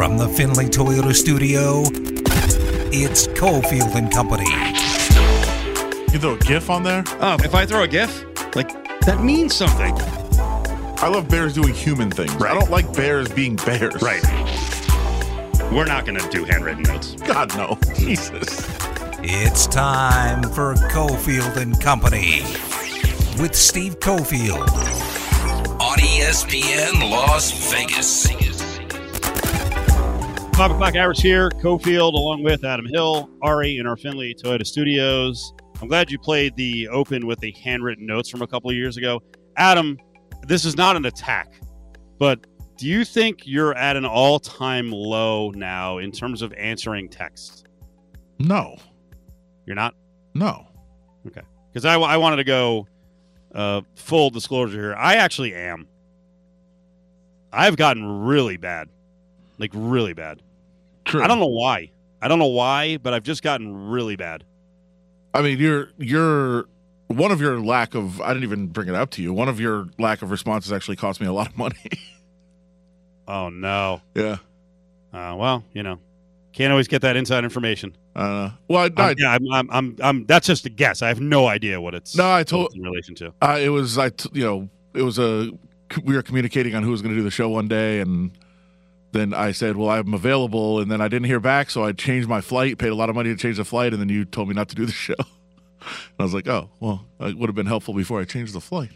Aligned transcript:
From 0.00 0.16
the 0.16 0.30
Findlay 0.30 0.64
Toyota 0.64 1.14
studio, 1.14 1.82
it's 2.90 3.26
Cofield 3.26 3.94
and 3.94 4.10
Company. 4.10 4.48
You 6.10 6.18
throw 6.18 6.36
a 6.36 6.38
GIF 6.38 6.70
on 6.70 6.84
there? 6.84 7.04
Oh, 7.20 7.36
if 7.44 7.54
I 7.54 7.66
throw 7.66 7.82
a 7.82 7.86
GIF, 7.86 8.24
like 8.56 8.70
that 9.02 9.22
means 9.22 9.54
something. 9.54 9.92
I 11.02 11.08
love 11.08 11.28
bears 11.28 11.52
doing 11.52 11.74
human 11.74 12.10
things. 12.10 12.34
Right. 12.36 12.50
I 12.50 12.58
don't 12.58 12.70
like 12.70 12.90
bears 12.94 13.28
being 13.28 13.56
bears. 13.56 14.00
Right. 14.00 14.24
We're 15.70 15.84
not 15.84 16.06
going 16.06 16.18
to 16.18 16.26
do 16.30 16.44
handwritten 16.44 16.84
notes. 16.84 17.16
God, 17.16 17.54
no. 17.58 17.78
Jesus. 17.94 18.66
It's 19.22 19.66
time 19.66 20.42
for 20.44 20.76
Cofield 20.92 21.58
and 21.58 21.78
Company 21.78 22.40
with 23.38 23.54
Steve 23.54 24.00
Cofield 24.00 24.66
on 25.78 25.98
ESPN 25.98 27.10
Las 27.10 27.70
Vegas. 27.70 28.49
Five 30.60 30.72
o'clock 30.72 30.94
hours 30.94 31.18
here. 31.18 31.48
Cofield, 31.48 32.12
along 32.12 32.42
with 32.42 32.66
Adam 32.66 32.84
Hill, 32.84 33.30
Ari, 33.40 33.78
in 33.78 33.86
our 33.86 33.96
Findlay 33.96 34.34
Toyota 34.34 34.66
studios. 34.66 35.54
I'm 35.80 35.88
glad 35.88 36.10
you 36.10 36.18
played 36.18 36.54
the 36.54 36.86
open 36.88 37.26
with 37.26 37.40
the 37.40 37.52
handwritten 37.52 38.04
notes 38.04 38.28
from 38.28 38.42
a 38.42 38.46
couple 38.46 38.68
of 38.68 38.76
years 38.76 38.98
ago. 38.98 39.22
Adam, 39.56 39.96
this 40.46 40.66
is 40.66 40.76
not 40.76 40.96
an 40.96 41.06
attack, 41.06 41.54
but 42.18 42.46
do 42.76 42.86
you 42.86 43.06
think 43.06 43.46
you're 43.46 43.74
at 43.74 43.96
an 43.96 44.04
all 44.04 44.38
time 44.38 44.92
low 44.92 45.50
now 45.52 45.96
in 45.96 46.12
terms 46.12 46.42
of 46.42 46.52
answering 46.52 47.08
texts? 47.08 47.64
No. 48.38 48.76
You're 49.64 49.76
not? 49.76 49.94
No. 50.34 50.66
Okay. 51.26 51.40
Because 51.72 51.86
I, 51.86 51.94
I 51.94 52.18
wanted 52.18 52.36
to 52.36 52.44
go 52.44 52.86
uh, 53.54 53.80
full 53.96 54.28
disclosure 54.28 54.78
here. 54.78 54.94
I 54.94 55.14
actually 55.14 55.54
am. 55.54 55.88
I've 57.50 57.76
gotten 57.76 58.26
really 58.26 58.58
bad. 58.58 58.90
Like, 59.56 59.70
really 59.72 60.12
bad. 60.12 60.42
True. 61.04 61.22
I 61.22 61.26
don't 61.26 61.38
know 61.40 61.46
why. 61.46 61.90
I 62.22 62.28
don't 62.28 62.38
know 62.38 62.46
why, 62.46 62.96
but 62.98 63.12
I've 63.14 63.22
just 63.22 63.42
gotten 63.42 63.88
really 63.88 64.16
bad. 64.16 64.44
I 65.34 65.42
mean, 65.42 65.58
you're 65.58 65.90
you're 65.98 66.66
one 67.08 67.30
of 67.32 67.40
your 67.40 67.60
lack 67.60 67.94
of 67.94 68.20
I 68.20 68.28
didn't 68.28 68.44
even 68.44 68.66
bring 68.68 68.88
it 68.88 68.94
up 68.94 69.10
to 69.12 69.22
you. 69.22 69.32
One 69.32 69.48
of 69.48 69.58
your 69.60 69.88
lack 69.98 70.22
of 70.22 70.30
responses 70.30 70.72
actually 70.72 70.96
cost 70.96 71.20
me 71.20 71.26
a 71.26 71.32
lot 71.32 71.48
of 71.48 71.56
money. 71.56 71.76
Oh 73.28 73.48
no. 73.48 74.00
yeah. 74.14 74.38
Uh, 75.12 75.36
well, 75.38 75.64
you 75.72 75.82
know, 75.84 75.98
can't 76.52 76.72
always 76.72 76.88
get 76.88 77.02
that 77.02 77.14
inside 77.16 77.44
information. 77.44 77.96
Uh, 78.16 78.50
well, 78.68 78.88
I, 78.96 79.02
I, 79.02 79.10
I'm, 79.10 79.16
yeah, 79.18 79.30
I'm, 79.32 79.52
I'm, 79.52 79.70
I'm, 79.70 79.96
I'm, 80.02 80.26
that's 80.26 80.48
just 80.48 80.66
a 80.66 80.68
guess. 80.68 81.00
I 81.00 81.08
have 81.08 81.20
no 81.20 81.46
idea 81.46 81.80
what 81.80 81.94
it's. 81.94 82.16
No, 82.16 82.28
I 82.30 82.42
told- 82.42 82.74
in 82.74 82.82
relation 82.82 83.14
to. 83.16 83.32
uh, 83.40 83.56
it 83.60 83.68
was 83.68 83.98
I 83.98 84.08
t- 84.10 84.30
you 84.32 84.44
know 84.44 84.68
it 84.94 85.02
was 85.02 85.18
a 85.20 85.50
we 86.04 86.14
were 86.14 86.22
communicating 86.22 86.74
on 86.74 86.82
who 86.82 86.90
was 86.90 87.02
going 87.02 87.14
to 87.14 87.18
do 87.20 87.22
the 87.24 87.30
show 87.30 87.48
one 87.48 87.68
day 87.68 88.00
and 88.00 88.32
then 89.12 89.34
I 89.34 89.52
said, 89.52 89.76
"Well, 89.76 89.90
I'm 89.90 90.14
available," 90.14 90.78
and 90.80 90.90
then 90.90 91.00
I 91.00 91.08
didn't 91.08 91.26
hear 91.26 91.40
back, 91.40 91.70
so 91.70 91.84
I 91.84 91.92
changed 91.92 92.28
my 92.28 92.40
flight, 92.40 92.78
paid 92.78 92.88
a 92.90 92.94
lot 92.94 93.08
of 93.08 93.14
money 93.16 93.30
to 93.30 93.36
change 93.36 93.56
the 93.56 93.64
flight, 93.64 93.92
and 93.92 94.00
then 94.00 94.08
you 94.08 94.24
told 94.24 94.48
me 94.48 94.54
not 94.54 94.68
to 94.70 94.74
do 94.76 94.86
the 94.86 94.92
show. 95.06 95.14
And 95.18 96.18
I 96.18 96.22
was 96.22 96.34
like, 96.34 96.46
"Oh, 96.48 96.70
well, 96.80 97.06
it 97.20 97.36
would 97.36 97.48
have 97.48 97.54
been 97.56 97.66
helpful 97.66 97.94
before 97.94 98.20
I 98.20 98.24
changed 98.24 98.52
the 98.54 98.60
flight." 98.60 98.90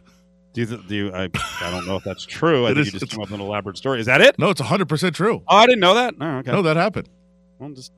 Do 0.53 0.61
you? 0.61 0.67
th- 0.69 0.87
Do 0.87 0.95
you, 0.95 1.12
I? 1.12 1.25
I 1.61 1.70
don't 1.70 1.87
know 1.87 1.97
if 1.97 2.05
that's 2.05 2.25
true. 2.25 2.67
I 2.67 2.70
It 2.70 2.75
think 2.75 2.87
is- 2.87 2.92
you 2.95 3.01
just 3.01 3.11
came 3.12 3.20
up 3.23 3.31
with 3.31 3.41
an 3.41 3.45
elaborate 3.45 3.77
story. 3.77 3.98
Is 4.01 4.07
that 4.07 4.20
it? 4.20 4.39
No, 4.39 4.51
it's 4.51 4.61
100% 4.61 5.15
true. 5.15 5.42
Oh, 5.48 5.57
I 5.57 5.67
didn't 5.67 5.81
know 5.81 5.95
that. 5.95 6.15
Oh, 6.20 6.27
okay. 6.39 6.53
No, 6.53 6.62
that 6.62 6.77
happened. 6.77 7.09
Well, 7.59 7.70
just 7.70 7.91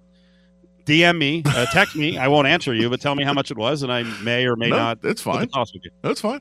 DM 0.86 1.18
me, 1.18 1.42
uh, 1.44 1.66
text 1.72 1.96
me. 1.96 2.16
I 2.16 2.28
won't 2.28 2.46
answer 2.46 2.72
you, 2.72 2.88
but 2.88 3.00
tell 3.00 3.14
me 3.14 3.24
how 3.24 3.32
much 3.34 3.50
it 3.50 3.58
was, 3.58 3.82
and 3.82 3.92
I 3.92 4.04
may 4.22 4.46
or 4.46 4.56
may 4.56 4.70
no, 4.70 4.76
not. 4.76 4.98
it's 5.02 5.20
fine. 5.20 5.48
cost 5.48 5.74
with 5.74 5.84
you. 5.84 5.90
That's 6.00 6.20
fine. 6.20 6.40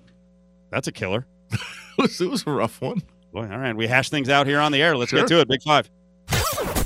That's 0.69 0.87
a 0.87 0.91
killer. 0.91 1.25
It 1.97 2.01
was, 2.01 2.19
it 2.21 2.29
was 2.29 2.43
a 2.45 2.51
rough 2.51 2.81
one. 2.81 3.01
Boy, 3.35 3.49
all 3.51 3.59
right, 3.59 3.75
we 3.75 3.85
hash 3.85 4.09
things 4.09 4.29
out 4.29 4.47
here 4.47 4.61
on 4.61 4.71
the 4.71 4.81
air. 4.81 4.95
Let's 4.95 5.09
Sure. 5.11 5.19
get 5.19 5.27
to 5.27 5.41
it. 5.41 5.49
Big 5.49 5.61
five. 5.61 5.89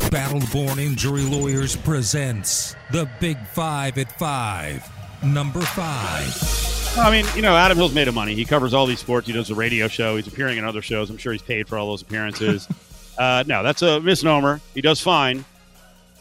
Battleborn 0.09 0.79
Injury 0.79 1.21
Lawyers 1.21 1.75
presents 1.75 2.75
the 2.91 3.07
Big 3.19 3.37
Five 3.49 3.99
at 3.99 4.17
Five. 4.17 4.83
Number 5.23 5.61
five. 5.61 6.97
I 6.97 7.11
mean, 7.11 7.27
you 7.35 7.43
know, 7.43 7.55
Adam 7.55 7.77
Hill's 7.77 7.93
made 7.93 8.07
of 8.07 8.15
money. 8.15 8.33
He 8.33 8.45
covers 8.45 8.73
all 8.73 8.87
these 8.87 8.97
sports. 8.99 9.27
He 9.27 9.33
does 9.33 9.51
a 9.51 9.55
radio 9.55 9.87
show. 9.87 10.15
He's 10.15 10.25
appearing 10.25 10.57
in 10.57 10.65
other 10.65 10.81
shows. 10.81 11.11
I'm 11.11 11.17
sure 11.17 11.33
he's 11.33 11.43
paid 11.43 11.67
for 11.69 11.77
all 11.77 11.91
those 11.91 12.01
appearances. 12.01 12.67
uh, 13.19 13.43
no, 13.45 13.61
that's 13.61 13.83
a 13.83 13.99
misnomer. 13.99 14.59
He 14.73 14.81
does 14.81 14.99
fine. 14.99 15.45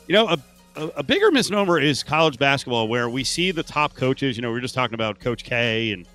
You 0.09 0.15
know, 0.15 0.28
a, 0.28 0.39
a, 0.77 0.87
a 0.97 1.03
bigger 1.03 1.31
misnomer 1.31 1.81
is 1.81 2.03
college 2.03 2.37
basketball, 2.39 2.87
where 2.89 3.09
we 3.09 3.25
see 3.25 3.50
the 3.50 3.62
top 3.62 3.95
coaches. 3.95 4.37
You 4.37 4.43
know, 4.43 4.53
we 4.53 4.59
are 4.59 4.60
just 4.60 4.75
talking 4.75 4.93
about 4.93 5.21
Coach 5.21 5.43
K 5.45 5.93
and 5.93 6.06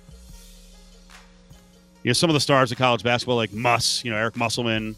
you 2.04 2.10
know 2.10 2.12
some 2.12 2.30
of 2.30 2.34
the 2.34 2.40
stars 2.40 2.70
of 2.70 2.78
college 2.78 3.02
basketball, 3.02 3.36
like 3.36 3.52
Muss. 3.52 4.04
You 4.04 4.12
know, 4.12 4.16
Eric 4.16 4.36
Musselman. 4.36 4.94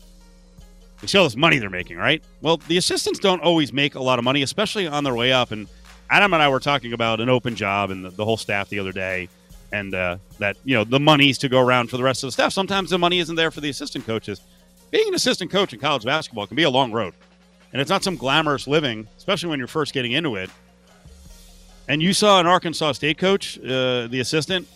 We 1.00 1.09
see 1.09 1.19
all 1.19 1.25
this 1.25 1.37
money 1.37 1.59
they're 1.59 1.71
making, 1.71 1.97
right? 1.97 2.22
Well, 2.41 2.56
the 2.56 2.77
assistants 2.78 3.19
don't 3.19 3.43
always 3.43 3.72
make 3.72 3.94
a 3.94 4.03
lot 4.03 4.19
of 4.19 4.25
money, 4.25 4.43
especially 4.43 4.87
on 4.87 5.05
their 5.05 5.15
way 5.15 5.31
up. 5.33 5.50
And 5.50 5.69
Adam 6.09 6.33
and 6.33 6.43
I 6.43 6.49
were 6.49 6.61
talking 6.61 6.95
about 6.95 7.21
an 7.21 7.28
open 7.28 7.55
job 7.55 7.91
and 7.91 8.05
the, 8.05 8.11
the 8.11 8.25
whole 8.25 8.39
staff 8.39 8.71
the 8.71 8.78
other 8.78 8.93
day 8.93 9.28
and 9.72 9.95
uh, 9.95 10.16
that 10.39 10.56
you 10.65 10.75
know 10.75 10.84
the 10.84 11.00
money's 11.00 11.39
to 11.39 11.49
go 11.49 11.61
around 11.61 11.91
for 11.91 11.97
the 11.97 12.03
rest 12.03 12.22
of 12.22 12.28
the 12.28 12.33
staff. 12.33 12.53
Sometimes 12.53 12.91
the 12.91 12.99
money 12.99 13.19
isn't 13.19 13.37
there 13.37 13.50
for 13.50 13.61
the 13.61 13.71
assistant 13.71 14.06
coaches. 14.06 14.41
Being 14.91 15.09
an 15.09 15.15
assistant 15.15 15.50
coach 15.50 15.72
in 15.72 15.81
college 15.81 16.05
basketball 16.05 16.47
can 16.47 16.56
be 16.56 16.62
a 16.62 16.71
long 16.71 16.93
road, 16.93 17.15
and 17.72 17.81
it's 17.81 17.91
not 17.91 18.05
some 18.05 18.16
glamorous 18.16 18.66
living, 18.66 19.09
especially 19.19 19.50
when 19.50 19.59
you're 19.59 19.69
first 19.69 19.93
getting 19.93 20.12
into 20.12 20.37
it. 20.37 20.50
And 21.89 22.03
you 22.03 22.12
saw 22.12 22.41
an 22.41 22.47
Arkansas 22.47 22.93
State 22.93 23.19
coach, 23.19 23.59
uh, 23.59 24.09
the 24.09 24.19
assistant, 24.21 24.66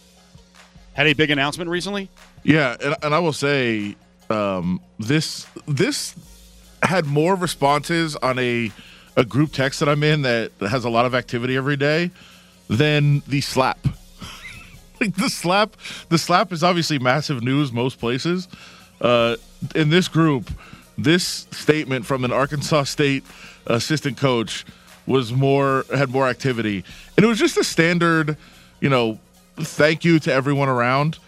had 0.93 1.07
a 1.07 1.13
big 1.13 1.31
announcement 1.31 1.71
recently. 1.71 2.09
Yeah, 2.43 2.77
and, 2.83 2.97
and 3.03 3.15
I 3.15 3.19
will 3.19 3.33
say 3.33 3.97
um, 4.29 4.81
this 4.99 5.47
this 5.67 6.15
had 6.83 7.07
more 7.07 7.35
responses 7.35 8.17
on 8.17 8.39
a 8.39 8.71
a 9.17 9.25
group 9.25 9.53
text 9.53 9.81
that 9.81 9.89
I'm 9.89 10.03
in 10.03 10.23
that 10.23 10.53
has 10.61 10.85
a 10.85 10.91
lot 10.91 11.05
of 11.05 11.15
activity 11.15 11.57
every 11.57 11.77
day 11.77 12.11
than 12.69 13.23
the 13.27 13.41
slap. 13.41 13.79
like 15.01 15.15
the 15.17 15.29
slap, 15.29 15.77
the 16.09 16.19
slap 16.19 16.53
is 16.53 16.63
obviously 16.63 16.99
massive 16.99 17.43
news 17.43 17.73
most 17.73 17.99
places. 17.99 18.49
Uh, 19.01 19.37
in 19.75 19.91
this 19.91 20.09
group, 20.09 20.51
this 20.97 21.47
statement 21.51 22.07
from 22.07 22.25
an 22.25 22.33
Arkansas 22.33 22.85
State 22.85 23.25
assistant 23.67 24.17
coach 24.17 24.65
was 25.07 25.33
more 25.33 25.85
had 25.95 26.11
more 26.11 26.29
activity, 26.29 26.85
and 27.17 27.25
it 27.25 27.29
was 27.29 27.39
just 27.39 27.57
a 27.57 27.65
standard, 27.65 28.37
you 28.81 28.89
know, 28.89 29.19
thank 29.67 30.05
you 30.05 30.19
to 30.21 30.33
everyone 30.33 30.69
around. 30.69 31.19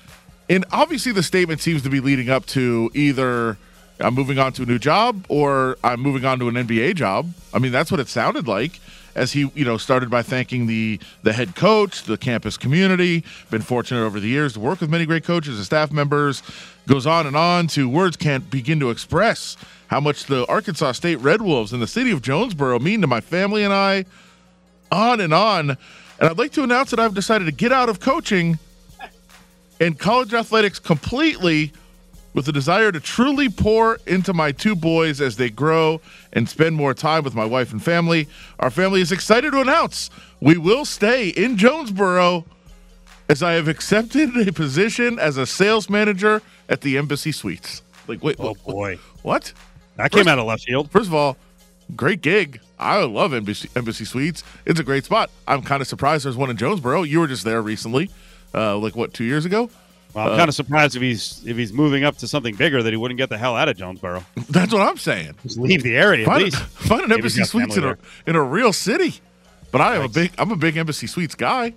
And 0.49 0.65
obviously, 0.73 1.13
the 1.13 1.23
statement 1.23 1.61
seems 1.61 1.83
to 1.83 1.91
be 1.91 2.01
leading 2.01 2.29
up 2.29 2.47
to 2.47 2.91
either 2.95 3.57
I'm 4.01 4.15
moving 4.15 4.39
on 4.39 4.53
to 4.55 4.63
a 4.63 4.67
new 4.67 4.79
job 4.79 5.25
or 5.29 5.77
I'm 5.85 6.01
moving 6.01 6.25
on 6.25 6.39
to 6.41 6.49
an 6.49 6.55
NBA 6.55 6.97
job. 6.97 7.33
I 7.55 7.59
mean, 7.59 7.73
that's 7.73 7.91
what 7.91 8.01
it 8.01 8.09
sounded 8.09 8.49
like 8.49 8.81
as 9.15 9.33
he, 9.33 9.51
you 9.55 9.65
know, 9.65 9.77
started 9.77 10.11
by 10.11 10.23
thanking 10.23 10.67
the 10.67 10.99
the 11.23 11.33
head 11.33 11.55
coach, 11.55 12.05
the 12.05 12.17
campus 12.17 12.57
community. 12.57 13.25
Been 13.51 13.63
fortunate 13.63 14.03
over 14.03 14.19
the 14.19 14.29
years 14.29 14.55
to 14.55 14.61
work 14.61 14.81
with 14.81 14.91
many 14.91 15.07
great 15.07 15.25
coaches 15.25 15.57
and 15.57 15.65
staff 15.65 15.93
members. 15.93 16.43
Goes 16.87 17.07
on 17.07 17.27
and 17.27 17.37
on 17.37 17.69
to 17.69 17.89
words 17.89 18.17
can't 18.17 18.51
begin 18.51 18.81
to 18.81 18.91
express 18.91 19.57
how 19.87 20.01
much 20.01 20.25
the 20.25 20.47
Arkansas 20.47 20.93
State 20.93 21.17
Red 21.17 21.43
Wolves 21.43 21.73
and 21.73 21.81
the 21.81 21.87
city 21.87 22.11
of 22.11 22.23
Jonesboro 22.23 22.79
mean 22.79 23.01
to 23.03 23.07
my 23.07 23.21
family 23.21 23.63
and 23.63 23.73
I. 23.73 24.05
On 24.91 25.21
and 25.21 25.33
on. 25.33 25.77
And 26.23 26.31
I'd 26.31 26.39
like 26.39 26.53
to 26.53 26.63
announce 26.63 26.91
that 26.93 27.01
I've 27.01 27.15
decided 27.15 27.47
to 27.47 27.51
get 27.51 27.73
out 27.73 27.89
of 27.89 27.99
coaching 27.99 28.61
and 29.81 29.99
college 29.99 30.33
athletics 30.33 30.79
completely 30.79 31.73
with 32.33 32.47
the 32.47 32.53
desire 32.53 32.93
to 32.93 33.01
truly 33.01 33.49
pour 33.49 33.99
into 34.07 34.33
my 34.33 34.53
two 34.53 34.77
boys 34.77 35.21
as 35.21 35.37
they 35.37 35.51
grow 35.51 36.01
and 36.33 36.49
spend 36.49 36.77
more 36.77 36.95
time 36.95 37.25
with 37.25 37.35
my 37.35 37.45
wife 37.45 37.73
and 37.73 37.83
family. 37.83 38.29
Our 38.61 38.71
family 38.71 39.01
is 39.01 39.11
excited 39.11 39.51
to 39.51 39.61
announce 39.61 40.11
we 40.41 40.57
will 40.57 40.85
stay 40.85 41.31
in 41.31 41.57
Jonesboro 41.57 42.45
as 43.29 43.43
I 43.43 43.55
have 43.55 43.67
accepted 43.67 44.47
a 44.49 44.53
position 44.53 45.19
as 45.19 45.37
a 45.39 45.45
sales 45.45 45.91
manager 45.91 46.41
at 46.69 46.83
the 46.83 46.99
Embassy 46.99 47.33
Suites. 47.33 47.83
Like, 48.07 48.23
wait, 48.23 48.37
Oh 48.39 48.51
what? 48.51 48.65
boy, 48.65 48.99
what? 49.23 49.53
that 49.97 50.13
came 50.13 50.21
First- 50.21 50.29
out 50.29 50.39
of 50.39 50.47
left 50.47 50.63
field. 50.63 50.89
First 50.93 51.09
of 51.09 51.15
all, 51.15 51.37
great 51.97 52.23
gig. 52.23 52.61
I 52.79 53.05
love 53.05 53.33
Embassy, 53.33 53.69
Embassy 53.77 54.05
Suites. 54.05 54.43
It's 54.67 54.81
a 54.81 54.85
great 54.85 55.05
spot. 55.05 55.31
I'm 55.47 55.63
kind 55.63 55.81
of 55.81 55.87
surprised 55.89 56.25
there's 56.25 56.37
one 56.37 56.51
in 56.51 56.57
Jonesboro. 56.57 57.03
You 57.03 57.21
were 57.21 57.29
just 57.29 57.45
there 57.45 57.63
recently, 57.63 58.11
uh, 58.55 58.77
like 58.79 58.97
what, 58.97 59.15
two 59.15 59.25
years 59.25 59.45
ago? 59.45 59.71
Well, 60.15 60.31
I'm 60.31 60.37
kind 60.37 60.49
of 60.49 60.55
surprised 60.55 60.95
if 60.95 61.01
he's 61.03 61.43
if 61.47 61.57
he's 61.57 61.73
moving 61.73 62.05
up 62.05 62.19
to 62.19 62.29
something 62.29 62.55
bigger 62.55 62.83
that 62.83 62.91
he 62.91 62.97
wouldn't 62.97 63.19
get 63.19 63.31
the 63.31 63.39
hell 63.39 63.57
out 63.57 63.69
of 63.69 63.77
Jonesboro. 63.77 64.25
That's 64.51 64.73
what 64.73 64.83
I'm 64.83 64.99
saying. 64.99 65.35
Just 65.43 65.59
leave 65.59 65.83
the 65.83 65.97
area 65.97 66.23
at 66.23 66.27
Find, 66.27 66.45
least. 66.45 66.57
find 66.63 67.03
an 67.03 67.13
Embassy 67.13 67.45
Suites 67.45 67.77
in 67.77 67.85
a 67.85 67.97
in 68.27 68.37
a 68.37 68.43
real 68.43 68.73
city. 68.73 69.21
But 69.71 69.81
I 69.81 69.95
am 69.95 70.03
Thanks. 70.03 70.17
a 70.17 70.21
big 70.21 70.33
I'm 70.39 70.51
a 70.51 70.57
big 70.57 70.77
Embassy 70.77 71.07
Suites 71.07 71.35
guy. 71.35 71.73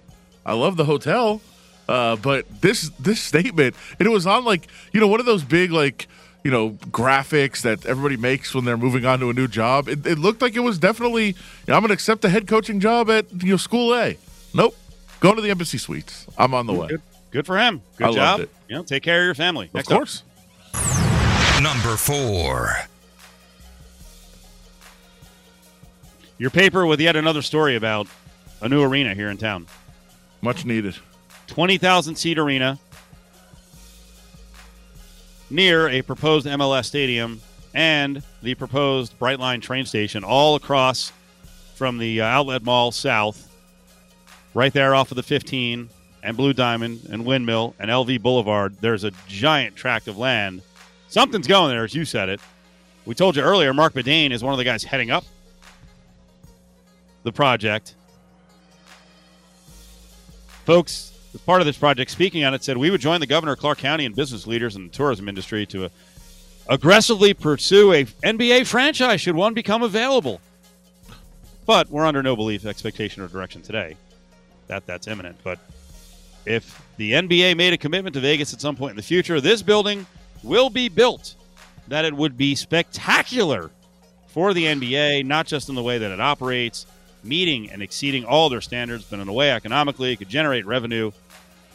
I 0.45 0.53
love 0.53 0.75
the 0.75 0.85
hotel. 0.85 1.41
Uh, 1.87 2.15
but 2.15 2.45
this 2.61 2.89
this 2.99 3.21
statement, 3.21 3.75
and 3.99 4.07
it 4.07 4.11
was 4.11 4.25
on 4.27 4.43
like 4.43 4.67
you 4.91 4.99
know 4.99 5.07
one 5.07 5.19
of 5.19 5.25
those 5.25 5.43
big 5.43 5.71
like 5.71 6.07
you 6.45 6.51
know 6.51 6.69
graphics 6.91 7.63
that 7.63 7.87
everybody 7.87 8.17
makes 8.17 8.53
when 8.53 8.65
they're 8.65 8.77
moving 8.77 9.03
on 9.03 9.19
to 9.19 9.31
a 9.31 9.33
new 9.33 9.47
job. 9.47 9.89
It, 9.89 10.05
it 10.05 10.19
looked 10.19 10.43
like 10.43 10.55
it 10.55 10.59
was 10.59 10.77
definitely 10.77 11.29
you 11.29 11.33
know, 11.67 11.73
I'm 11.73 11.81
going 11.81 11.87
to 11.87 11.95
accept 11.95 12.21
the 12.21 12.29
head 12.29 12.47
coaching 12.47 12.79
job 12.79 13.09
at 13.09 13.25
you 13.43 13.51
know 13.51 13.57
school 13.57 13.95
A. 13.95 14.15
Nope, 14.53 14.77
going 15.19 15.35
to 15.37 15.41
the 15.41 15.49
Embassy 15.49 15.79
Suites. 15.79 16.27
I'm 16.37 16.53
on 16.53 16.67
the 16.67 16.73
way. 16.73 16.87
Good, 16.87 17.01
good 17.31 17.45
for 17.47 17.57
him. 17.57 17.81
Good 17.97 18.05
I 18.05 18.09
loved 18.09 18.17
job. 18.17 18.39
it. 18.41 18.49
You 18.69 18.75
know, 18.75 18.83
take 18.83 19.01
care 19.01 19.21
of 19.21 19.25
your 19.25 19.33
family. 19.33 19.65
Of 19.67 19.73
Next 19.73 19.91
up. 19.91 19.97
course. 19.97 20.23
Number 21.63 21.97
four. 21.97 22.75
Your 26.37 26.51
paper 26.51 26.85
with 26.85 26.99
yet 26.99 27.15
another 27.15 27.41
story 27.41 27.75
about 27.75 28.07
a 28.61 28.69
new 28.69 28.83
arena 28.83 29.15
here 29.15 29.29
in 29.29 29.37
town. 29.37 29.65
Much 30.41 30.63
needed. 30.63 30.95
20,000 31.47 32.15
seat 32.15 32.37
arena 32.37 32.77
near 35.49 35.89
a 35.89 36.01
proposed 36.01 36.45
MLS 36.47 36.85
stadium 36.85 37.41
and 37.73 38.23
the 38.41 38.55
proposed 38.55 39.17
Brightline 39.19 39.61
train 39.61 39.85
station 39.85 40.23
all 40.23 40.55
across 40.55 41.11
from 41.75 41.97
the 41.97 42.21
uh, 42.21 42.25
outlet 42.25 42.63
mall 42.63 42.91
south, 42.91 43.51
right 44.53 44.71
there 44.71 44.95
off 44.95 45.11
of 45.11 45.17
the 45.17 45.23
15 45.23 45.89
and 46.23 46.37
Blue 46.37 46.53
Diamond 46.53 47.07
and 47.11 47.25
Windmill 47.25 47.75
and 47.77 47.91
LV 47.91 48.21
Boulevard. 48.21 48.75
There's 48.79 49.03
a 49.03 49.11
giant 49.27 49.75
tract 49.75 50.07
of 50.07 50.17
land. 50.17 50.61
Something's 51.07 51.47
going 51.47 51.69
there, 51.69 51.83
as 51.83 51.93
you 51.93 52.05
said 52.05 52.29
it. 52.29 52.39
We 53.05 53.13
told 53.13 53.35
you 53.35 53.43
earlier, 53.43 53.73
Marc 53.73 53.93
Badain 53.93 54.31
is 54.31 54.43
one 54.43 54.53
of 54.53 54.57
the 54.57 54.63
guys 54.63 54.83
heading 54.83 55.11
up 55.11 55.25
the 57.23 57.31
project. 57.31 57.95
Folks, 60.65 61.11
as 61.35 61.41
part 61.41 61.61
of 61.61 61.67
this 61.67 61.77
project, 61.77 62.09
speaking 62.09 62.43
on 62.45 62.53
it, 62.53 62.63
said 62.63 62.77
we 62.77 62.89
would 62.89 63.01
join 63.01 63.19
the 63.19 63.27
governor, 63.27 63.51
of 63.51 63.59
Clark 63.59 63.77
County, 63.77 64.05
and 64.05 64.15
business 64.15 64.47
leaders 64.47 64.75
in 64.75 64.85
the 64.85 64.89
tourism 64.89 65.29
industry 65.29 65.65
to 65.67 65.89
aggressively 66.67 67.33
pursue 67.33 67.93
a 67.93 68.05
NBA 68.05 68.65
franchise 68.65 69.21
should 69.21 69.35
one 69.35 69.53
become 69.53 69.83
available. 69.83 70.41
But 71.65 71.89
we're 71.89 72.05
under 72.05 72.23
no 72.23 72.35
belief, 72.35 72.65
expectation, 72.65 73.21
or 73.21 73.27
direction 73.27 73.61
today 73.61 73.97
that 74.67 74.87
that's 74.87 75.07
imminent. 75.07 75.37
But 75.43 75.59
if 76.45 76.81
the 76.97 77.11
NBA 77.11 77.57
made 77.57 77.73
a 77.73 77.77
commitment 77.77 78.13
to 78.15 78.19
Vegas 78.19 78.53
at 78.53 78.61
some 78.61 78.75
point 78.75 78.91
in 78.91 78.97
the 78.97 79.03
future, 79.03 79.41
this 79.41 79.61
building 79.61 80.07
will 80.41 80.69
be 80.69 80.89
built 80.89 81.35
that 81.87 82.05
it 82.05 82.13
would 82.13 82.37
be 82.37 82.55
spectacular 82.55 83.69
for 84.27 84.53
the 84.53 84.65
NBA, 84.65 85.25
not 85.25 85.45
just 85.47 85.69
in 85.69 85.75
the 85.75 85.83
way 85.83 85.97
that 85.97 86.11
it 86.11 86.19
operates, 86.19 86.87
meeting 87.23 87.69
and 87.71 87.81
exceeding 87.81 88.25
all 88.25 88.49
their 88.49 88.61
standards, 88.61 89.05
but 89.05 89.19
in 89.19 89.27
a 89.27 89.33
way 89.33 89.51
economically 89.51 90.13
it 90.13 90.17
could 90.17 90.29
generate 90.29 90.65
revenue 90.65 91.11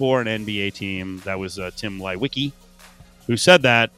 for 0.00 0.22
an 0.22 0.26
NBA 0.46 0.72
team. 0.72 1.20
That 1.26 1.38
was 1.38 1.58
uh, 1.58 1.70
Tim 1.76 1.98
Leiweke 1.98 2.52
who 3.26 3.36
said 3.36 3.60
that. 3.60 3.90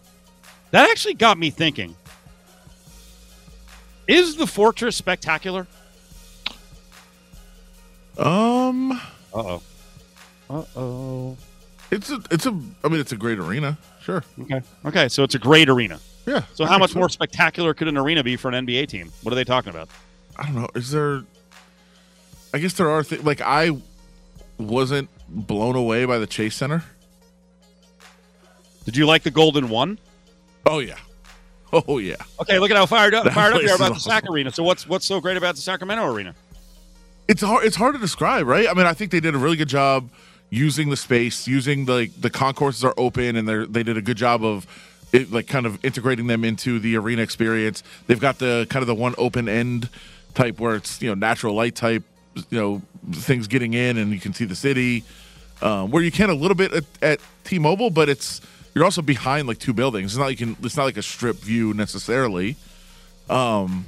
That 0.72 0.90
actually 0.90 1.14
got 1.14 1.38
me 1.38 1.48
thinking. 1.50 1.94
Is 4.08 4.34
the 4.34 4.48
fortress 4.48 4.96
spectacular? 4.96 5.68
Um, 8.18 8.90
Uh 8.92 8.98
oh. 9.32 9.62
Uh 10.50 10.64
oh. 10.74 11.36
it's 11.92 12.10
a, 12.10 12.20
it's 12.32 12.46
a. 12.46 12.60
I 12.82 12.88
mean, 12.88 12.98
it's 12.98 13.12
a 13.12 13.16
great 13.16 13.38
arena. 13.38 13.78
Sure. 14.02 14.24
Okay. 14.40 14.60
Okay. 14.84 15.08
So 15.08 15.22
it's 15.22 15.36
a 15.36 15.38
great 15.38 15.68
arena. 15.68 16.00
Yeah. 16.26 16.42
So 16.54 16.64
how 16.64 16.78
much 16.78 16.96
more 16.96 17.08
spectacular 17.08 17.74
could 17.74 17.86
an 17.86 17.96
arena 17.96 18.24
be 18.24 18.34
for 18.34 18.50
an 18.50 18.66
NBA 18.66 18.88
team? 18.88 19.12
What 19.22 19.30
are 19.30 19.36
they 19.36 19.44
talking 19.44 19.70
about? 19.70 19.88
I 20.36 20.46
don't 20.46 20.56
know. 20.56 20.68
Is 20.74 20.90
there? 20.90 21.22
I 22.52 22.58
guess 22.58 22.72
there 22.72 22.90
are 22.90 23.04
things 23.04 23.22
like 23.22 23.40
I 23.40 23.70
wasn't 24.58 25.08
blown 25.32 25.76
away 25.76 26.04
by 26.04 26.18
the 26.18 26.26
Chase 26.26 26.54
Center. 26.54 26.84
Did 28.84 28.96
you 28.96 29.06
like 29.06 29.22
the 29.22 29.30
Golden 29.30 29.68
One? 29.68 29.98
Oh 30.66 30.78
yeah. 30.78 30.96
Oh 31.74 31.96
yeah. 31.96 32.16
Okay, 32.38 32.58
look 32.58 32.70
at 32.70 32.76
how 32.76 32.84
fired 32.84 33.14
up 33.14 33.24
That 33.24 33.32
fired 33.32 33.54
up 33.54 33.62
you 33.62 33.70
are 33.70 33.76
about 33.76 33.88
the 33.88 33.94
awesome. 33.94 34.10
Sac 34.10 34.28
Arena. 34.28 34.52
So 34.52 34.62
what's 34.62 34.86
what's 34.86 35.06
so 35.06 35.22
great 35.22 35.38
about 35.38 35.54
the 35.54 35.62
Sacramento 35.62 36.04
Arena? 36.04 36.34
It's 37.28 37.40
hard. 37.40 37.64
It's 37.64 37.76
hard 37.76 37.94
to 37.94 37.98
describe, 37.98 38.46
right? 38.46 38.68
I 38.68 38.74
mean, 38.74 38.84
I 38.84 38.92
think 38.92 39.10
they 39.10 39.20
did 39.20 39.34
a 39.34 39.38
really 39.38 39.56
good 39.56 39.70
job 39.70 40.10
using 40.50 40.90
the 40.90 40.98
space, 40.98 41.48
using 41.48 41.86
the 41.86 41.92
like, 41.94 42.20
the 42.20 42.28
concourses 42.28 42.84
are 42.84 42.92
open, 42.98 43.36
and 43.36 43.48
they 43.48 43.64
they 43.64 43.82
did 43.82 43.96
a 43.96 44.02
good 44.02 44.18
job 44.18 44.44
of 44.44 44.66
it, 45.12 45.32
like 45.32 45.46
kind 45.46 45.64
of 45.64 45.82
integrating 45.82 46.26
them 46.26 46.44
into 46.44 46.78
the 46.78 46.94
arena 46.96 47.22
experience. 47.22 47.82
They've 48.06 48.20
got 48.20 48.38
the 48.38 48.66
kind 48.68 48.82
of 48.82 48.86
the 48.86 48.94
one 48.94 49.14
open 49.16 49.48
end 49.48 49.88
type 50.34 50.60
where 50.60 50.74
it's 50.74 51.00
you 51.00 51.08
know 51.08 51.14
natural 51.14 51.54
light 51.54 51.74
type, 51.74 52.02
you 52.34 52.58
know 52.58 52.82
things 53.12 53.46
getting 53.46 53.74
in, 53.74 53.98
and 53.98 54.12
you 54.12 54.20
can 54.20 54.32
see 54.34 54.44
the 54.44 54.56
city. 54.56 55.04
Um, 55.60 55.92
where 55.92 56.02
you 56.02 56.10
can 56.10 56.28
a 56.28 56.34
little 56.34 56.56
bit 56.56 56.72
at, 56.72 56.84
at 57.00 57.20
T-Mobile, 57.44 57.90
but 57.90 58.08
it's 58.08 58.40
you're 58.74 58.84
also 58.84 59.00
behind 59.00 59.46
like 59.46 59.60
two 59.60 59.72
buildings. 59.72 60.12
It's 60.12 60.18
not 60.18 60.24
like 60.24 60.40
you 60.40 60.46
can. 60.54 60.64
It's 60.64 60.76
not 60.76 60.84
like 60.84 60.96
a 60.96 61.02
strip 61.02 61.36
view 61.36 61.72
necessarily. 61.72 62.56
Um, 63.30 63.86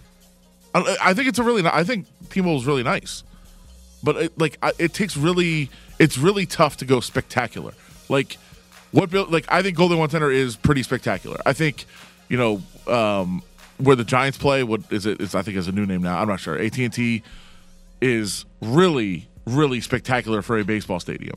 I, 0.73 0.97
I 1.03 1.15
think 1.15 1.29
it's 1.29 1.39
a 1.39 1.43
really. 1.43 1.67
I 1.67 1.83
think 1.83 2.07
T-Mobile 2.31 2.59
is 2.59 2.67
really 2.67 2.85
nice 2.85 3.25
but 4.05 4.17
it, 4.17 4.39
like 4.39 4.59
it 4.79 4.93
takes 4.93 5.17
really 5.17 5.71
it's 5.99 6.19
really 6.19 6.47
tough 6.47 6.77
to 6.77 6.85
go 6.85 7.01
spectacular 7.01 7.73
like 8.09 8.37
what 8.93 9.13
like 9.31 9.47
i 9.49 9.63
think 9.63 9.77
golden 9.77 9.99
one 9.99 10.11
center 10.11 10.31
is 10.31 10.55
pretty 10.55 10.83
spectacular 10.83 11.41
i 11.47 11.53
think 11.53 11.87
you 12.29 12.37
know 12.37 12.63
um 12.93 13.43
where 13.79 13.97
the 13.97 14.05
giants 14.05 14.39
play 14.39 14.63
what 14.63 14.81
is 14.91 15.07
it 15.07 15.21
is 15.21 15.35
i 15.35 15.43
think 15.43 15.57
is 15.57 15.67
a 15.67 15.73
new 15.73 15.87
name 15.87 16.03
now 16.03 16.21
i'm 16.21 16.29
not 16.29 16.39
sure 16.39 16.57
at&t 16.59 17.23
is 18.01 18.45
really 18.61 19.29
really 19.47 19.81
spectacular 19.81 20.41
for 20.43 20.59
a 20.59 20.65
baseball 20.65 20.99
stadium 21.01 21.37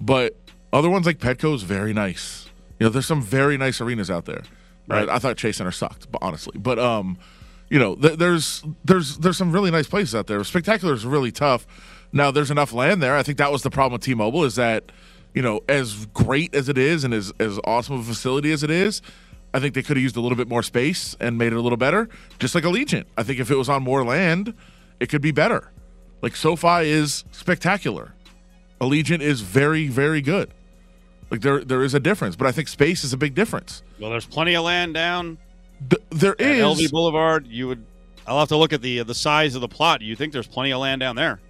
but 0.00 0.36
other 0.72 0.90
ones 0.90 1.06
like 1.06 1.18
petco 1.18 1.54
is 1.54 1.62
very 1.62 1.92
nice 1.92 2.48
you 2.78 2.84
know 2.86 2.90
there's 2.90 3.06
some 3.06 3.22
very 3.22 3.56
nice 3.56 3.80
arenas 3.80 4.10
out 4.10 4.24
there 4.26 4.42
right, 4.88 5.06
Right. 5.06 5.08
i 5.08 5.18
thought 5.18 5.36
chase 5.36 5.56
center 5.56 5.70
sucked 5.70 6.10
but 6.12 6.22
honestly 6.22 6.58
but 6.58 6.78
um 6.78 7.18
you 7.70 7.78
know, 7.78 7.94
th- 7.94 8.18
there's 8.18 8.62
there's 8.84 9.16
there's 9.16 9.38
some 9.38 9.50
really 9.50 9.70
nice 9.70 9.86
places 9.86 10.14
out 10.14 10.26
there. 10.26 10.44
Spectacular 10.44 10.92
is 10.92 11.06
really 11.06 11.32
tough. 11.32 11.66
Now 12.12 12.30
there's 12.30 12.50
enough 12.50 12.74
land 12.74 13.02
there. 13.02 13.16
I 13.16 13.22
think 13.22 13.38
that 13.38 13.50
was 13.50 13.62
the 13.62 13.70
problem 13.70 13.94
with 13.94 14.02
T-Mobile 14.02 14.44
is 14.44 14.56
that 14.56 14.92
you 15.32 15.40
know 15.40 15.60
as 15.70 16.04
great 16.12 16.54
as 16.54 16.68
it 16.68 16.76
is 16.76 17.02
and 17.02 17.14
as 17.14 17.32
as 17.40 17.58
awesome 17.64 17.94
of 17.94 18.00
a 18.02 18.04
facility 18.04 18.52
as 18.52 18.62
it 18.62 18.68
is, 18.70 19.00
I 19.54 19.58
think 19.58 19.72
they 19.72 19.82
could 19.82 19.96
have 19.96 20.02
used 20.02 20.18
a 20.18 20.20
little 20.20 20.36
bit 20.36 20.48
more 20.48 20.62
space 20.62 21.16
and 21.18 21.38
made 21.38 21.54
it 21.54 21.56
a 21.56 21.62
little 21.62 21.78
better. 21.78 22.10
Just 22.38 22.54
like 22.54 22.64
Allegiant, 22.64 23.06
I 23.16 23.22
think 23.22 23.40
if 23.40 23.50
it 23.50 23.56
was 23.56 23.70
on 23.70 23.82
more 23.82 24.04
land, 24.04 24.52
it 25.02 25.08
could 25.08 25.22
be 25.22 25.32
better. 25.32 25.70
Like 26.22 26.36
SoFi 26.36 26.88
is 26.88 27.24
spectacular. 27.32 28.14
Allegiant 28.80 29.20
is 29.20 29.40
very 29.40 29.88
very 29.88 30.20
good. 30.20 30.54
Like 31.30 31.40
there 31.40 31.64
there 31.64 31.82
is 31.82 31.94
a 31.94 32.00
difference, 32.00 32.36
but 32.36 32.46
I 32.46 32.52
think 32.52 32.68
space 32.68 33.04
is 33.04 33.12
a 33.12 33.16
big 33.16 33.34
difference. 33.34 33.82
Well, 33.98 34.10
there's 34.10 34.26
plenty 34.26 34.54
of 34.54 34.64
land 34.64 34.94
down 34.94 35.38
Th- 35.90 36.02
there 36.10 36.34
is 36.34 36.62
LV 36.62 36.90
Boulevard. 36.90 37.46
You 37.46 37.68
would. 37.68 37.84
I'll 38.26 38.38
have 38.38 38.48
to 38.48 38.56
look 38.56 38.72
at 38.72 38.82
the 38.82 39.02
the 39.02 39.14
size 39.14 39.54
of 39.54 39.60
the 39.60 39.68
plot. 39.68 40.00
You 40.02 40.14
think 40.14 40.32
there's 40.32 40.46
plenty 40.46 40.72
of 40.72 40.80
land 40.80 41.00
down 41.00 41.16
there? 41.16 41.40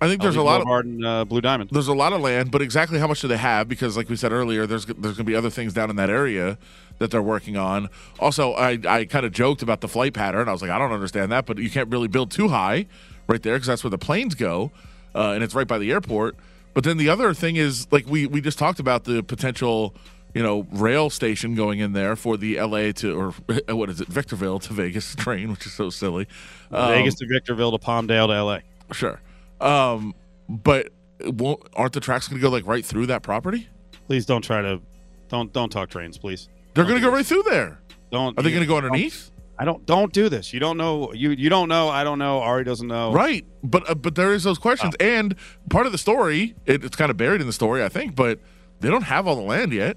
I 0.00 0.08
think 0.08 0.22
there's 0.22 0.36
a 0.36 0.42
lot 0.42 0.62
of 0.62 0.66
and 0.66 1.04
uh, 1.04 1.24
Blue 1.26 1.42
Diamond. 1.42 1.70
there's 1.70 1.88
a 1.88 1.94
lot 1.94 2.12
of 2.14 2.22
land, 2.22 2.50
but 2.50 2.62
exactly 2.62 2.98
how 2.98 3.06
much 3.06 3.20
do 3.20 3.28
they 3.28 3.36
have? 3.36 3.68
Because, 3.68 3.96
like 3.96 4.08
we 4.08 4.16
said 4.16 4.32
earlier, 4.32 4.66
there's 4.66 4.86
there's 4.86 4.96
going 4.98 5.16
to 5.16 5.24
be 5.24 5.34
other 5.34 5.50
things 5.50 5.74
down 5.74 5.90
in 5.90 5.96
that 5.96 6.08
area 6.08 6.56
that 6.98 7.10
they're 7.10 7.22
working 7.22 7.56
on. 7.58 7.90
Also, 8.18 8.52
I 8.52 8.78
I 8.88 9.04
kind 9.04 9.26
of 9.26 9.32
joked 9.32 9.62
about 9.62 9.82
the 9.82 9.88
flight 9.88 10.14
pattern. 10.14 10.48
I 10.48 10.52
was 10.52 10.62
like, 10.62 10.70
I 10.70 10.78
don't 10.78 10.92
understand 10.92 11.30
that, 11.32 11.44
but 11.44 11.58
you 11.58 11.68
can't 11.68 11.90
really 11.90 12.08
build 12.08 12.30
too 12.30 12.48
high 12.48 12.86
right 13.26 13.42
there 13.42 13.54
because 13.54 13.66
that's 13.66 13.84
where 13.84 13.90
the 13.90 13.98
planes 13.98 14.34
go, 14.34 14.70
uh, 15.14 15.32
and 15.32 15.44
it's 15.44 15.54
right 15.54 15.68
by 15.68 15.76
the 15.76 15.92
airport. 15.92 16.34
But 16.72 16.84
then 16.84 16.96
the 16.96 17.10
other 17.10 17.34
thing 17.34 17.56
is, 17.56 17.86
like 17.92 18.06
we 18.06 18.26
we 18.26 18.40
just 18.40 18.58
talked 18.58 18.80
about 18.80 19.04
the 19.04 19.22
potential. 19.22 19.94
You 20.32 20.44
know, 20.44 20.64
rail 20.70 21.10
station 21.10 21.56
going 21.56 21.80
in 21.80 21.92
there 21.92 22.14
for 22.14 22.36
the 22.36 22.60
LA 22.60 22.92
to 22.92 23.18
or 23.18 23.30
what 23.74 23.90
is 23.90 24.00
it, 24.00 24.06
Victorville 24.06 24.60
to 24.60 24.72
Vegas 24.72 25.14
train, 25.16 25.50
which 25.50 25.66
is 25.66 25.72
so 25.72 25.90
silly. 25.90 26.28
Um, 26.70 26.90
Vegas 26.90 27.16
to 27.16 27.26
Victorville 27.26 27.76
to 27.76 27.84
Palmdale 27.84 28.28
to 28.28 28.44
LA. 28.44 28.58
Sure. 28.92 29.20
Um, 29.60 30.14
but 30.48 30.90
won't, 31.20 31.62
aren't 31.74 31.92
the 31.92 32.00
tracks 32.00 32.28
going 32.28 32.40
to 32.40 32.42
go 32.42 32.50
like 32.50 32.66
right 32.66 32.84
through 32.84 33.06
that 33.06 33.22
property? 33.22 33.68
Please 34.06 34.26
don't 34.26 34.42
try 34.42 34.62
to. 34.62 34.80
Don't 35.28 35.52
don't 35.52 35.70
talk 35.70 35.90
trains, 35.90 36.18
please. 36.18 36.48
They're 36.74 36.84
going 36.84 36.96
to 36.96 37.00
go 37.00 37.12
right 37.12 37.24
through 37.24 37.44
there. 37.44 37.80
Don't. 38.10 38.38
Are 38.38 38.42
they 38.42 38.50
going 38.50 38.62
to 38.62 38.66
go 38.66 38.76
underneath? 38.76 39.30
I 39.58 39.64
don't. 39.64 39.84
Don't 39.86 40.12
do 40.12 40.28
this. 40.28 40.52
You 40.52 40.58
don't 40.58 40.76
know. 40.76 41.12
You 41.12 41.30
you 41.30 41.50
don't 41.50 41.68
know. 41.68 41.88
I 41.88 42.02
don't 42.02 42.18
know. 42.18 42.40
Ari 42.40 42.64
doesn't 42.64 42.88
know. 42.88 43.12
Right. 43.12 43.44
But 43.62 43.88
uh, 43.88 43.94
but 43.94 44.14
there 44.14 44.32
is 44.32 44.42
those 44.42 44.58
questions, 44.58 44.94
and 44.98 45.36
part 45.68 45.86
of 45.86 45.92
the 45.92 45.98
story, 45.98 46.54
it, 46.66 46.82
it's 46.84 46.96
kind 46.96 47.10
of 47.10 47.16
buried 47.16 47.40
in 47.40 47.46
the 47.46 47.52
story, 47.52 47.84
I 47.84 47.88
think. 47.88 48.16
But 48.16 48.40
they 48.80 48.88
don't 48.88 49.02
have 49.02 49.28
all 49.28 49.36
the 49.36 49.42
land 49.42 49.72
yet. 49.72 49.96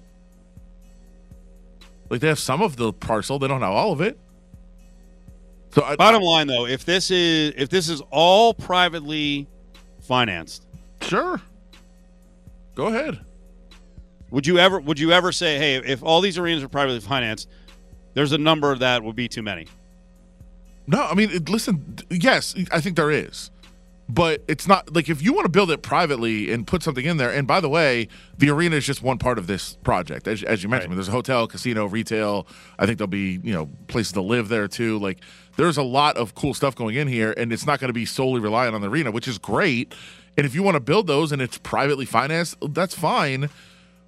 Like 2.10 2.20
they 2.22 2.28
have 2.28 2.40
some 2.40 2.62
of 2.62 2.76
the 2.76 2.94
parcel, 2.94 3.40
they 3.40 3.48
don't 3.48 3.62
have 3.62 3.72
all 3.72 3.92
of 3.92 4.02
it. 4.02 4.20
So 5.72 5.84
I, 5.84 5.96
Bottom 5.96 6.22
line, 6.22 6.46
though, 6.46 6.68
if 6.68 6.86
this 6.86 7.10
is 7.10 7.54
if 7.58 7.70
this 7.70 7.90
is 7.90 8.02
all 8.12 8.54
privately 8.54 9.48
financed, 10.04 10.66
sure. 11.02 11.42
Go 12.76 12.88
ahead. 12.88 13.20
would 14.32 14.48
you 14.48 14.58
ever 14.58 14.80
would 14.80 15.00
you 15.00 15.12
ever 15.12 15.32
say, 15.32 15.58
hey, 15.58 15.76
if 15.76 16.02
all 16.04 16.22
these 16.22 16.38
arenas 16.38 16.64
are 16.64 16.70
privately 16.70 17.00
financed, 17.00 17.50
there's 18.14 18.32
a 18.32 18.38
number 18.38 18.76
that 18.76 19.04
would 19.04 19.16
be 19.16 19.28
too 19.28 19.44
many? 19.44 19.68
No, 20.88 21.02
I 21.04 21.14
mean, 21.14 21.30
it, 21.32 21.50
listen. 21.50 21.98
Yes, 22.10 22.56
I 22.72 22.82
think 22.82 22.96
there 22.96 23.12
is, 23.12 23.52
but 24.10 24.44
it's 24.48 24.68
not 24.68 24.94
like 24.94 25.08
if 25.08 25.22
you 25.22 25.34
want 25.34 25.46
to 25.46 25.50
build 25.50 25.72
it 25.72 25.82
privately 25.82 26.52
and 26.52 26.68
put 26.68 26.84
something 26.84 27.06
in 27.06 27.18
there. 27.18 27.32
And 27.32 27.48
by 27.48 27.62
the 27.62 27.70
way, 27.70 28.10
the 28.38 28.50
arena 28.50 28.76
is 28.76 28.86
just 28.86 29.02
one 29.02 29.18
part 29.18 29.38
of 29.38 29.48
this 29.48 29.78
project, 29.84 30.28
as, 30.28 30.44
as 30.44 30.62
you 30.62 30.68
mentioned. 30.68 30.92
Right. 30.92 30.96
There's 30.96 31.08
a 31.08 31.12
hotel, 31.12 31.48
casino, 31.48 31.86
retail. 31.86 32.48
I 32.78 32.86
think 32.86 32.98
there'll 32.98 33.08
be 33.08 33.40
you 33.44 33.54
know 33.54 33.70
places 33.88 34.14
to 34.14 34.22
live 34.22 34.50
there 34.50 34.68
too. 34.68 35.00
Like 35.00 35.20
there's 35.56 35.78
a 35.78 35.84
lot 35.84 36.18
of 36.18 36.36
cool 36.36 36.54
stuff 36.54 36.76
going 36.76 36.96
in 36.96 37.08
here, 37.08 37.34
and 37.38 37.54
it's 37.54 37.66
not 37.66 37.80
going 37.80 37.90
to 37.90 37.94
be 37.94 38.06
solely 38.06 38.40
reliant 38.40 38.76
on 38.76 38.82
the 38.82 38.90
arena, 38.90 39.12
which 39.12 39.28
is 39.28 39.38
great. 39.38 39.94
And 40.38 40.46
if 40.46 40.56
you 40.56 40.64
want 40.64 40.76
to 40.76 40.80
build 40.80 41.08
those 41.08 41.32
and 41.32 41.42
it's 41.42 41.58
privately 41.60 42.06
financed, 42.06 42.56
that's 42.70 42.96
fine. 42.96 43.50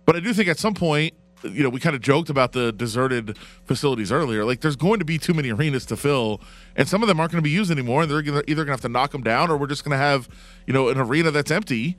But 0.05 0.15
I 0.15 0.19
do 0.19 0.33
think 0.33 0.49
at 0.49 0.57
some 0.57 0.73
point 0.73 1.13
you 1.43 1.63
know, 1.63 1.69
we 1.69 1.79
kind 1.79 1.95
of 1.95 2.01
joked 2.01 2.29
about 2.29 2.53
the 2.53 2.71
deserted 2.71 3.37
facilities 3.65 4.11
earlier. 4.11 4.45
Like, 4.45 4.61
there's 4.61 4.75
going 4.75 4.99
to 4.99 5.05
be 5.05 5.17
too 5.17 5.33
many 5.33 5.51
arenas 5.51 5.85
to 5.87 5.97
fill, 5.97 6.41
and 6.75 6.87
some 6.87 7.01
of 7.01 7.07
them 7.07 7.19
aren't 7.19 7.31
going 7.31 7.43
to 7.43 7.47
be 7.47 7.51
used 7.51 7.71
anymore. 7.71 8.03
And 8.03 8.11
they're 8.11 8.19
either 8.19 8.43
going 8.43 8.65
to 8.65 8.71
have 8.71 8.81
to 8.81 8.89
knock 8.89 9.11
them 9.11 9.23
down, 9.23 9.49
or 9.49 9.57
we're 9.57 9.67
just 9.67 9.83
going 9.83 9.91
to 9.91 10.03
have, 10.03 10.27
you 10.65 10.73
know, 10.73 10.89
an 10.89 10.97
arena 10.97 11.31
that's 11.31 11.51
empty, 11.51 11.97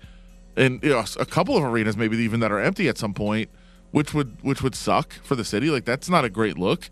and 0.57 0.83
you 0.83 0.91
know, 0.91 1.05
a 1.19 1.27
couple 1.27 1.57
of 1.57 1.63
arenas 1.63 1.97
maybe 1.97 2.17
even 2.19 2.41
that 2.41 2.51
are 2.51 2.61
empty 2.61 2.89
at 2.89 2.99
some 2.99 3.15
point, 3.15 3.51
which 3.91 4.15
would 4.15 4.37
which 4.43 4.63
would 4.63 4.75
suck 4.75 5.13
for 5.23 5.35
the 5.35 5.45
city. 5.45 5.71
Like, 5.71 5.85
that's 5.85 6.09
not 6.09 6.25
a 6.25 6.31
great 6.31 6.59
look. 6.59 6.91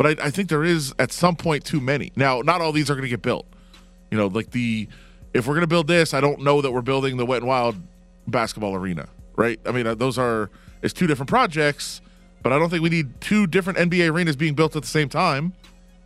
But 0.00 0.18
I, 0.18 0.28
I 0.28 0.30
think 0.30 0.48
there 0.48 0.64
is 0.64 0.94
at 0.98 1.12
some 1.12 1.36
point 1.36 1.62
too 1.62 1.78
many. 1.78 2.10
Now, 2.16 2.40
not 2.40 2.62
all 2.62 2.72
these 2.72 2.88
are 2.88 2.94
going 2.94 3.02
to 3.02 3.10
get 3.10 3.20
built. 3.20 3.46
You 4.10 4.16
know, 4.16 4.28
like 4.28 4.50
the 4.52 4.88
if 5.34 5.46
we're 5.46 5.52
going 5.52 5.60
to 5.60 5.66
build 5.66 5.88
this, 5.88 6.14
I 6.14 6.22
don't 6.22 6.40
know 6.40 6.62
that 6.62 6.72
we're 6.72 6.80
building 6.80 7.18
the 7.18 7.26
Wet 7.26 7.42
and 7.42 7.46
Wild 7.46 7.76
basketball 8.26 8.74
arena, 8.74 9.10
right? 9.36 9.60
I 9.66 9.72
mean, 9.72 9.86
uh, 9.86 9.94
those 9.94 10.16
are 10.16 10.50
it's 10.80 10.94
two 10.94 11.06
different 11.06 11.28
projects, 11.28 12.00
but 12.42 12.50
I 12.50 12.58
don't 12.58 12.70
think 12.70 12.82
we 12.82 12.88
need 12.88 13.20
two 13.20 13.46
different 13.46 13.78
NBA 13.78 14.10
arenas 14.10 14.36
being 14.36 14.54
built 14.54 14.74
at 14.74 14.80
the 14.80 14.88
same 14.88 15.10
time. 15.10 15.52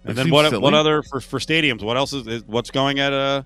And 0.02 0.18
then 0.18 0.28
what? 0.28 0.50
silly. 0.50 0.60
What 0.60 0.74
other 0.74 1.04
for, 1.04 1.20
for 1.20 1.38
stadiums? 1.38 1.84
What 1.84 1.96
else 1.96 2.12
is, 2.12 2.26
is 2.26 2.44
what's 2.48 2.72
going 2.72 2.98
at? 2.98 3.12
Uh, 3.12 3.44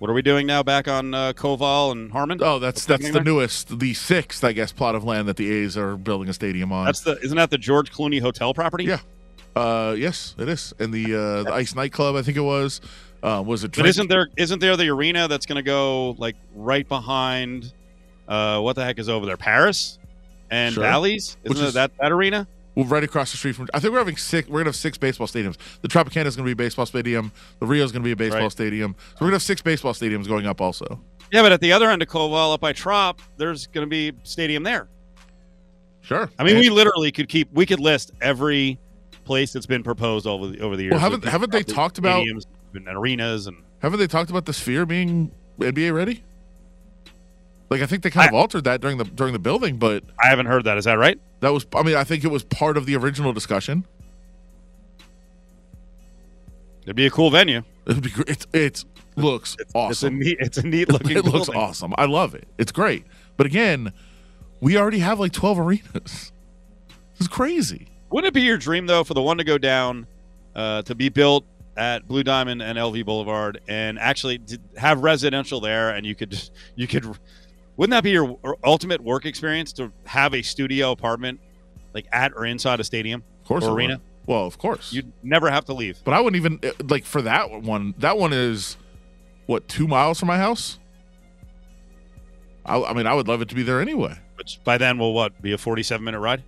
what 0.00 0.10
are 0.10 0.14
we 0.14 0.22
doing 0.22 0.48
now? 0.48 0.64
Back 0.64 0.88
on 0.88 1.14
uh, 1.14 1.32
Koval 1.32 1.92
and 1.92 2.10
Harmon. 2.10 2.40
Oh, 2.42 2.58
that's 2.58 2.78
What's 2.78 2.86
that's 2.86 3.06
the 3.06 3.12
there? 3.12 3.22
newest, 3.22 3.78
the 3.78 3.94
sixth, 3.94 4.42
I 4.42 4.50
guess, 4.50 4.72
plot 4.72 4.96
of 4.96 5.04
land 5.04 5.28
that 5.28 5.36
the 5.36 5.48
A's 5.48 5.76
are 5.76 5.96
building 5.96 6.28
a 6.28 6.32
stadium 6.32 6.72
on. 6.72 6.86
That's 6.86 7.02
the 7.02 7.16
isn't 7.20 7.36
that 7.36 7.50
the 7.50 7.58
George 7.58 7.92
Clooney 7.92 8.20
Hotel 8.20 8.52
property? 8.52 8.82
Yeah. 8.82 8.98
Uh, 9.56 9.94
yes, 9.96 10.34
it 10.38 10.48
is, 10.48 10.74
and 10.78 10.92
the 10.92 11.14
uh, 11.14 11.42
the 11.44 11.52
Ice 11.52 11.74
nightclub, 11.74 12.14
I 12.14 12.22
think 12.22 12.36
it 12.36 12.42
was, 12.42 12.80
uh, 13.22 13.42
was 13.44 13.64
a 13.64 13.68
But 13.70 13.86
isn't 13.86 14.08
there 14.08 14.28
isn't 14.36 14.58
there 14.60 14.76
the 14.76 14.88
arena 14.90 15.28
that's 15.28 15.46
going 15.46 15.56
to 15.56 15.62
go 15.62 16.10
like 16.18 16.36
right 16.54 16.86
behind? 16.86 17.72
Uh, 18.28 18.60
what 18.60 18.76
the 18.76 18.84
heck 18.84 18.98
is 18.98 19.08
over 19.08 19.24
there? 19.24 19.36
Paris 19.36 19.98
and 20.50 20.74
Sure. 20.74 20.82
Bally's. 20.84 21.36
Isn't 21.44 21.66
is- 21.68 21.74
that 21.74 21.90
that 22.00 22.12
arena? 22.12 22.46
Well, 22.74 22.84
right 22.84 23.02
across 23.02 23.30
the 23.30 23.38
street 23.38 23.54
from. 23.56 23.68
I 23.72 23.80
think 23.80 23.92
we're 23.94 23.98
having 24.00 24.18
six. 24.18 24.46
We're 24.46 24.58
gonna 24.60 24.68
have 24.68 24.76
six 24.76 24.98
baseball 24.98 25.26
stadiums. 25.26 25.56
The 25.80 25.88
Tropicana 25.88 26.26
is 26.26 26.36
gonna 26.36 26.44
be 26.44 26.52
a 26.52 26.56
baseball 26.56 26.84
stadium. 26.84 27.32
The 27.58 27.64
Rio 27.66 27.82
is 27.82 27.90
gonna 27.92 28.04
be 28.04 28.12
a 28.12 28.16
baseball 28.16 28.42
Right. 28.42 28.52
stadium. 28.52 28.94
So 29.12 29.16
we're 29.22 29.28
gonna 29.28 29.36
have 29.36 29.42
six 29.42 29.62
baseball 29.62 29.94
stadiums 29.94 30.28
going 30.28 30.46
up 30.46 30.60
also. 30.60 31.00
Yeah, 31.32 31.40
but 31.40 31.52
at 31.52 31.62
the 31.62 31.72
other 31.72 31.90
end 31.90 32.02
of 32.02 32.08
Koval, 32.08 32.52
up 32.52 32.60
by 32.60 32.74
Trop, 32.74 33.20
there's 33.38 33.66
going 33.66 33.84
to 33.84 33.90
be 33.90 34.12
stadium 34.22 34.62
there. 34.62 34.86
Sure. 36.02 36.30
I 36.38 36.44
mean, 36.44 36.54
And- 36.56 36.60
we 36.60 36.68
literally 36.70 37.10
could 37.10 37.28
keep 37.28 37.48
we 37.52 37.64
could 37.66 37.80
list 37.80 38.12
every 38.20 38.78
place 39.26 39.52
that's 39.52 39.66
been 39.66 39.82
proposed 39.82 40.26
over 40.26 40.46
the 40.46 40.60
over 40.60 40.76
the 40.76 40.84
years. 40.84 40.92
Well, 40.92 41.00
haven't- 41.00 41.24
haven't 41.24 41.52
they 41.52 41.62
talked 41.62 41.98
about- 41.98 42.24
and 42.26 42.88
arenas 42.88 43.46
and 43.46 43.56
haven't 43.80 43.98
they 43.98 44.06
talked 44.06 44.30
about 44.30 44.44
the 44.46 44.52
Sphere 44.52 44.86
being 44.86 45.30
NBA 45.58 45.92
ready? 45.94 46.22
Like 47.68 47.80
I 47.82 47.86
think 47.86 48.02
they 48.02 48.10
kind 48.10 48.28
of 48.28 48.34
altered 48.34 48.64
that 48.64 48.80
during 48.80 48.98
the 48.98 49.04
during 49.04 49.32
the 49.32 49.38
building, 49.38 49.76
but 49.76 50.04
I 50.22 50.28
haven't 50.28 50.46
heard 50.46 50.64
that. 50.64 50.78
Is 50.78 50.84
that 50.84 50.94
right? 50.94 51.18
that 51.40 51.52
was. 51.52 51.66
I 51.74 51.82
mean, 51.82 51.96
I 51.96 52.04
think 52.04 52.22
it 52.24 52.30
was 52.30 52.44
part 52.44 52.76
of 52.76 52.86
the 52.86 52.96
original 52.96 53.32
discussion. 53.32 53.84
It'd 56.84 56.96
be 56.96 57.06
a 57.06 57.10
cool 57.10 57.30
venue. 57.30 57.62
It 57.86 57.94
would 57.94 58.02
be. 58.02 58.10
great. 58.10 58.28
It's 58.28 58.46
it 58.52 58.84
looks 59.16 59.56
It's 59.58 59.72
awesome. 59.74 60.16
a 60.16 60.24
neat. 60.24 60.36
It's 60.40 60.58
a 60.58 60.62
neat 60.66 60.88
looking. 60.88 61.10
it 61.16 61.24
looks 61.24 61.46
building. 61.46 61.56
awesome. 61.56 61.94
I 61.98 62.04
love 62.06 62.34
it. 62.34 62.46
It's 62.58 62.72
great. 62.72 63.04
But 63.36 63.46
again, 63.46 63.92
we 64.60 64.76
already 64.76 65.00
have 65.00 65.18
like 65.18 65.32
twelve 65.32 65.58
arenas. 65.58 66.32
This 67.18 67.22
is 67.22 67.28
crazy. 67.28 67.88
Wouldn't 68.10 68.28
it 68.28 68.34
be 68.34 68.42
your 68.42 68.56
dream 68.58 68.86
though 68.86 69.04
for 69.04 69.14
the 69.14 69.22
one 69.22 69.38
to 69.38 69.44
go 69.44 69.58
down, 69.58 70.06
uh, 70.54 70.82
to 70.82 70.94
be 70.94 71.08
built 71.08 71.44
at 71.76 72.06
Blue 72.08 72.22
Diamond 72.22 72.62
and 72.62 72.78
LV 72.78 73.04
Boulevard, 73.04 73.60
and 73.68 73.98
actually 73.98 74.40
have 74.76 75.00
residential 75.02 75.60
there, 75.60 75.90
and 75.90 76.06
you 76.06 76.14
could 76.14 76.38
you 76.76 76.86
could. 76.86 77.04
Wouldn't 77.76 77.90
that 77.90 78.04
be 78.04 78.10
your 78.12 78.38
ultimate 78.64 79.02
work 79.02 79.26
experience 79.26 79.72
to 79.74 79.92
have 80.06 80.34
a 80.34 80.40
studio 80.40 80.92
apartment, 80.92 81.40
like 81.92 82.06
at 82.12 82.32
or 82.34 82.46
inside 82.46 82.80
a 82.80 82.84
stadium 82.84 83.22
Of 83.42 83.48
course, 83.48 83.64
or 83.64 83.68
it 83.68 83.72
would. 83.72 83.78
arena? 83.78 84.00
Well, 84.26 84.46
of 84.46 84.56
course. 84.58 84.92
You'd 84.92 85.12
never 85.22 85.50
have 85.50 85.66
to 85.66 85.74
leave. 85.74 86.00
But 86.02 86.14
I 86.14 86.20
wouldn't 86.20 86.36
even 86.42 86.58
uh, 86.64 86.72
like 86.88 87.04
for 87.04 87.22
that 87.22 87.50
one. 87.62 87.94
That 87.98 88.16
one 88.18 88.32
is 88.32 88.76
what 89.46 89.68
two 89.68 89.86
miles 89.86 90.18
from 90.18 90.28
my 90.28 90.38
house. 90.38 90.78
I, 92.64 92.82
I 92.82 92.92
mean, 92.94 93.06
I 93.06 93.14
would 93.14 93.28
love 93.28 93.42
it 93.42 93.48
to 93.50 93.54
be 93.54 93.62
there 93.62 93.80
anyway. 93.80 94.18
Which 94.36 94.58
by 94.64 94.78
then 94.78 94.98
will 94.98 95.14
what 95.14 95.40
be 95.40 95.52
a 95.52 95.58
forty-seven 95.58 96.04
minute 96.04 96.20
ride? 96.20 96.42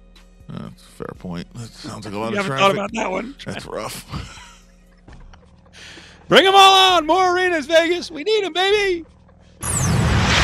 That's 0.48 0.82
a 0.82 0.86
fair 0.86 1.14
point. 1.18 1.52
That 1.54 1.68
sounds 1.68 2.04
like 2.06 2.14
a 2.14 2.18
lot 2.18 2.32
You 2.32 2.38
of 2.40 2.46
haven't 2.46 2.58
traffic. 2.58 2.76
thought 2.76 2.84
about 2.84 2.92
that 2.94 3.10
one. 3.10 3.34
That's 3.44 3.66
rough. 3.66 4.54
Bring 6.28 6.44
them 6.44 6.54
all 6.54 6.96
on! 6.96 7.06
More 7.06 7.34
arenas, 7.34 7.66
Vegas. 7.66 8.10
We 8.10 8.22
need 8.22 8.44
them, 8.44 8.52
baby. 8.52 9.04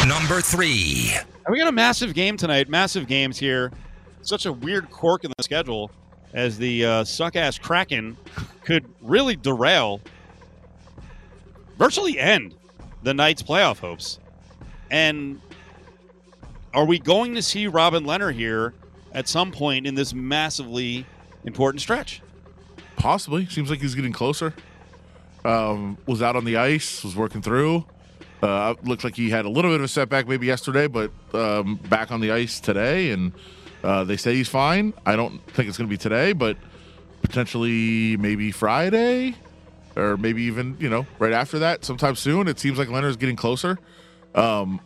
Number 0.06 0.40
three. 0.40 1.12
And 1.14 1.52
we 1.52 1.58
got 1.58 1.68
a 1.68 1.72
massive 1.72 2.14
game 2.14 2.36
tonight. 2.36 2.68
Massive 2.70 3.06
games 3.06 3.38
here. 3.38 3.70
Such 4.22 4.46
a 4.46 4.52
weird 4.52 4.90
quirk 4.90 5.24
in 5.24 5.32
the 5.36 5.42
schedule 5.42 5.90
as 6.32 6.56
the 6.58 6.84
uh, 6.84 7.04
suck 7.04 7.36
ass 7.36 7.58
Kraken 7.58 8.16
could 8.64 8.86
really 9.02 9.36
derail, 9.36 10.00
virtually 11.78 12.18
end 12.18 12.54
the 13.02 13.12
Knights' 13.12 13.42
playoff 13.42 13.78
hopes. 13.78 14.18
And 14.90 15.40
are 16.72 16.86
we 16.86 16.98
going 16.98 17.34
to 17.34 17.42
see 17.42 17.66
Robin 17.66 18.04
Lehner 18.04 18.32
here 18.32 18.72
at 19.14 19.28
some 19.28 19.52
point 19.52 19.86
in 19.86 19.94
this 19.94 20.12
massively 20.12 21.06
important 21.44 21.80
stretch? 21.80 22.20
Possibly. 22.96 23.46
Seems 23.46 23.70
like 23.70 23.80
he's 23.80 23.94
getting 23.94 24.12
closer. 24.12 24.54
Um, 25.44 25.98
was 26.06 26.22
out 26.22 26.36
on 26.36 26.44
the 26.44 26.56
ice. 26.56 27.04
Was 27.04 27.16
working 27.16 27.42
through. 27.42 27.84
Uh, 28.42 28.74
like 28.86 29.14
he 29.14 29.30
had 29.30 29.46
a 29.46 29.48
little 29.48 29.70
bit 29.70 29.80
of 29.80 29.84
a 29.84 29.88
setback 29.88 30.28
maybe 30.28 30.46
yesterday, 30.46 30.86
but 30.86 31.10
um, 31.32 31.76
back 31.88 32.12
on 32.12 32.20
the 32.20 32.30
ice 32.30 32.60
today, 32.60 33.10
and 33.10 33.32
uh, 33.82 34.04
they 34.04 34.18
say 34.18 34.34
he's 34.34 34.48
fine. 34.50 34.92
I 35.06 35.16
don't 35.16 35.38
think 35.52 35.68
it's 35.68 35.78
going 35.78 35.88
to 35.88 35.90
be 35.90 35.96
today, 35.96 36.34
but 36.34 36.58
potentially 37.22 38.18
maybe 38.18 38.50
Friday, 38.50 39.34
or 39.96 40.18
maybe 40.18 40.42
even 40.42 40.76
you 40.78 40.90
know 40.90 41.06
right 41.18 41.32
after 41.32 41.58
that, 41.60 41.86
sometime 41.86 42.16
soon. 42.16 42.46
It 42.46 42.58
seems 42.58 42.76
like 42.76 42.88
Lehner's 42.88 43.16
getting 43.16 43.36
closer. 43.36 43.78
Um, 44.34 44.78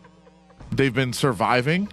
they've 0.70 0.94
been 0.94 1.12
surviving 1.12 1.88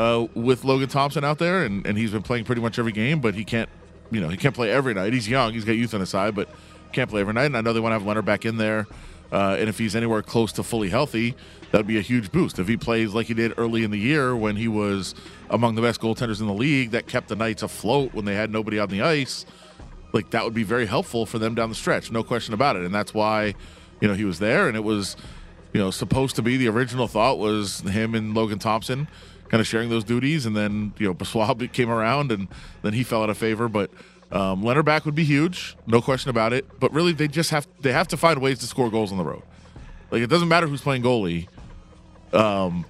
uh, 0.00 0.26
with 0.34 0.64
Logan 0.64 0.88
Thompson 0.88 1.24
out 1.24 1.38
there, 1.38 1.62
and, 1.62 1.86
and 1.86 1.98
he's 1.98 2.10
been 2.10 2.22
playing 2.22 2.46
pretty 2.46 2.62
much 2.62 2.78
every 2.78 2.92
game, 2.92 3.20
but 3.20 3.34
he 3.34 3.44
can't, 3.44 3.68
you 4.10 4.18
know, 4.18 4.30
he 4.30 4.38
can't 4.38 4.54
play 4.54 4.70
every 4.70 4.94
night. 4.94 5.12
He's 5.12 5.28
young, 5.28 5.52
he's 5.52 5.66
got 5.66 5.72
youth 5.72 5.92
on 5.92 6.00
his 6.00 6.08
side, 6.08 6.34
but 6.34 6.48
can't 6.92 7.10
play 7.10 7.20
every 7.20 7.34
night. 7.34 7.44
And 7.44 7.56
I 7.56 7.60
know 7.60 7.74
they 7.74 7.80
want 7.80 7.92
to 7.92 7.98
have 7.98 8.08
Lehner 8.08 8.24
back 8.24 8.46
in 8.46 8.56
there, 8.56 8.86
uh, 9.30 9.56
and 9.58 9.68
if 9.68 9.76
he's 9.76 9.94
anywhere 9.94 10.22
close 10.22 10.52
to 10.52 10.62
fully 10.62 10.88
healthy, 10.88 11.34
that'd 11.70 11.86
be 11.86 11.98
a 11.98 12.02
huge 12.02 12.32
boost. 12.32 12.58
If 12.58 12.66
he 12.66 12.78
plays 12.78 13.12
like 13.12 13.26
he 13.26 13.34
did 13.34 13.52
early 13.58 13.84
in 13.84 13.90
the 13.90 13.98
year 13.98 14.34
when 14.34 14.56
he 14.56 14.68
was 14.68 15.14
among 15.50 15.74
the 15.74 15.82
best 15.82 16.00
goaltenders 16.00 16.40
in 16.40 16.46
the 16.46 16.54
league, 16.54 16.92
that 16.92 17.06
kept 17.06 17.28
the 17.28 17.36
Knights 17.36 17.62
afloat 17.62 18.14
when 18.14 18.24
they 18.24 18.34
had 18.34 18.50
nobody 18.50 18.78
on 18.78 18.88
the 18.88 19.02
ice. 19.02 19.44
Like 20.14 20.30
that 20.30 20.44
would 20.44 20.54
be 20.54 20.64
very 20.64 20.86
helpful 20.86 21.26
for 21.26 21.38
them 21.38 21.54
down 21.54 21.68
the 21.68 21.74
stretch, 21.74 22.10
no 22.10 22.24
question 22.24 22.54
about 22.54 22.76
it. 22.76 22.86
And 22.86 22.94
that's 22.94 23.12
why, 23.12 23.54
you 24.00 24.08
know, 24.08 24.14
he 24.14 24.24
was 24.24 24.38
there, 24.38 24.66
and 24.66 24.78
it 24.78 24.82
was 24.82 25.14
you 25.72 25.80
know, 25.80 25.90
supposed 25.90 26.36
to 26.36 26.42
be 26.42 26.56
the 26.56 26.68
original 26.68 27.06
thought 27.06 27.38
was 27.38 27.80
him 27.80 28.14
and 28.14 28.34
Logan 28.34 28.58
Thompson 28.58 29.08
kind 29.50 29.60
of 29.60 29.66
sharing 29.66 29.90
those 29.90 30.04
duties, 30.04 30.46
and 30.46 30.56
then 30.56 30.92
you 30.98 31.06
know 31.06 31.14
Brossoit 31.14 31.72
came 31.72 31.90
around, 31.90 32.32
and 32.32 32.48
then 32.82 32.92
he 32.92 33.02
fell 33.02 33.22
out 33.22 33.30
of 33.30 33.36
favor. 33.36 33.68
But 33.68 33.90
um, 34.30 34.62
Lehner 34.62 34.84
back 34.84 35.04
would 35.04 35.14
be 35.14 35.24
huge, 35.24 35.76
no 35.86 36.00
question 36.00 36.30
about 36.30 36.52
it. 36.52 36.66
But 36.78 36.92
really, 36.92 37.12
they 37.12 37.28
just 37.28 37.50
have 37.50 37.66
they 37.80 37.92
have 37.92 38.08
to 38.08 38.16
find 38.16 38.40
ways 38.40 38.58
to 38.60 38.66
score 38.66 38.90
goals 38.90 39.12
on 39.12 39.18
the 39.18 39.24
road. 39.24 39.42
Like 40.10 40.22
it 40.22 40.28
doesn't 40.28 40.48
matter 40.48 40.66
who's 40.66 40.82
playing 40.82 41.02
goalie. 41.02 41.48
Um, 42.32 42.84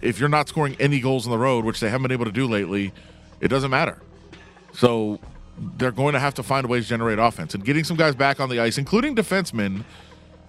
if 0.00 0.18
you're 0.18 0.28
not 0.28 0.48
scoring 0.48 0.76
any 0.80 1.00
goals 1.00 1.26
on 1.26 1.32
the 1.32 1.38
road, 1.38 1.64
which 1.64 1.80
they 1.80 1.90
haven't 1.90 2.02
been 2.02 2.12
able 2.12 2.24
to 2.24 2.32
do 2.32 2.46
lately, 2.46 2.92
it 3.40 3.48
doesn't 3.48 3.70
matter. 3.70 4.00
So 4.72 5.18
they're 5.76 5.90
going 5.90 6.14
to 6.14 6.20
have 6.20 6.34
to 6.34 6.42
find 6.42 6.66
ways 6.68 6.84
to 6.84 6.90
generate 6.90 7.18
offense 7.18 7.54
and 7.54 7.64
getting 7.64 7.84
some 7.84 7.96
guys 7.96 8.14
back 8.14 8.40
on 8.40 8.48
the 8.48 8.60
ice, 8.60 8.78
including 8.78 9.14
defensemen 9.14 9.84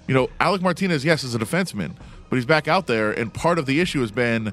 you 0.07 0.13
know, 0.13 0.29
Alec 0.39 0.61
Martinez, 0.61 1.05
yes, 1.05 1.23
is 1.23 1.35
a 1.35 1.39
defenseman, 1.39 1.93
but 2.29 2.35
he's 2.35 2.45
back 2.45 2.67
out 2.67 2.87
there, 2.87 3.11
and 3.11 3.33
part 3.33 3.57
of 3.57 3.65
the 3.65 3.79
issue 3.79 4.01
has 4.01 4.11
been 4.11 4.51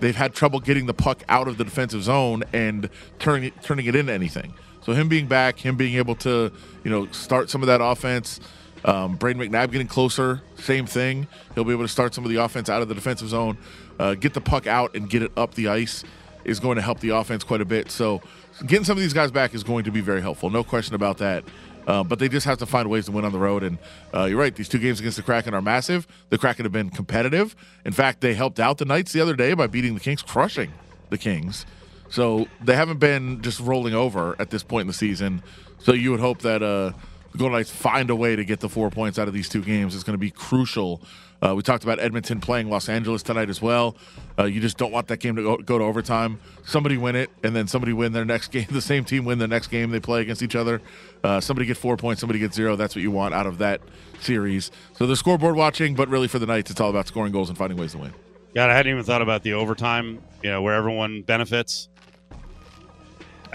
they've 0.00 0.16
had 0.16 0.34
trouble 0.34 0.60
getting 0.60 0.86
the 0.86 0.94
puck 0.94 1.22
out 1.28 1.48
of 1.48 1.58
the 1.58 1.64
defensive 1.64 2.02
zone 2.02 2.42
and 2.52 2.88
turning 3.18 3.44
it, 3.44 3.62
turning 3.62 3.86
it 3.86 3.94
into 3.94 4.12
anything. 4.12 4.54
So 4.82 4.92
him 4.92 5.08
being 5.08 5.26
back, 5.26 5.58
him 5.58 5.76
being 5.76 5.96
able 5.96 6.14
to, 6.16 6.50
you 6.84 6.90
know, 6.90 7.06
start 7.12 7.50
some 7.50 7.62
of 7.62 7.66
that 7.68 7.80
offense. 7.82 8.40
Um, 8.84 9.18
Brayden 9.18 9.36
McNabb 9.36 9.72
getting 9.72 9.86
closer, 9.86 10.40
same 10.56 10.86
thing. 10.86 11.26
He'll 11.54 11.64
be 11.64 11.72
able 11.72 11.84
to 11.84 11.88
start 11.88 12.14
some 12.14 12.24
of 12.24 12.30
the 12.30 12.36
offense 12.36 12.70
out 12.70 12.80
of 12.80 12.88
the 12.88 12.94
defensive 12.94 13.28
zone, 13.28 13.58
uh, 13.98 14.14
get 14.14 14.32
the 14.32 14.40
puck 14.40 14.66
out 14.66 14.96
and 14.96 15.08
get 15.08 15.22
it 15.22 15.32
up 15.36 15.54
the 15.54 15.68
ice 15.68 16.02
is 16.44 16.58
going 16.58 16.76
to 16.76 16.82
help 16.82 17.00
the 17.00 17.10
offense 17.10 17.44
quite 17.44 17.60
a 17.60 17.64
bit. 17.66 17.90
So 17.90 18.22
getting 18.66 18.84
some 18.84 18.96
of 18.96 19.02
these 19.02 19.12
guys 19.12 19.30
back 19.30 19.54
is 19.54 19.62
going 19.62 19.84
to 19.84 19.90
be 19.90 20.00
very 20.00 20.22
helpful, 20.22 20.48
no 20.48 20.64
question 20.64 20.94
about 20.94 21.18
that. 21.18 21.44
Uh, 21.86 22.04
but 22.04 22.18
they 22.18 22.28
just 22.28 22.46
have 22.46 22.58
to 22.58 22.66
find 22.66 22.88
ways 22.88 23.06
to 23.06 23.12
win 23.12 23.24
on 23.24 23.32
the 23.32 23.38
road. 23.38 23.62
And 23.62 23.78
uh, 24.14 24.24
you're 24.24 24.38
right; 24.38 24.54
these 24.54 24.68
two 24.68 24.78
games 24.78 25.00
against 25.00 25.16
the 25.16 25.22
Kraken 25.22 25.54
are 25.54 25.62
massive. 25.62 26.06
The 26.28 26.38
Kraken 26.38 26.64
have 26.64 26.72
been 26.72 26.90
competitive. 26.90 27.56
In 27.84 27.92
fact, 27.92 28.20
they 28.20 28.34
helped 28.34 28.60
out 28.60 28.78
the 28.78 28.84
Knights 28.84 29.12
the 29.12 29.20
other 29.20 29.34
day 29.34 29.54
by 29.54 29.66
beating 29.66 29.94
the 29.94 30.00
Kings, 30.00 30.22
crushing 30.22 30.72
the 31.08 31.18
Kings. 31.18 31.66
So 32.10 32.48
they 32.62 32.74
haven't 32.74 32.98
been 32.98 33.40
just 33.40 33.60
rolling 33.60 33.94
over 33.94 34.36
at 34.38 34.50
this 34.50 34.62
point 34.62 34.82
in 34.82 34.86
the 34.88 34.92
season. 34.92 35.42
So 35.78 35.92
you 35.92 36.10
would 36.10 36.20
hope 36.20 36.40
that 36.42 36.62
uh, 36.62 36.92
the 37.32 37.38
Golden 37.38 37.56
Knights 37.56 37.70
find 37.70 38.10
a 38.10 38.16
way 38.16 38.36
to 38.36 38.44
get 38.44 38.60
the 38.60 38.68
four 38.68 38.90
points 38.90 39.18
out 39.18 39.28
of 39.28 39.34
these 39.34 39.48
two 39.48 39.62
games. 39.62 39.94
It's 39.94 40.04
going 40.04 40.14
to 40.14 40.18
be 40.18 40.30
crucial 40.30 41.00
Uh, 41.42 41.54
we 41.54 41.62
talked 41.62 41.84
about 41.84 41.98
Edmonton 41.98 42.38
playing 42.40 42.68
Los 42.68 42.88
Angeles 42.88 43.22
tonight 43.22 43.48
as 43.48 43.62
well. 43.62 43.96
Uh, 44.38 44.44
you 44.44 44.60
just 44.60 44.76
don't 44.76 44.92
want 44.92 45.08
that 45.08 45.18
game 45.18 45.36
to 45.36 45.42
go, 45.42 45.56
go 45.56 45.78
to 45.78 45.84
overtime. 45.84 46.38
Somebody 46.64 46.98
win 46.98 47.16
it, 47.16 47.30
and 47.42 47.56
then 47.56 47.66
somebody 47.66 47.92
win 47.94 48.12
their 48.12 48.24
next 48.26 48.48
game. 48.52 48.66
The 48.70 48.82
same 48.82 49.04
team 49.04 49.24
win 49.24 49.38
the 49.38 49.48
next 49.48 49.68
game 49.68 49.90
they 49.90 50.00
play 50.00 50.20
against 50.20 50.42
each 50.42 50.54
other. 50.56 50.82
Uh, 51.24 51.40
somebody 51.40 51.66
get 51.66 51.76
four 51.78 51.96
points, 51.96 52.20
somebody 52.20 52.38
get 52.38 52.52
zero. 52.52 52.76
That's 52.76 52.94
what 52.94 53.02
you 53.02 53.10
want 53.10 53.32
out 53.34 53.46
of 53.46 53.58
that 53.58 53.80
series. 54.20 54.70
So 54.94 55.06
the 55.06 55.16
scoreboard 55.16 55.56
watching, 55.56 55.94
but 55.94 56.08
really 56.08 56.28
for 56.28 56.38
the 56.38 56.46
Knights, 56.46 56.70
it's 56.70 56.80
all 56.80 56.90
about 56.90 57.06
scoring 57.08 57.32
goals 57.32 57.48
and 57.48 57.56
finding 57.56 57.78
ways 57.78 57.92
to 57.92 57.98
win. 57.98 58.12
God, 58.54 58.68
I 58.68 58.74
hadn't 58.74 58.92
even 58.92 59.04
thought 59.04 59.22
about 59.22 59.42
the 59.42 59.54
overtime. 59.54 60.20
You 60.42 60.50
know, 60.50 60.62
where 60.62 60.74
everyone 60.74 61.22
benefits. 61.22 61.88
Yeah. 62.30 62.36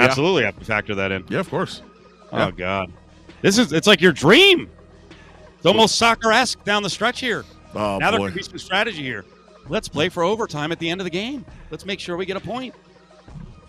Absolutely, 0.06 0.44
have 0.44 0.58
to 0.60 0.66
factor 0.66 0.96
that 0.96 1.12
in. 1.12 1.24
Yeah, 1.30 1.40
of 1.40 1.50
course. 1.50 1.82
Oh 2.32 2.38
Yeah. 2.38 2.52
God, 2.52 2.94
this 3.42 3.58
is 3.58 3.74
it's 3.74 3.88
like 3.88 4.02
your 4.02 4.12
dream. 4.12 4.70
It's 5.58 5.66
almost 5.66 5.96
soccer 5.96 6.32
esque 6.32 6.64
down 6.64 6.84
the 6.84 6.90
stretch 6.90 7.20
here. 7.22 7.44
Oh 7.76 7.98
now 7.98 8.12
there 8.12 8.20
boy. 8.20 8.28
could 8.28 8.36
be 8.36 8.44
some 8.44 8.58
strategy 8.58 9.04
here. 9.04 9.26
Let's 9.68 9.88
play 9.88 10.10
for 10.10 10.24
overtime 10.24 10.72
at 10.72 10.80
the 10.80 10.90
end 10.90 11.02
of 11.02 11.06
the 11.06 11.12
game. 11.12 11.46
Let's 11.72 11.86
make 11.86 12.00
sure 12.00 12.18
we 12.18 12.26
get 12.26 12.38
a 12.38 12.42
point. 12.42 12.76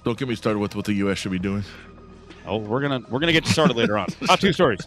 Don't 0.05 0.19
get 0.19 0.29
me 0.29 0.35
started 0.35 0.59
with 0.59 0.77
what 0.77 0.85
the 0.85 0.93
U.S. 0.95 1.19
should 1.19 1.33
be 1.33 1.39
doing. 1.39 1.65
Oh, 2.47 2.59
we're 2.59 2.81
gonna 2.81 3.01
we're 3.09 3.19
gonna 3.19 3.33
get 3.33 3.45
you 3.45 3.53
started 3.53 3.77
later 3.77 3.99
on. 3.99 4.07
Top 4.27 4.39
two 4.39 4.53
stories. 4.53 4.81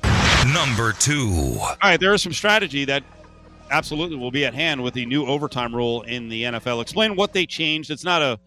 Number 0.53 0.93
two. 0.93 1.57
All 1.59 1.77
right, 1.83 1.99
there 1.99 2.13
is 2.13 2.21
some 2.21 2.31
strategy 2.31 2.85
that 2.85 3.03
absolutely 3.71 4.15
will 4.17 4.31
be 4.31 4.45
at 4.45 4.53
hand 4.53 4.81
with 4.81 4.93
the 4.93 5.05
new 5.05 5.25
overtime 5.25 5.75
rule 5.75 6.03
in 6.03 6.29
the 6.29 6.43
NFL. 6.43 6.81
Explain 6.81 7.15
what 7.15 7.33
they 7.33 7.45
changed. 7.45 7.91
It's 7.91 8.05
not 8.05 8.21
a, 8.21 8.39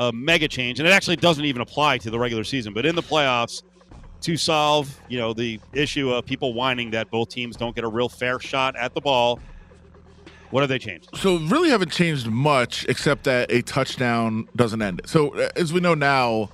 a 0.00 0.12
mega 0.12 0.48
change, 0.48 0.80
and 0.80 0.88
it 0.88 0.90
actually 0.90 1.16
doesn't 1.16 1.44
even 1.44 1.62
apply 1.62 1.98
to 1.98 2.10
the 2.10 2.18
regular 2.18 2.44
season. 2.44 2.74
But 2.74 2.86
in 2.86 2.94
the 2.96 3.02
playoffs, 3.02 3.62
to 4.22 4.36
solve 4.36 5.00
you 5.08 5.18
know 5.18 5.32
the 5.32 5.60
issue 5.72 6.10
of 6.10 6.26
people 6.26 6.54
whining 6.54 6.90
that 6.90 7.10
both 7.10 7.28
teams 7.28 7.56
don't 7.56 7.74
get 7.74 7.84
a 7.84 7.88
real 7.88 8.08
fair 8.08 8.40
shot 8.40 8.74
at 8.74 8.94
the 8.94 9.00
ball, 9.00 9.38
what 10.50 10.60
have 10.60 10.68
they 10.68 10.78
changed? 10.78 11.08
So 11.14 11.36
really 11.38 11.70
haven't 11.70 11.92
changed 11.92 12.26
much 12.26 12.86
except 12.88 13.24
that 13.24 13.50
a 13.50 13.62
touchdown 13.62 14.48
doesn't 14.54 14.80
end 14.80 15.00
it. 15.00 15.08
So 15.08 15.30
as 15.56 15.72
we 15.72 15.80
know 15.80 15.94
now, 15.94 16.50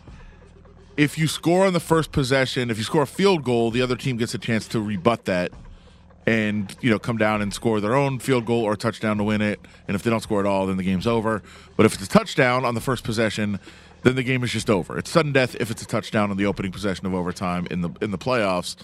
if 0.97 1.19
you 1.19 1.27
score 1.27 1.67
on 1.67 1.73
the 1.73 1.81
first 1.81 2.13
possession, 2.13 2.71
if 2.71 2.79
you 2.79 2.85
score 2.85 3.03
a 3.03 3.07
field 3.07 3.45
goal, 3.45 3.71
the 3.71 3.83
other 3.83 3.97
team 3.97 4.17
gets 4.17 4.35
a 4.35 4.39
chance 4.39 4.69
to 4.69 4.81
rebut 4.81 5.25
that 5.27 5.53
and 6.27 6.77
you 6.81 6.89
know 6.91 6.99
come 6.99 7.17
down 7.17 7.43
and 7.43 7.53
score 7.53 7.81
their 7.81 7.97
own 7.97 8.19
field 8.19 8.47
goal 8.47 8.63
or 8.63 8.77
touchdown 8.77 9.19
to 9.19 9.25
win 9.25 9.43
it. 9.43 9.61
And 9.89 9.95
if 9.95 10.03
they 10.03 10.11
don't 10.11 10.21
score 10.21 10.41
at 10.41 10.47
all, 10.47 10.67
then 10.67 10.77
the 10.77 10.83
game's 10.83 11.07
over. 11.07 11.43
But 11.77 11.87
if 11.87 11.95
it's 11.95 12.05
a 12.05 12.09
touchdown 12.09 12.65
on 12.65 12.75
the 12.75 12.81
first 12.81 13.05
possession, 13.05 13.59
then 14.03 14.17
the 14.17 14.23
game 14.23 14.43
is 14.45 14.53
just 14.53 14.71
over. 14.71 14.99
It's 14.99 15.11
sudden 15.11 15.33
death 15.33 15.57
if 15.61 15.71
it's 15.71 15.83
a 15.83 15.87
touchdown 15.87 16.31
on 16.31 16.37
the 16.37 16.47
opening 16.47 16.73
possession 16.73 17.07
of 17.07 17.15
overtime 17.15 17.67
in 17.71 17.81
the 17.81 17.91
in 18.01 18.11
the 18.11 18.19
playoffs. 18.19 18.77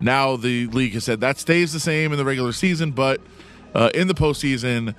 Now 0.00 0.36
the 0.36 0.66
league 0.68 0.92
has 0.92 1.04
said 1.04 1.20
that 1.20 1.38
stays 1.38 1.72
the 1.72 1.80
same 1.80 2.12
in 2.12 2.18
the 2.18 2.24
regular 2.24 2.52
season, 2.52 2.92
but 2.92 3.20
uh, 3.74 3.90
in 3.94 4.08
the 4.08 4.14
postseason, 4.14 4.94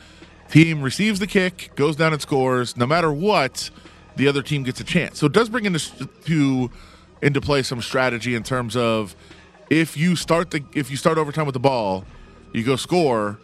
team 0.50 0.82
receives 0.82 1.20
the 1.20 1.28
kick, 1.28 1.72
goes 1.76 1.96
down 1.96 2.14
and 2.14 2.22
scores. 2.22 2.78
No 2.78 2.86
matter 2.86 3.12
what, 3.12 3.70
the 4.16 4.28
other 4.28 4.42
team 4.42 4.64
gets 4.64 4.80
a 4.80 4.84
chance. 4.84 5.20
So 5.20 5.28
it 5.28 5.34
does 5.34 5.50
bring 5.50 5.66
into 5.66 6.08
to 6.26 6.72
into 7.22 7.42
play 7.42 7.64
some 7.64 7.82
strategy 7.82 8.36
in 8.36 8.44
terms 8.44 8.76
of 8.76 9.16
if 9.70 9.98
you 9.98 10.16
start 10.16 10.52
the 10.52 10.64
if 10.74 10.92
you 10.92 10.98
start 10.98 11.18
overtime 11.18 11.46
with 11.46 11.54
the 11.54 11.60
ball, 11.60 12.06
you 12.54 12.64
go 12.64 12.76
score. 12.76 13.40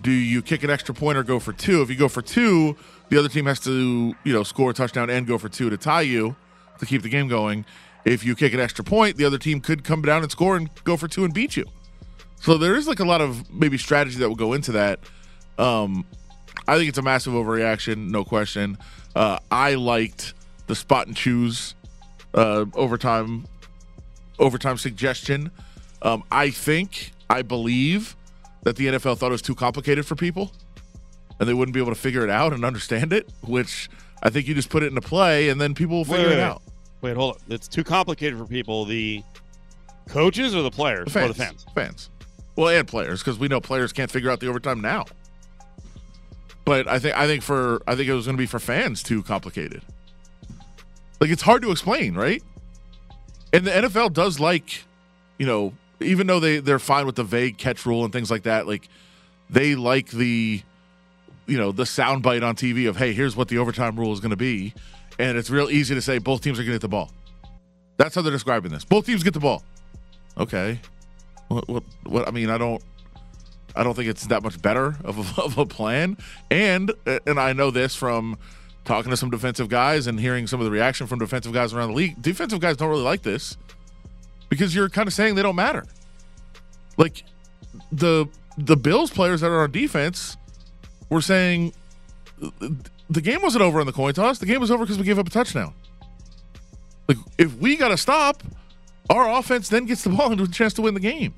Do 0.00 0.12
you 0.12 0.42
kick 0.42 0.62
an 0.62 0.70
extra 0.70 0.94
point 0.94 1.18
or 1.18 1.22
go 1.22 1.38
for 1.38 1.52
two? 1.52 1.82
If 1.82 1.90
you 1.90 1.96
go 1.96 2.08
for 2.08 2.22
two, 2.22 2.76
the 3.08 3.18
other 3.18 3.28
team 3.28 3.46
has 3.46 3.60
to 3.60 4.14
you 4.24 4.32
know 4.32 4.42
score 4.42 4.70
a 4.70 4.74
touchdown 4.74 5.10
and 5.10 5.26
go 5.26 5.38
for 5.38 5.48
two 5.48 5.70
to 5.70 5.76
tie 5.76 6.02
you 6.02 6.36
to 6.78 6.86
keep 6.86 7.02
the 7.02 7.08
game 7.08 7.28
going. 7.28 7.64
If 8.04 8.24
you 8.24 8.34
kick 8.34 8.52
an 8.52 8.60
extra 8.60 8.84
point, 8.84 9.16
the 9.16 9.24
other 9.24 9.38
team 9.38 9.60
could 9.60 9.84
come 9.84 10.02
down 10.02 10.22
and 10.22 10.30
score 10.30 10.56
and 10.56 10.68
go 10.84 10.96
for 10.96 11.08
two 11.08 11.24
and 11.24 11.32
beat 11.32 11.56
you. 11.56 11.66
So 12.42 12.58
there 12.58 12.74
is 12.74 12.88
like 12.88 12.98
a 12.98 13.04
lot 13.04 13.20
of 13.20 13.50
maybe 13.52 13.78
strategy 13.78 14.18
that 14.18 14.28
will 14.28 14.36
go 14.36 14.52
into 14.52 14.72
that. 14.72 14.98
Um, 15.58 16.04
I 16.66 16.76
think 16.76 16.88
it's 16.88 16.98
a 16.98 17.02
massive 17.02 17.32
overreaction, 17.34 18.10
no 18.10 18.24
question. 18.24 18.76
Uh, 19.14 19.38
I 19.50 19.74
liked 19.74 20.34
the 20.66 20.74
spot 20.74 21.06
and 21.06 21.16
choose 21.16 21.76
uh, 22.34 22.64
overtime 22.74 23.46
overtime 24.40 24.76
suggestion. 24.76 25.52
Um, 26.02 26.24
I 26.32 26.50
think, 26.50 27.12
I 27.30 27.42
believe 27.42 28.16
that 28.64 28.74
the 28.74 28.88
NFL 28.88 29.18
thought 29.18 29.28
it 29.28 29.30
was 29.30 29.42
too 29.42 29.54
complicated 29.54 30.04
for 30.04 30.16
people, 30.16 30.50
and 31.38 31.48
they 31.48 31.54
wouldn't 31.54 31.74
be 31.74 31.80
able 31.80 31.92
to 31.92 32.00
figure 32.00 32.24
it 32.24 32.30
out 32.30 32.52
and 32.52 32.64
understand 32.64 33.12
it. 33.12 33.30
Which 33.42 33.88
I 34.20 34.30
think 34.30 34.48
you 34.48 34.54
just 34.54 34.68
put 34.68 34.82
it 34.82 34.86
into 34.86 35.00
play, 35.00 35.48
and 35.48 35.60
then 35.60 35.74
people 35.74 35.98
will 35.98 36.04
figure 36.04 36.26
Wait, 36.26 36.32
it 36.32 36.36
wait, 36.38 36.42
out. 36.42 36.62
Wait, 37.02 37.16
hold 37.16 37.36
on. 37.36 37.54
It's 37.54 37.68
too 37.68 37.84
complicated 37.84 38.36
for 38.36 38.46
people. 38.46 38.84
The 38.84 39.22
coaches 40.08 40.54
or 40.56 40.62
the 40.62 40.70
players 40.70 41.04
The 41.04 41.10
fans, 41.10 41.24
or 41.24 41.32
the 41.32 41.38
fans? 41.38 41.66
fans, 41.74 42.10
well, 42.56 42.68
and 42.68 42.86
players 42.86 43.20
because 43.20 43.38
we 43.38 43.48
know 43.48 43.60
players 43.60 43.92
can't 43.92 44.10
figure 44.10 44.30
out 44.30 44.40
the 44.40 44.48
overtime 44.48 44.80
now. 44.80 45.06
But 46.64 46.86
I 46.86 46.98
think 46.98 47.16
I 47.16 47.26
think 47.26 47.42
for 47.42 47.82
I 47.86 47.94
think 47.94 48.08
it 48.08 48.14
was 48.14 48.26
going 48.26 48.36
to 48.36 48.40
be 48.40 48.46
for 48.46 48.58
fans 48.58 49.02
too 49.02 49.22
complicated. 49.22 49.82
Like 51.20 51.30
it's 51.30 51.42
hard 51.42 51.62
to 51.62 51.70
explain, 51.70 52.14
right? 52.14 52.42
And 53.52 53.64
the 53.64 53.70
NFL 53.70 54.12
does 54.12 54.40
like, 54.40 54.84
you 55.38 55.46
know, 55.46 55.72
even 56.00 56.26
though 56.26 56.40
they 56.40 56.58
they're 56.58 56.78
fine 56.78 57.06
with 57.06 57.16
the 57.16 57.24
vague 57.24 57.58
catch 57.58 57.84
rule 57.84 58.04
and 58.04 58.12
things 58.12 58.30
like 58.30 58.44
that, 58.44 58.66
like 58.66 58.88
they 59.50 59.74
like 59.74 60.10
the, 60.10 60.62
you 61.46 61.58
know, 61.58 61.72
the 61.72 61.84
soundbite 61.84 62.46
on 62.46 62.54
TV 62.54 62.88
of 62.88 62.96
hey, 62.96 63.12
here's 63.12 63.34
what 63.34 63.48
the 63.48 63.58
overtime 63.58 63.98
rule 63.98 64.12
is 64.12 64.20
going 64.20 64.30
to 64.30 64.36
be, 64.36 64.74
and 65.18 65.36
it's 65.36 65.50
real 65.50 65.70
easy 65.70 65.94
to 65.94 66.02
say 66.02 66.18
both 66.18 66.42
teams 66.42 66.58
are 66.58 66.62
going 66.62 66.72
to 66.72 66.76
get 66.76 66.82
the 66.82 66.88
ball. 66.88 67.10
That's 67.96 68.14
how 68.14 68.22
they're 68.22 68.32
describing 68.32 68.72
this. 68.72 68.84
Both 68.84 69.06
teams 69.06 69.22
get 69.22 69.34
the 69.34 69.40
ball. 69.40 69.62
Okay. 70.38 70.80
What, 71.54 71.68
what, 71.68 71.82
what? 72.04 72.28
I 72.28 72.30
mean, 72.30 72.50
I 72.50 72.58
don't, 72.58 72.82
I 73.76 73.82
don't 73.82 73.94
think 73.94 74.08
it's 74.08 74.26
that 74.26 74.42
much 74.42 74.60
better 74.60 74.96
of 75.04 75.38
a, 75.38 75.42
of 75.44 75.58
a 75.58 75.66
plan. 75.66 76.16
And 76.50 76.92
and 77.26 77.38
I 77.38 77.52
know 77.52 77.70
this 77.70 77.94
from 77.94 78.38
talking 78.84 79.10
to 79.10 79.16
some 79.16 79.30
defensive 79.30 79.68
guys 79.68 80.06
and 80.06 80.18
hearing 80.18 80.46
some 80.46 80.60
of 80.60 80.64
the 80.64 80.70
reaction 80.70 81.06
from 81.06 81.18
defensive 81.18 81.52
guys 81.52 81.72
around 81.72 81.90
the 81.90 81.96
league. 81.96 82.20
Defensive 82.20 82.60
guys 82.60 82.76
don't 82.76 82.88
really 82.88 83.02
like 83.02 83.22
this 83.22 83.56
because 84.48 84.74
you're 84.74 84.88
kind 84.88 85.06
of 85.06 85.14
saying 85.14 85.34
they 85.34 85.42
don't 85.42 85.56
matter. 85.56 85.84
Like 86.96 87.24
the 87.90 88.26
the 88.58 88.76
Bills 88.76 89.10
players 89.10 89.40
that 89.40 89.48
are 89.48 89.62
on 89.62 89.70
defense 89.70 90.36
were 91.08 91.20
saying 91.20 91.72
the 93.08 93.20
game 93.20 93.42
wasn't 93.42 93.62
over 93.62 93.80
on 93.80 93.86
the 93.86 93.92
coin 93.92 94.14
toss. 94.14 94.38
The 94.38 94.46
game 94.46 94.60
was 94.60 94.70
over 94.70 94.84
because 94.84 94.98
we 94.98 95.04
gave 95.04 95.18
up 95.18 95.26
a 95.26 95.30
touchdown. 95.30 95.74
Like 97.08 97.18
if 97.38 97.56
we 97.58 97.76
got 97.76 97.88
to 97.88 97.96
stop, 97.96 98.42
our 99.10 99.38
offense 99.38 99.68
then 99.68 99.86
gets 99.86 100.04
the 100.04 100.10
ball 100.10 100.32
and 100.32 100.40
a 100.40 100.48
chance 100.48 100.72
to 100.74 100.82
win 100.82 100.94
the 100.94 101.00
game. 101.00 101.34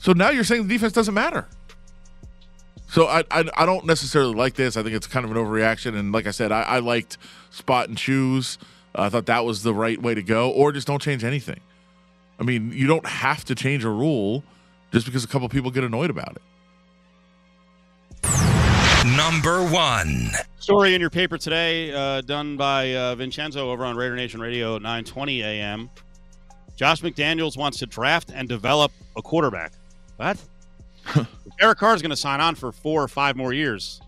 So 0.00 0.12
now 0.12 0.30
you're 0.30 0.44
saying 0.44 0.66
the 0.66 0.74
defense 0.74 0.92
doesn't 0.92 1.14
matter. 1.14 1.46
So 2.88 3.06
I, 3.06 3.24
I, 3.30 3.44
I 3.56 3.66
don't 3.66 3.86
necessarily 3.86 4.34
like 4.34 4.54
this. 4.54 4.76
I 4.76 4.82
think 4.82 4.94
it's 4.94 5.06
kind 5.06 5.24
of 5.24 5.30
an 5.30 5.36
overreaction. 5.36 5.96
And 5.96 6.12
like 6.12 6.26
I 6.26 6.30
said, 6.30 6.52
I, 6.52 6.62
I 6.62 6.78
liked 6.80 7.16
spot 7.50 7.88
and 7.88 7.96
choose. 7.96 8.58
I 8.94 9.08
thought 9.08 9.26
that 9.26 9.44
was 9.44 9.62
the 9.62 9.72
right 9.72 10.00
way 10.00 10.14
to 10.14 10.22
go, 10.22 10.50
or 10.50 10.72
just 10.72 10.86
don't 10.86 11.00
change 11.00 11.24
anything. 11.24 11.60
I 12.38 12.42
mean, 12.42 12.72
you 12.72 12.86
don't 12.86 13.06
have 13.06 13.44
to 13.46 13.54
change 13.54 13.84
a 13.84 13.88
rule 13.88 14.44
just 14.92 15.06
because 15.06 15.24
a 15.24 15.28
couple 15.28 15.48
people 15.48 15.70
get 15.70 15.84
annoyed 15.84 16.10
about 16.10 16.36
it. 16.36 16.42
Number 19.16 19.64
one. 19.64 20.30
Story 20.58 20.94
in 20.94 21.00
your 21.00 21.10
paper 21.10 21.38
today, 21.38 21.92
uh, 21.92 22.20
done 22.20 22.56
by 22.56 22.94
uh, 22.94 23.14
Vincenzo 23.14 23.70
over 23.70 23.84
on 23.84 23.96
Raider 23.96 24.14
Nation 24.14 24.40
Radio 24.40 24.76
at 24.76 24.82
9:20 24.82 25.40
a.m. 25.40 25.90
Josh 26.76 27.02
McDaniels 27.02 27.56
wants 27.56 27.78
to 27.78 27.86
draft 27.86 28.32
and 28.34 28.48
develop 28.48 28.92
a 29.16 29.22
quarterback. 29.22 29.72
What? 30.16 30.38
Derek 31.58 31.78
Carr 31.78 31.94
is 31.94 32.02
going 32.02 32.10
to 32.10 32.16
sign 32.16 32.40
on 32.40 32.54
for 32.54 32.72
four 32.72 33.02
or 33.02 33.08
five 33.08 33.36
more 33.36 33.52
years. 33.52 34.00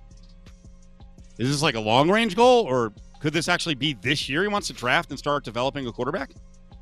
Is 1.38 1.50
this 1.50 1.62
like 1.62 1.74
a 1.74 1.80
long 1.80 2.10
range 2.10 2.36
goal, 2.36 2.64
or 2.64 2.92
could 3.20 3.32
this 3.32 3.48
actually 3.48 3.74
be 3.74 3.94
this 3.94 4.28
year? 4.28 4.42
He 4.42 4.48
wants 4.48 4.68
to 4.68 4.72
draft 4.72 5.10
and 5.10 5.18
start 5.18 5.44
developing 5.44 5.86
a 5.86 5.92
quarterback. 5.92 6.30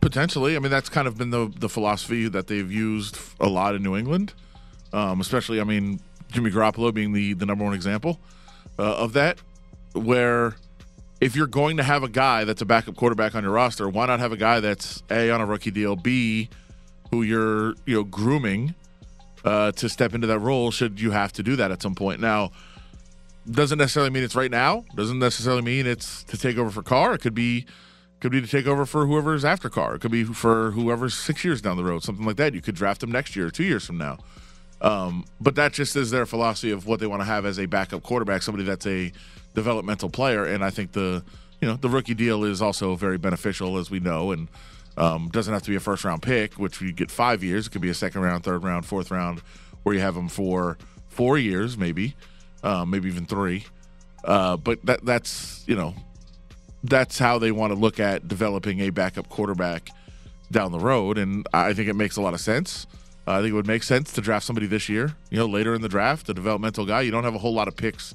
Potentially, 0.01 0.57
I 0.57 0.59
mean 0.59 0.71
that's 0.71 0.89
kind 0.89 1.07
of 1.09 1.17
been 1.17 1.31
the 1.31 1.53
the 1.59 1.69
philosophy 1.69 2.29
that 2.29 2.49
they've 2.49 2.71
used 2.71 3.19
a 3.41 3.49
lot 3.49 3.75
in 3.75 3.83
New 3.83 3.97
England, 3.97 4.35
um, 4.93 5.21
especially. 5.21 5.61
I 5.61 5.65
mean 5.65 6.01
Jimmy 6.33 6.51
Garoppolo 6.51 6.93
being 6.93 7.13
the 7.13 7.35
the 7.35 7.47
number 7.47 7.65
one 7.65 7.73
example 7.73 8.19
uh, 8.79 8.97
of 8.97 9.13
that, 9.15 9.39
where 9.95 10.57
if 11.23 11.37
you're 11.37 11.47
going 11.47 11.77
to 11.77 11.85
have 11.85 12.03
a 12.03 12.09
guy 12.09 12.43
that's 12.43 12.63
a 12.63 12.65
backup 12.65 12.97
quarterback 12.97 13.37
on 13.37 13.45
your 13.45 13.53
roster, 13.53 13.89
why 13.89 14.07
not 14.07 14.19
have 14.19 14.33
a 14.33 14.37
guy 14.37 14.59
that's 14.59 15.05
a 15.09 15.31
on 15.31 15.41
a 15.41 15.47
rookie 15.47 15.71
deal, 15.71 15.95
b 15.95 16.51
who 17.13 17.23
you're 17.23 17.75
you 17.87 17.95
know 17.95 18.03
grooming 18.03 18.75
uh, 19.45 19.71
to 19.71 19.89
step 19.89 20.15
into 20.15 20.27
that 20.27 20.41
role 20.41 20.73
should 20.73 21.01
you 21.01 21.13
have 21.13 21.33
to 21.33 21.43
do 21.45 21.55
that 21.55 21.71
at 21.71 21.81
some 21.81 21.95
point. 21.95 22.21
Now, 22.21 22.51
doesn't 23.49 23.79
necessarily 23.79 24.11
mean 24.11 24.25
it's 24.25 24.35
right 24.35 24.51
now. 24.51 24.85
Doesn't 24.97 25.21
necessarily 25.21 25.63
mean 25.63 25.87
it's 25.87 26.25
to 26.25 26.37
take 26.37 26.59
over 26.59 26.71
for 26.71 26.83
Carr. 26.83 27.15
It 27.15 27.21
could 27.21 27.35
be 27.35 27.67
could 28.19 28.33
be 28.33 28.41
to 28.41 28.49
take 28.49 28.67
over 28.67 28.85
for 28.85 29.07
whoever's 29.07 29.45
after 29.45 29.71
Carr. 29.71 29.95
It 29.95 30.01
could 30.01 30.11
be 30.11 30.25
for 30.25 30.73
whoever's 30.73 31.15
six 31.15 31.45
years 31.45 31.63
down 31.63 31.77
the 31.77 31.85
road, 31.85 32.03
something 32.03 32.27
like 32.27 32.37
that. 32.37 32.53
You 32.53 32.61
could 32.61 32.75
draft 32.75 33.01
him 33.01 33.13
next 33.13 33.37
year, 33.37 33.49
two 33.49 33.65
years 33.65 33.87
from 33.87 33.97
now. 33.97 34.19
Um, 34.83 35.25
but 35.41 35.55
that 35.55 35.73
just 35.73 35.95
is 35.95 36.11
their 36.11 36.27
philosophy 36.27 36.73
of 36.73 36.87
what 36.87 37.01
they 37.01 37.07
want 37.07 37.21
to 37.23 37.25
have 37.25 37.47
as 37.47 37.59
a 37.59 37.67
backup 37.67 38.03
quarterback, 38.03 38.43
somebody 38.43 38.65
that's 38.65 38.87
a 38.87 39.13
developmental 39.55 40.11
player. 40.11 40.45
And 40.45 40.65
I 40.65 40.71
think 40.71 40.93
the 40.93 41.25
you 41.61 41.69
know 41.69 41.77
the 41.77 41.89
rookie 41.89 42.15
deal 42.15 42.45
is 42.45 42.61
also 42.61 42.97
very 42.97 43.17
beneficial, 43.17 43.79
as 43.79 43.91
we 43.91 44.01
know, 44.01 44.33
and 44.33 44.49
um, 44.97 45.29
doesn't 45.29 45.53
have 45.53 45.63
to 45.63 45.71
be 45.71 45.77
a 45.77 45.81
first 45.81 46.05
round 46.05 46.21
pick, 46.21 46.55
which 46.55 46.81
you 46.81 46.93
get 46.93 47.11
five 47.11 47.45
years. 47.45 47.69
It 47.69 47.71
could 47.71 47.81
be 47.81 47.91
a 47.91 47.95
second 47.95 48.23
round, 48.23 48.43
third 48.43 48.65
round, 48.65 48.85
fourth 48.85 49.13
round, 49.13 49.41
where 49.85 49.95
you 49.95 50.01
have 50.01 50.15
them 50.15 50.29
for 50.29 50.77
four 51.09 51.39
years, 51.39 51.79
maybe, 51.79 52.17
uh, 52.65 52.85
maybe 52.85 53.09
even 53.09 53.25
three. 53.25 53.65
Uh, 54.25 54.57
but 54.57 54.85
that 54.85 55.05
that's 55.05 55.65
you 55.69 55.77
know 55.77 55.95
that's 56.83 57.21
how 57.21 57.39
they 57.39 57.53
want 57.53 57.73
to 57.73 57.79
look 57.79 58.01
at 58.01 58.27
developing 58.27 58.81
a 58.81 58.91
backup 58.91 59.29
quarterback 59.29 59.91
down 60.51 60.73
the 60.73 60.81
road, 60.81 61.19
and 61.19 61.47
I 61.55 61.73
think 61.73 61.89
it 61.89 61.95
makes 61.95 62.17
a 62.17 62.21
lot 62.21 62.35
of 62.35 62.41
sense. 62.41 62.89
I 63.27 63.39
think 63.41 63.51
it 63.51 63.55
would 63.55 63.67
make 63.67 63.83
sense 63.83 64.13
to 64.13 64.21
draft 64.21 64.45
somebody 64.45 64.67
this 64.67 64.89
year, 64.89 65.15
you 65.31 65.39
know, 65.39 65.47
later 65.47 65.75
in 65.75 65.81
the 65.81 65.89
draft, 65.89 66.29
a 66.29 66.35
developmental 66.35 66.85
guy. 66.85 67.03
You 67.03 67.11
don't 67.11 67.25
have 67.25 67.35
a 67.35 67.39
whole 67.39 67.55
lot 67.55 67.69
of 67.69 67.77
picks 67.77 68.15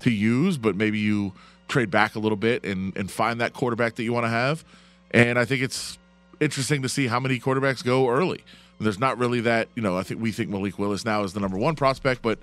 to 0.00 0.10
use, 0.10 0.58
but 0.58 0.74
maybe 0.74 0.98
you 0.98 1.32
trade 1.68 1.90
back 1.90 2.14
a 2.14 2.18
little 2.18 2.36
bit 2.36 2.64
and, 2.64 2.96
and 2.96 3.10
find 3.10 3.40
that 3.40 3.52
quarterback 3.52 3.94
that 3.96 4.02
you 4.02 4.12
want 4.12 4.24
to 4.24 4.30
have. 4.30 4.64
And 5.12 5.38
I 5.38 5.44
think 5.44 5.62
it's 5.62 5.98
interesting 6.40 6.82
to 6.82 6.88
see 6.88 7.06
how 7.06 7.20
many 7.20 7.38
quarterbacks 7.38 7.84
go 7.84 8.08
early. 8.08 8.44
There's 8.80 8.98
not 8.98 9.18
really 9.18 9.40
that, 9.40 9.68
you 9.74 9.82
know, 9.82 9.96
I 9.96 10.02
think 10.02 10.20
we 10.20 10.30
think 10.30 10.50
Malik 10.50 10.78
Willis 10.78 11.04
now 11.04 11.24
is 11.24 11.32
the 11.32 11.40
number 11.40 11.58
one 11.58 11.74
prospect, 11.74 12.22
but 12.22 12.38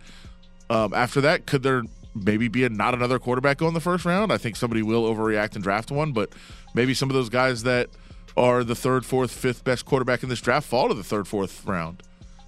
um, 0.70 0.94
after 0.94 1.22
that, 1.22 1.46
could 1.46 1.64
there 1.64 1.84
maybe 2.14 2.48
be 2.48 2.66
a, 2.66 2.70
not 2.70 2.94
another 2.94 3.20
quarterback 3.20 3.58
go 3.58 3.68
in 3.68 3.74
the 3.74 3.80
first 3.80 4.04
round? 4.06 4.32
I 4.34 4.38
think 4.38 4.56
somebody 4.56 4.82
will 4.82 5.04
overreact 5.04 5.56
and 5.56 5.64
draft 5.64 5.92
one, 5.92 6.12
but 6.12 6.32
maybe 6.74 6.94
some 6.94 7.10
of 7.10 7.14
those 7.14 7.30
guys 7.30 7.64
that 7.64 7.90
are 8.38 8.64
the 8.64 8.76
third, 8.76 9.06
fourth, 9.06 9.32
fifth 9.32 9.64
best 9.64 9.86
quarterback 9.86 10.24
in 10.24 10.30
this 10.30 10.42
draft 10.42 10.68
fall 10.68 10.88
to 10.88 10.94
the 10.94 11.04
third, 11.04 11.28
fourth 11.28 11.66
round. 11.66 12.04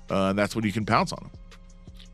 Uh, 0.09 0.29
and 0.29 0.39
that's 0.39 0.55
when 0.55 0.65
you 0.65 0.71
can 0.71 0.85
pounce 0.85 1.11
on 1.11 1.19
them. 1.23 1.31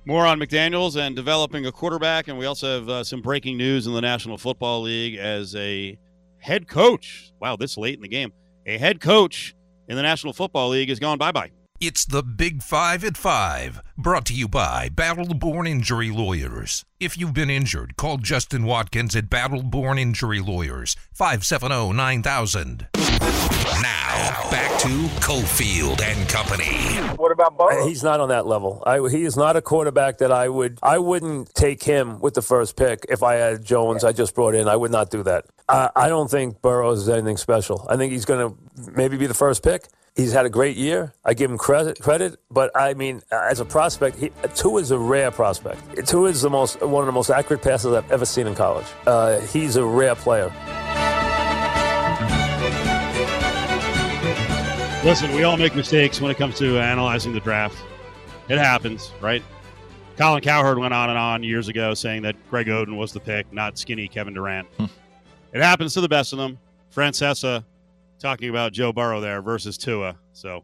More 0.05 0.25
on 0.25 0.39
McDaniels 0.39 0.97
and 0.97 1.15
developing 1.15 1.65
a 1.65 1.71
quarterback. 1.71 2.27
And 2.27 2.37
we 2.37 2.45
also 2.45 2.79
have 2.79 2.89
uh, 2.89 3.03
some 3.03 3.21
breaking 3.21 3.57
news 3.57 3.87
in 3.87 3.93
the 3.93 4.01
National 4.01 4.37
Football 4.37 4.81
League 4.81 5.15
as 5.15 5.55
a 5.55 5.97
head 6.39 6.67
coach. 6.67 7.31
Wow, 7.39 7.55
this 7.55 7.77
late 7.77 7.95
in 7.95 8.01
the 8.01 8.07
game. 8.07 8.33
A 8.65 8.77
head 8.77 8.99
coach 8.99 9.55
in 9.87 9.95
the 9.95 10.01
National 10.01 10.33
Football 10.33 10.69
League 10.69 10.89
is 10.89 10.99
gone 10.99 11.17
bye 11.17 11.31
bye. 11.31 11.51
It's 11.79 12.05
the 12.05 12.23
Big 12.23 12.61
Five 12.61 13.03
at 13.03 13.17
Five, 13.17 13.81
brought 13.97 14.25
to 14.27 14.33
you 14.33 14.47
by 14.47 14.87
Battle 14.87 15.33
Born 15.33 15.67
Injury 15.67 16.11
Lawyers. 16.11 16.85
If 16.97 17.17
you've 17.17 17.33
been 17.33 17.49
injured, 17.49 17.97
call 17.97 18.17
Justin 18.17 18.63
Watkins 18.63 19.17
at 19.17 19.29
Battle 19.29 19.63
Born 19.63 19.97
Injury 19.97 20.39
Lawyers, 20.39 20.95
570 21.13 21.91
9000. 21.91 22.87
Now, 23.81 24.49
back 24.51 24.79
to 24.81 24.87
Cofield 25.19 26.01
and 26.01 26.29
Company. 26.29 26.75
What 27.15 27.31
about 27.31 27.57
Burrow? 27.57 27.87
He's 27.87 28.03
not 28.03 28.19
on 28.19 28.29
that 28.29 28.45
level. 28.45 28.83
I, 28.85 28.99
he 29.09 29.23
is 29.23 29.35
not 29.35 29.55
a 29.55 29.61
quarterback 29.61 30.19
that 30.19 30.31
I 30.31 30.47
would. 30.49 30.79
I 30.83 30.97
wouldn't 30.99 31.53
take 31.55 31.83
him 31.83 32.19
with 32.19 32.33
the 32.33 32.41
first 32.41 32.75
pick 32.75 33.05
if 33.09 33.23
I 33.23 33.35
had 33.35 33.63
Jones. 33.65 34.03
I 34.03 34.11
just 34.11 34.35
brought 34.35 34.55
in. 34.55 34.67
I 34.67 34.75
would 34.75 34.91
not 34.91 35.09
do 35.09 35.23
that. 35.23 35.45
I, 35.67 35.89
I 35.95 36.09
don't 36.09 36.29
think 36.29 36.61
Burrows 36.61 37.03
is 37.03 37.09
anything 37.09 37.37
special. 37.37 37.85
I 37.89 37.97
think 37.97 38.11
he's 38.13 38.25
going 38.25 38.51
to 38.51 38.91
maybe 38.91 39.17
be 39.17 39.27
the 39.27 39.33
first 39.33 39.63
pick. 39.63 39.87
He's 40.15 40.33
had 40.33 40.45
a 40.45 40.49
great 40.49 40.77
year. 40.77 41.13
I 41.25 41.33
give 41.33 41.49
him 41.49 41.57
credit, 41.57 41.99
credit, 41.99 42.39
but 42.51 42.69
I 42.75 42.93
mean, 42.93 43.23
as 43.31 43.59
a 43.59 43.65
prospect, 43.65 44.19
he, 44.19 44.31
Tua 44.53 44.81
is 44.81 44.91
a 44.91 44.97
rare 44.99 45.31
prospect. 45.31 46.05
Tua 46.07 46.29
is 46.29 46.43
the 46.43 46.51
most 46.51 46.79
one 46.81 47.01
of 47.01 47.07
the 47.07 47.11
most 47.11 47.31
accurate 47.31 47.63
passes 47.63 47.93
I've 47.93 48.11
ever 48.11 48.25
seen 48.25 48.45
in 48.45 48.53
college. 48.53 48.85
Uh, 49.07 49.39
he's 49.39 49.75
a 49.75 49.83
rare 49.83 50.13
player. 50.13 50.53
Listen, 55.03 55.35
we 55.35 55.43
all 55.43 55.57
make 55.57 55.75
mistakes 55.75 56.21
when 56.21 56.31
it 56.31 56.37
comes 56.37 56.57
to 56.59 56.79
analyzing 56.79 57.33
the 57.33 57.41
draft. 57.41 57.77
It 58.47 58.57
happens, 58.57 59.11
right? 59.19 59.43
Colin 60.17 60.41
Cowherd 60.41 60.77
went 60.77 60.93
on 60.93 61.09
and 61.09 61.19
on 61.19 61.43
years 61.43 61.67
ago 61.67 61.93
saying 61.93 62.21
that 62.21 62.37
Greg 62.49 62.67
Oden 62.67 62.95
was 62.95 63.11
the 63.11 63.19
pick, 63.19 63.51
not 63.51 63.77
skinny 63.77 64.07
Kevin 64.07 64.33
Durant. 64.33 64.65
it 64.79 65.61
happens 65.61 65.93
to 65.95 66.01
the 66.01 66.07
best 66.07 66.31
of 66.31 66.39
them. 66.39 66.57
Francesa 66.95 67.65
talking 68.17 68.49
about 68.49 68.71
Joe 68.71 68.93
Burrow 68.93 69.19
there 69.19 69.41
versus 69.41 69.77
Tua. 69.77 70.15
So 70.31 70.63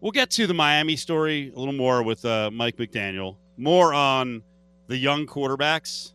we'll 0.00 0.12
get 0.12 0.30
to 0.30 0.46
the 0.46 0.54
Miami 0.54 0.96
story 0.96 1.52
a 1.54 1.58
little 1.58 1.74
more 1.74 2.02
with 2.02 2.24
uh, 2.24 2.50
Mike 2.50 2.78
McDaniel, 2.78 3.36
more 3.58 3.92
on 3.92 4.42
the 4.86 4.96
young 4.96 5.26
quarterbacks. 5.26 6.12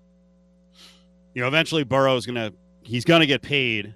You 1.36 1.43
know, 1.43 1.47
eventually 1.47 1.84
Burrow's 1.84 2.25
gonna 2.25 2.53
he's 2.81 3.05
gonna 3.05 3.27
get 3.27 3.43
paid 3.43 3.93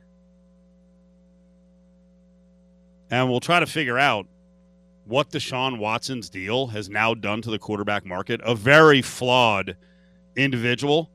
and 3.11 3.29
we'll 3.29 3.39
try 3.39 3.59
to 3.59 3.65
figure 3.65 3.97
out 3.97 4.27
what 5.05 5.31
Deshaun 5.31 5.79
Watson's 5.79 6.29
deal 6.29 6.67
has 6.67 6.89
now 6.89 7.13
done 7.13 7.41
to 7.41 7.49
the 7.49 7.59
quarterback 7.59 8.05
market. 8.05 8.39
A 8.43 8.53
very 8.53 9.01
flawed 9.01 9.75
individual, 10.35 11.09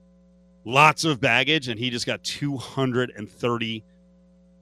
lots 0.64 1.04
of 1.04 1.20
baggage, 1.20 1.68
and 1.68 1.78
he 1.78 1.90
just 1.90 2.06
got 2.06 2.22
$230 2.22 3.82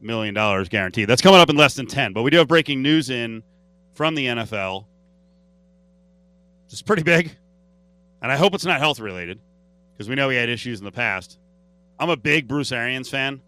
million 0.02 0.34
guaranteed. 0.34 1.08
That's 1.08 1.22
coming 1.22 1.40
up 1.40 1.48
in 1.48 1.56
less 1.56 1.74
than 1.74 1.86
10. 1.86 2.12
But 2.12 2.22
we 2.22 2.30
do 2.30 2.38
have 2.38 2.48
breaking 2.48 2.82
news 2.82 3.08
in 3.08 3.42
from 3.94 4.14
the 4.14 4.26
NFL. 4.26 4.84
It's 6.68 6.82
pretty 6.82 7.02
big, 7.02 7.36
and 8.22 8.32
I 8.32 8.36
hope 8.36 8.54
it's 8.54 8.64
not 8.64 8.80
health 8.80 8.98
related 8.98 9.38
because 9.92 10.08
we 10.08 10.14
know 10.14 10.30
he 10.30 10.36
had 10.36 10.48
issues 10.48 10.78
in 10.78 10.84
the 10.84 10.92
past. 10.92 11.38
I'm 11.98 12.08
a 12.08 12.16
big 12.16 12.48
Bruce 12.48 12.72
Arians 12.72 13.10
fan. 13.10 13.42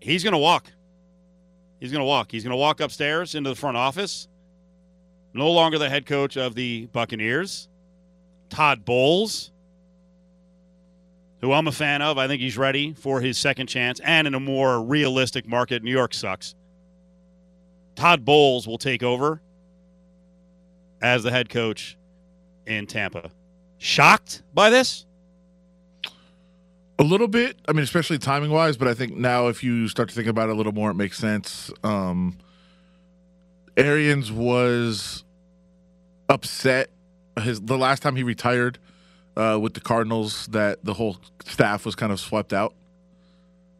He's 0.00 0.22
going 0.22 0.32
to 0.32 0.38
walk. 0.38 0.70
He's 1.84 1.92
going 1.92 2.00
to 2.00 2.06
walk. 2.06 2.32
He's 2.32 2.42
going 2.42 2.52
to 2.52 2.56
walk 2.56 2.80
upstairs 2.80 3.34
into 3.34 3.50
the 3.50 3.54
front 3.54 3.76
office. 3.76 4.26
No 5.34 5.50
longer 5.50 5.76
the 5.76 5.90
head 5.90 6.06
coach 6.06 6.38
of 6.38 6.54
the 6.54 6.86
Buccaneers. 6.86 7.68
Todd 8.48 8.86
Bowles, 8.86 9.52
who 11.42 11.52
I'm 11.52 11.66
a 11.66 11.72
fan 11.72 12.00
of. 12.00 12.16
I 12.16 12.26
think 12.26 12.40
he's 12.40 12.56
ready 12.56 12.94
for 12.94 13.20
his 13.20 13.36
second 13.36 13.66
chance 13.66 14.00
and 14.02 14.26
in 14.26 14.32
a 14.32 14.40
more 14.40 14.82
realistic 14.82 15.46
market. 15.46 15.82
New 15.82 15.90
York 15.90 16.14
sucks. 16.14 16.54
Todd 17.96 18.24
Bowles 18.24 18.66
will 18.66 18.78
take 18.78 19.02
over 19.02 19.42
as 21.02 21.22
the 21.22 21.30
head 21.30 21.50
coach 21.50 21.98
in 22.66 22.86
Tampa. 22.86 23.30
Shocked 23.76 24.42
by 24.54 24.70
this? 24.70 25.04
A 26.98 27.02
little 27.02 27.28
bit. 27.28 27.58
I 27.66 27.72
mean, 27.72 27.82
especially 27.82 28.18
timing 28.18 28.50
wise, 28.50 28.76
but 28.76 28.86
I 28.86 28.94
think 28.94 29.16
now 29.16 29.48
if 29.48 29.64
you 29.64 29.88
start 29.88 30.08
to 30.10 30.14
think 30.14 30.28
about 30.28 30.48
it 30.48 30.52
a 30.52 30.54
little 30.54 30.72
more, 30.72 30.90
it 30.90 30.94
makes 30.94 31.18
sense. 31.18 31.72
Um, 31.82 32.38
Arians 33.76 34.30
was 34.30 35.24
upset 36.28 36.90
his 37.42 37.60
the 37.60 37.76
last 37.76 38.00
time 38.00 38.14
he 38.16 38.22
retired 38.22 38.78
uh, 39.36 39.58
with 39.60 39.74
the 39.74 39.80
Cardinals 39.80 40.46
that 40.48 40.84
the 40.84 40.94
whole 40.94 41.18
staff 41.44 41.84
was 41.84 41.94
kind 41.96 42.12
of 42.12 42.20
swept 42.20 42.52
out. 42.52 42.74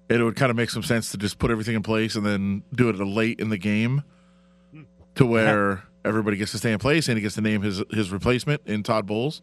It 0.08 0.20
would 0.20 0.36
kind 0.36 0.50
of 0.50 0.56
make 0.56 0.70
some 0.70 0.82
sense 0.82 1.10
to 1.12 1.16
just 1.16 1.38
put 1.38 1.50
everything 1.50 1.76
in 1.76 1.82
place 1.82 2.14
and 2.16 2.26
then 2.26 2.62
do 2.74 2.88
it 2.88 2.96
late 2.96 3.40
in 3.40 3.48
the 3.48 3.56
game 3.56 4.02
to 5.14 5.24
where 5.24 5.84
everybody 6.04 6.36
gets 6.36 6.50
to 6.52 6.58
stay 6.58 6.72
in 6.72 6.78
place 6.78 7.08
and 7.08 7.16
he 7.16 7.22
gets 7.22 7.36
to 7.36 7.40
name 7.40 7.62
his 7.62 7.82
his 7.90 8.10
replacement 8.10 8.60
in 8.66 8.82
Todd 8.82 9.06
Bowles. 9.06 9.40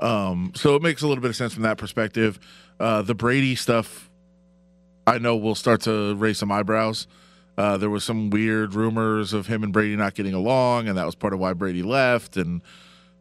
Um, 0.00 0.52
so 0.54 0.76
it 0.76 0.82
makes 0.82 1.02
a 1.02 1.08
little 1.08 1.22
bit 1.22 1.30
of 1.30 1.36
sense 1.36 1.54
from 1.54 1.62
that 1.64 1.78
perspective. 1.78 2.38
Uh, 2.78 3.02
the 3.02 3.14
Brady 3.14 3.54
stuff, 3.56 4.08
I 5.06 5.18
know 5.18 5.36
will 5.36 5.54
start 5.54 5.80
to 5.82 6.14
raise 6.14 6.38
some 6.38 6.52
eyebrows. 6.52 7.06
Uh, 7.56 7.76
there 7.76 7.90
was 7.90 8.04
some 8.04 8.30
weird 8.30 8.74
rumors 8.74 9.32
of 9.32 9.48
him 9.48 9.64
and 9.64 9.72
Brady 9.72 9.96
not 9.96 10.14
getting 10.14 10.34
along, 10.34 10.86
and 10.88 10.96
that 10.96 11.04
was 11.06 11.16
part 11.16 11.32
of 11.32 11.40
why 11.40 11.52
Brady 11.54 11.82
left. 11.82 12.36
And 12.36 12.62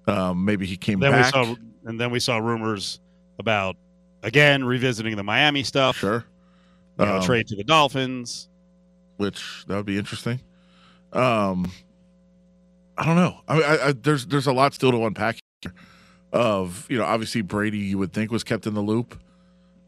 um, 0.06 0.46
maybe 0.46 0.68
he 0.68 0.78
came 0.78 1.00
Then 1.00 1.12
back. 1.12 1.34
we 1.34 1.46
saw, 1.46 1.56
and 1.86 2.00
then 2.00 2.12
we 2.12 2.20
saw 2.20 2.38
rumors 2.38 3.00
about 3.40 3.76
again 4.22 4.64
revisiting 4.64 5.16
the 5.16 5.24
Miami 5.24 5.64
stuff. 5.64 5.98
sure, 5.98 6.24
you 7.00 7.06
know, 7.06 7.16
Um, 7.18 7.24
trade 7.24 7.48
to 7.48 7.56
the 7.56 7.64
Dolphins. 7.64 8.48
which 9.18 9.66
that 9.68 9.76
would 9.76 9.86
be 9.88 9.98
interesting. 9.98 10.40
Um, 11.14 11.72
I 12.96 13.06
don't 13.06 13.16
know. 13.16 13.40
I 13.48 13.54
mean, 13.56 13.64
I, 13.64 13.88
I, 13.88 13.92
there's 13.94 14.28
there's 14.28 14.46
a 14.48 14.54
lot 14.54 14.76
still 14.76 14.92
to 14.92 15.04
unpack. 15.08 15.38
Of 16.38 16.86
you 16.88 17.00
know, 17.00 17.04
obviously 17.04 17.42
Brady, 17.42 17.80
you 17.80 17.98
would 17.98 18.14
think 18.14 18.30
was 18.30 18.44
kept 18.44 18.68
in 18.68 18.76
the 18.76 18.82
loop 18.82 19.20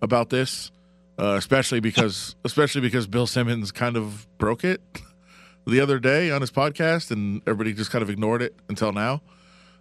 about 0.01 0.31
this, 0.31 0.71
uh, 1.19 1.35
especially 1.37 1.79
because 1.79 2.35
especially 2.43 2.81
because 2.81 3.05
Bill 3.05 3.27
Simmons 3.27 3.71
kind 3.71 3.95
of 3.95 4.25
broke 4.39 4.63
it 4.63 4.81
the 5.67 5.79
other 5.79 5.99
day 5.99 6.31
on 6.31 6.41
his 6.41 6.49
podcast, 6.49 7.11
and 7.11 7.43
everybody 7.45 7.73
just 7.73 7.91
kind 7.91 8.01
of 8.01 8.09
ignored 8.09 8.41
it 8.41 8.55
until 8.67 8.91
now. 8.91 9.21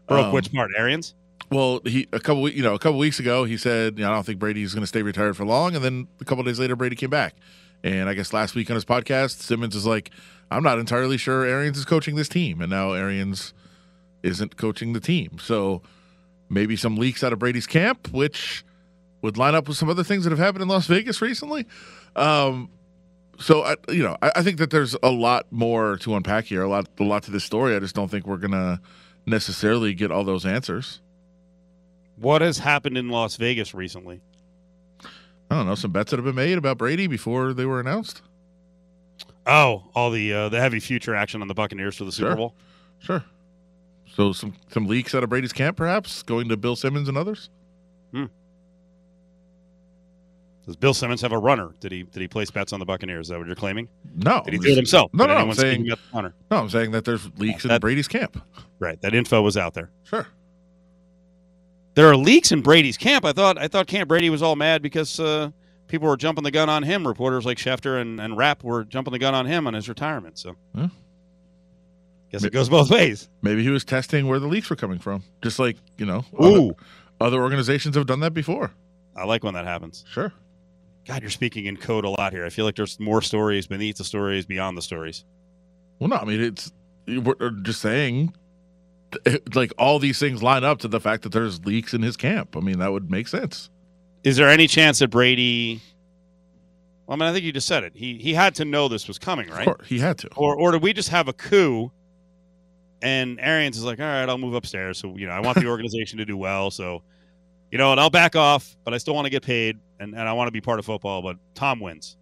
Broke 0.09 0.27
Um, 0.27 0.33
which 0.33 0.53
part? 0.53 0.71
Arians? 0.77 1.15
Well, 1.51 1.81
he 1.87 2.07
a 2.13 2.21
couple 2.21 2.47
you 2.51 2.63
know 2.63 2.75
a 2.75 2.79
couple 2.79 2.99
weeks 2.99 3.19
ago 3.19 3.45
he 3.45 3.57
said, 3.57 3.99
you 3.99 4.05
know, 4.05 4.11
I 4.11 4.15
don't 4.15 4.27
think 4.27 4.39
Brady's 4.39 4.75
going 4.75 4.83
to 4.83 4.87
stay 4.87 5.01
retired 5.01 5.39
for 5.39 5.47
long, 5.47 5.75
and 5.75 5.83
then 5.83 6.07
a 6.21 6.25
couple 6.27 6.45
days 6.45 6.61
later 6.61 6.77
Brady 6.77 6.97
came 6.97 7.09
back, 7.09 7.35
and 7.83 8.11
I 8.11 8.15
guess 8.15 8.35
last 8.35 8.55
week 8.55 8.69
on 8.69 8.75
his 8.75 8.85
podcast 8.85 9.41
Simmons 9.41 9.75
is 9.75 9.87
like, 9.87 10.11
I'm 10.51 10.63
not 10.63 10.79
entirely 10.79 11.17
sure 11.17 11.47
Arians 11.47 11.79
is 11.79 11.87
coaching 11.87 12.17
this 12.17 12.29
team, 12.29 12.61
and 12.61 12.69
now 12.69 12.93
Arians 12.93 13.55
isn't 14.23 14.59
coaching 14.59 14.93
the 14.93 15.01
team, 15.01 15.39
so 15.41 15.81
maybe 16.49 16.77
some 16.77 16.97
leaks 16.97 17.23
out 17.25 17.33
of 17.33 17.39
Brady's 17.39 17.67
camp, 17.67 18.09
which 18.13 18.65
would 19.23 19.37
line 19.37 19.55
up 19.55 19.69
with 19.69 19.77
some 19.77 19.89
other 19.89 20.05
things 20.05 20.25
that 20.25 20.31
have 20.31 20.39
happened 20.39 20.63
in 20.63 20.69
Las 20.69 20.87
Vegas 20.87 21.21
recently. 21.21 21.67
Um, 22.17 22.71
so 23.39 23.63
I, 23.65 23.77
you 23.89 24.03
know, 24.03 24.17
I, 24.23 24.33
I 24.37 24.43
think 24.43 24.59
that 24.59 24.71
there's 24.71 24.97
a 25.03 25.11
lot 25.11 25.47
more 25.51 25.97
to 25.99 26.15
unpack 26.15 26.45
here, 26.47 26.63
a 26.63 26.69
lot, 26.69 26.89
a 26.99 27.05
lot 27.05 27.23
to 27.25 27.31
this 27.31 27.45
story. 27.45 27.75
I 27.75 27.79
just 27.79 27.95
don't 27.95 28.09
think 28.11 28.27
we're 28.27 28.37
gonna 28.37 28.81
necessarily 29.27 29.95
get 29.95 30.11
all 30.11 30.25
those 30.25 30.47
answers. 30.47 31.01
What 32.17 32.43
has 32.43 32.59
happened 32.59 32.97
in 32.99 33.09
Las 33.11 33.37
Vegas 33.37 33.75
recently? 33.75 34.21
I 35.51 35.55
don't 35.57 35.67
know, 35.67 35.75
some 35.77 35.93
bets 35.93 36.11
that 36.11 36.17
have 36.19 36.25
been 36.25 36.35
made 36.35 36.59
about 36.59 36.79
Brady 36.79 37.07
before 37.07 37.53
they 37.55 37.65
were 37.65 37.81
announced. 37.81 38.23
Oh, 39.47 39.85
all 39.95 40.11
the 40.11 40.33
uh, 40.33 40.49
the 40.49 40.61
heavy 40.61 40.79
future 40.81 41.15
action 41.15 41.41
on 41.41 41.49
the 41.49 41.55
Buccaneers 41.55 41.97
for 41.97 42.05
the 42.05 42.13
Super 42.13 42.31
Sure. 42.31 42.37
Bowl. 42.37 42.55
Sure. 42.99 43.25
So 44.19 44.33
some 44.33 44.53
some 44.69 44.87
leaks 44.89 45.15
out 45.15 45.23
of 45.23 45.31
Brady's 45.31 45.53
camp, 45.53 45.77
perhaps 45.77 46.25
going 46.25 46.49
to 46.49 46.57
Bill 46.57 46.75
Simmons 46.75 47.09
and 47.09 47.17
others. 47.17 47.51
Does 50.67 50.77
Bill 50.77 50.93
Simmons 50.93 51.23
have 51.23 51.33
a 51.33 51.39
runner? 51.39 51.71
Did 51.81 51.93
he 51.93 52.03
did 52.03 52.21
he 52.21 52.27
place 52.29 52.51
bets 52.51 52.73
on 52.75 52.81
the 52.81 52.85
Buccaneers? 52.85 53.27
Is 53.27 53.29
that 53.31 53.39
what 53.39 53.47
you're 53.47 53.55
claiming? 53.57 53.89
No, 54.17 54.43
Did 54.45 54.55
he 54.55 54.59
do 54.59 54.73
it 54.73 54.77
himself? 54.77 55.11
No, 55.15 55.27
Did 55.27 55.35
no, 55.35 55.39
I'm 55.39 55.53
saying 55.55 55.85
the 55.85 55.97
runner? 56.13 56.35
no. 56.51 56.59
I'm 56.59 56.69
saying 56.69 56.91
that 56.91 57.05
there's 57.07 57.27
leaks 57.39 57.65
in 57.65 57.69
That- 57.69 57.81
Brady's 57.81 58.09
camp. 58.09 58.43
Right. 58.81 59.01
That 59.01 59.15
info 59.15 59.41
was 59.41 59.57
out 59.57 59.73
there. 59.75 59.91
Sure. 60.05 60.27
There 61.95 62.07
are 62.09 62.17
leaks 62.17 62.53
in 62.53 62.61
Brady's 62.61 62.99
camp. 62.99 63.25
I 63.25 63.33
thought 63.33 63.57
I 63.57 63.67
thought 63.69 63.87
Camp 63.87 64.09
Brady 64.09 64.31
was 64.31 64.43
all 64.43 64.57
mad 64.57 64.83
because 64.83 65.19
uh, 65.21 65.51
people 65.87 66.07
were 66.09 66.17
jumping 66.19 66.45
the 66.45 66.51
gun 66.51 66.69
on 66.69 66.83
him. 66.83 67.07
Reporters 67.07 67.47
like 67.47 67.57
Schefter 67.57 68.01
and, 68.01 68.21
and 68.21 68.37
Rapp 68.37 68.63
were 68.63 68.85
jumping 68.85 69.13
the 69.13 69.19
gun 69.19 69.35
on 69.35 69.47
him 69.47 69.67
on 69.69 69.75
his 69.75 69.89
retirement. 69.89 70.39
So 70.39 70.57
Huh? 70.77 70.89
Guess 72.31 72.45
it 72.45 72.53
goes 72.53 72.69
both 72.69 72.91
ways. 72.91 73.29
Maybe 73.43 73.63
he 73.63 73.71
was 73.71 73.85
testing 73.85 74.27
where 74.29 74.39
the 74.39 74.47
leaks 74.47 74.69
were 74.71 74.77
coming 74.77 74.99
from, 74.99 75.23
just 75.43 75.59
like 75.59 75.77
you 75.97 76.07
know, 76.07 76.25
Ooh, 76.43 76.73
other 77.21 77.43
organizations 77.43 77.97
have 77.97 78.07
done 78.07 78.21
that 78.21 78.35
before. 78.35 78.73
I 79.17 79.25
like 79.25 79.43
when 79.43 79.55
that 79.55 79.65
happens. 79.65 80.05
Sure. 80.11 80.33
God, 81.07 81.23
you're 81.23 81.31
speaking 81.31 81.65
in 81.65 81.77
code 81.77 82.05
a 82.05 82.11
lot 82.11 82.33
here. 82.33 82.45
I 82.45 82.51
feel 82.51 82.65
like 82.65 82.77
there's 82.77 83.01
more 83.01 83.23
stories 83.23 83.67
beneath 83.67 83.97
the 83.97 84.05
stories, 84.05 84.45
beyond 84.45 84.77
the 84.77 84.83
stories. 84.83 85.25
Well, 85.99 86.09
no, 86.09 86.17
I 86.17 86.25
mean 86.25 86.41
it's 86.41 86.73
we're 87.07 87.35
uh, 87.41 87.51
just 87.63 87.81
saying, 87.81 88.35
eh, 89.25 89.39
like 89.55 89.73
all 89.79 89.99
these 89.99 90.19
things 90.19 90.43
line 90.43 90.65
up 90.65 90.81
to 90.81 90.89
the 90.89 91.01
fact 91.01 91.23
that 91.23 91.33
there's 91.33 91.65
leaks 91.65 91.95
in 91.95 92.03
his 92.03 92.17
camp. 92.17 92.57
I 92.57 92.61
mean 92.61 92.79
that 92.79 92.93
would 92.93 93.11
make 93.11 93.29
sense. 93.29 93.71
Is 94.23 94.37
there 94.37 94.49
any 94.49 94.67
chance 94.67 94.99
that 94.99 95.09
Brady? 95.09 95.81
Well, 97.07 97.17
I 97.17 97.19
mean, 97.19 97.29
I 97.29 97.33
think 97.33 97.45
you 97.45 97.53
just 97.53 97.67
said 97.67 97.85
it. 97.85 97.93
He 97.95 98.19
he 98.19 98.35
had 98.35 98.55
to 98.57 98.65
know 98.65 98.89
this 98.89 99.09
was 99.09 99.19
coming, 99.19 99.49
right? 99.49 99.67
Of 99.67 99.77
course, 99.77 99.89
he 99.89 99.99
had 99.99 100.19
to. 100.19 100.29
Or 100.37 100.55
or 100.55 100.73
did 100.73 100.83
we 100.83 100.93
just 100.93 101.09
have 101.09 101.27
a 101.27 101.33
coup? 101.33 101.91
And 103.01 103.39
Arians 103.41 103.77
is 103.77 103.85
like, 103.85 104.01
all 104.01 104.07
right, 104.07 104.29
I'll 104.29 104.39
move 104.39 104.55
upstairs. 104.55 104.99
So 104.99 105.17
you 105.17 105.27
know, 105.27 105.33
I 105.33 105.41
want 105.41 105.59
the 105.59 105.67
organization 105.67 106.19
to 106.19 106.25
do 106.25 106.37
well. 106.37 106.71
So, 106.71 107.03
you 107.71 107.79
know, 107.79 107.93
and 107.93 108.01
I'll 108.01 108.11
back 108.11 108.37
off, 108.37 108.77
but 108.85 108.95
I 108.95 108.99
still 108.99 109.15
want 109.15 109.27
to 109.27 109.31
get 109.31 109.43
paid, 109.43 109.79
and, 110.01 110.15
and 110.15 110.29
I 110.29 110.33
want 110.33 110.49
to 110.49 110.53
be 110.53 110.61
part 110.61 110.79
of 110.79 110.85
football. 110.85 111.23
But 111.23 111.37
Tom 111.55 111.81
wins. 111.81 112.17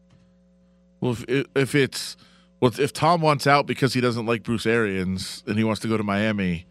Well, 1.01 1.17
if 1.29 1.47
if 1.55 1.75
it's 1.75 2.17
well, 2.61 2.73
if 2.79 2.93
Tom 2.93 3.21
wants 3.21 3.47
out 3.47 3.67
because 3.67 3.95
he 3.95 4.01
doesn't 4.01 4.27
like 4.27 4.43
Bruce 4.43 4.67
Arians 4.67 5.43
and 5.47 5.57
he 5.57 5.65
wants 5.65 5.81
to 5.83 5.89
go 5.89 5.97
to 5.97 6.03
Miami, 6.03 6.67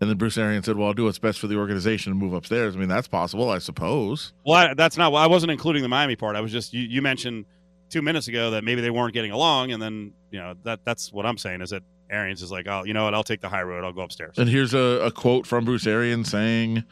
and 0.00 0.08
then 0.10 0.16
Bruce 0.16 0.38
Arians 0.38 0.66
said, 0.66 0.76
"Well, 0.76 0.88
I'll 0.88 0.94
do 0.94 1.04
what's 1.04 1.18
best 1.18 1.38
for 1.38 1.46
the 1.46 1.56
organization 1.56 2.12
and 2.12 2.20
move 2.20 2.32
upstairs." 2.32 2.76
I 2.76 2.78
mean, 2.78 2.88
that's 2.88 3.08
possible, 3.08 3.50
I 3.50 3.58
suppose. 3.58 4.32
Well, 4.44 4.56
I, 4.56 4.74
that's 4.74 4.96
not. 4.96 5.12
I 5.14 5.26
wasn't 5.26 5.52
including 5.52 5.82
the 5.82 5.88
Miami 5.88 6.16
part. 6.16 6.36
I 6.36 6.40
was 6.40 6.52
just 6.52 6.72
you, 6.72 6.82
you 6.82 7.02
mentioned 7.02 7.46
two 7.88 8.02
minutes 8.02 8.28
ago 8.28 8.50
that 8.52 8.64
maybe 8.64 8.80
they 8.80 8.90
weren't 8.90 9.14
getting 9.14 9.30
along, 9.30 9.72
and 9.72 9.82
then 9.82 10.12
you 10.30 10.38
know 10.38 10.54
that 10.64 10.84
that's 10.84 11.12
what 11.12 11.26
I'm 11.26 11.38
saying 11.38 11.62
is 11.62 11.70
that 11.70 11.82
Arians 12.10 12.42
is 12.42 12.50
like, 12.50 12.66
oh, 12.68 12.84
you 12.84 12.94
know 12.94 13.04
what? 13.04 13.14
I'll 13.14 13.24
take 13.24 13.40
the 13.40 13.48
high 13.48 13.62
road. 13.62 13.84
I'll 13.84 13.92
go 13.92 14.02
upstairs. 14.02 14.38
And 14.38 14.48
here's 14.48 14.74
a, 14.74 14.78
a 15.04 15.10
quote 15.10 15.46
from 15.46 15.64
Bruce 15.64 15.86
Arians 15.86 16.30
saying, 16.30 16.84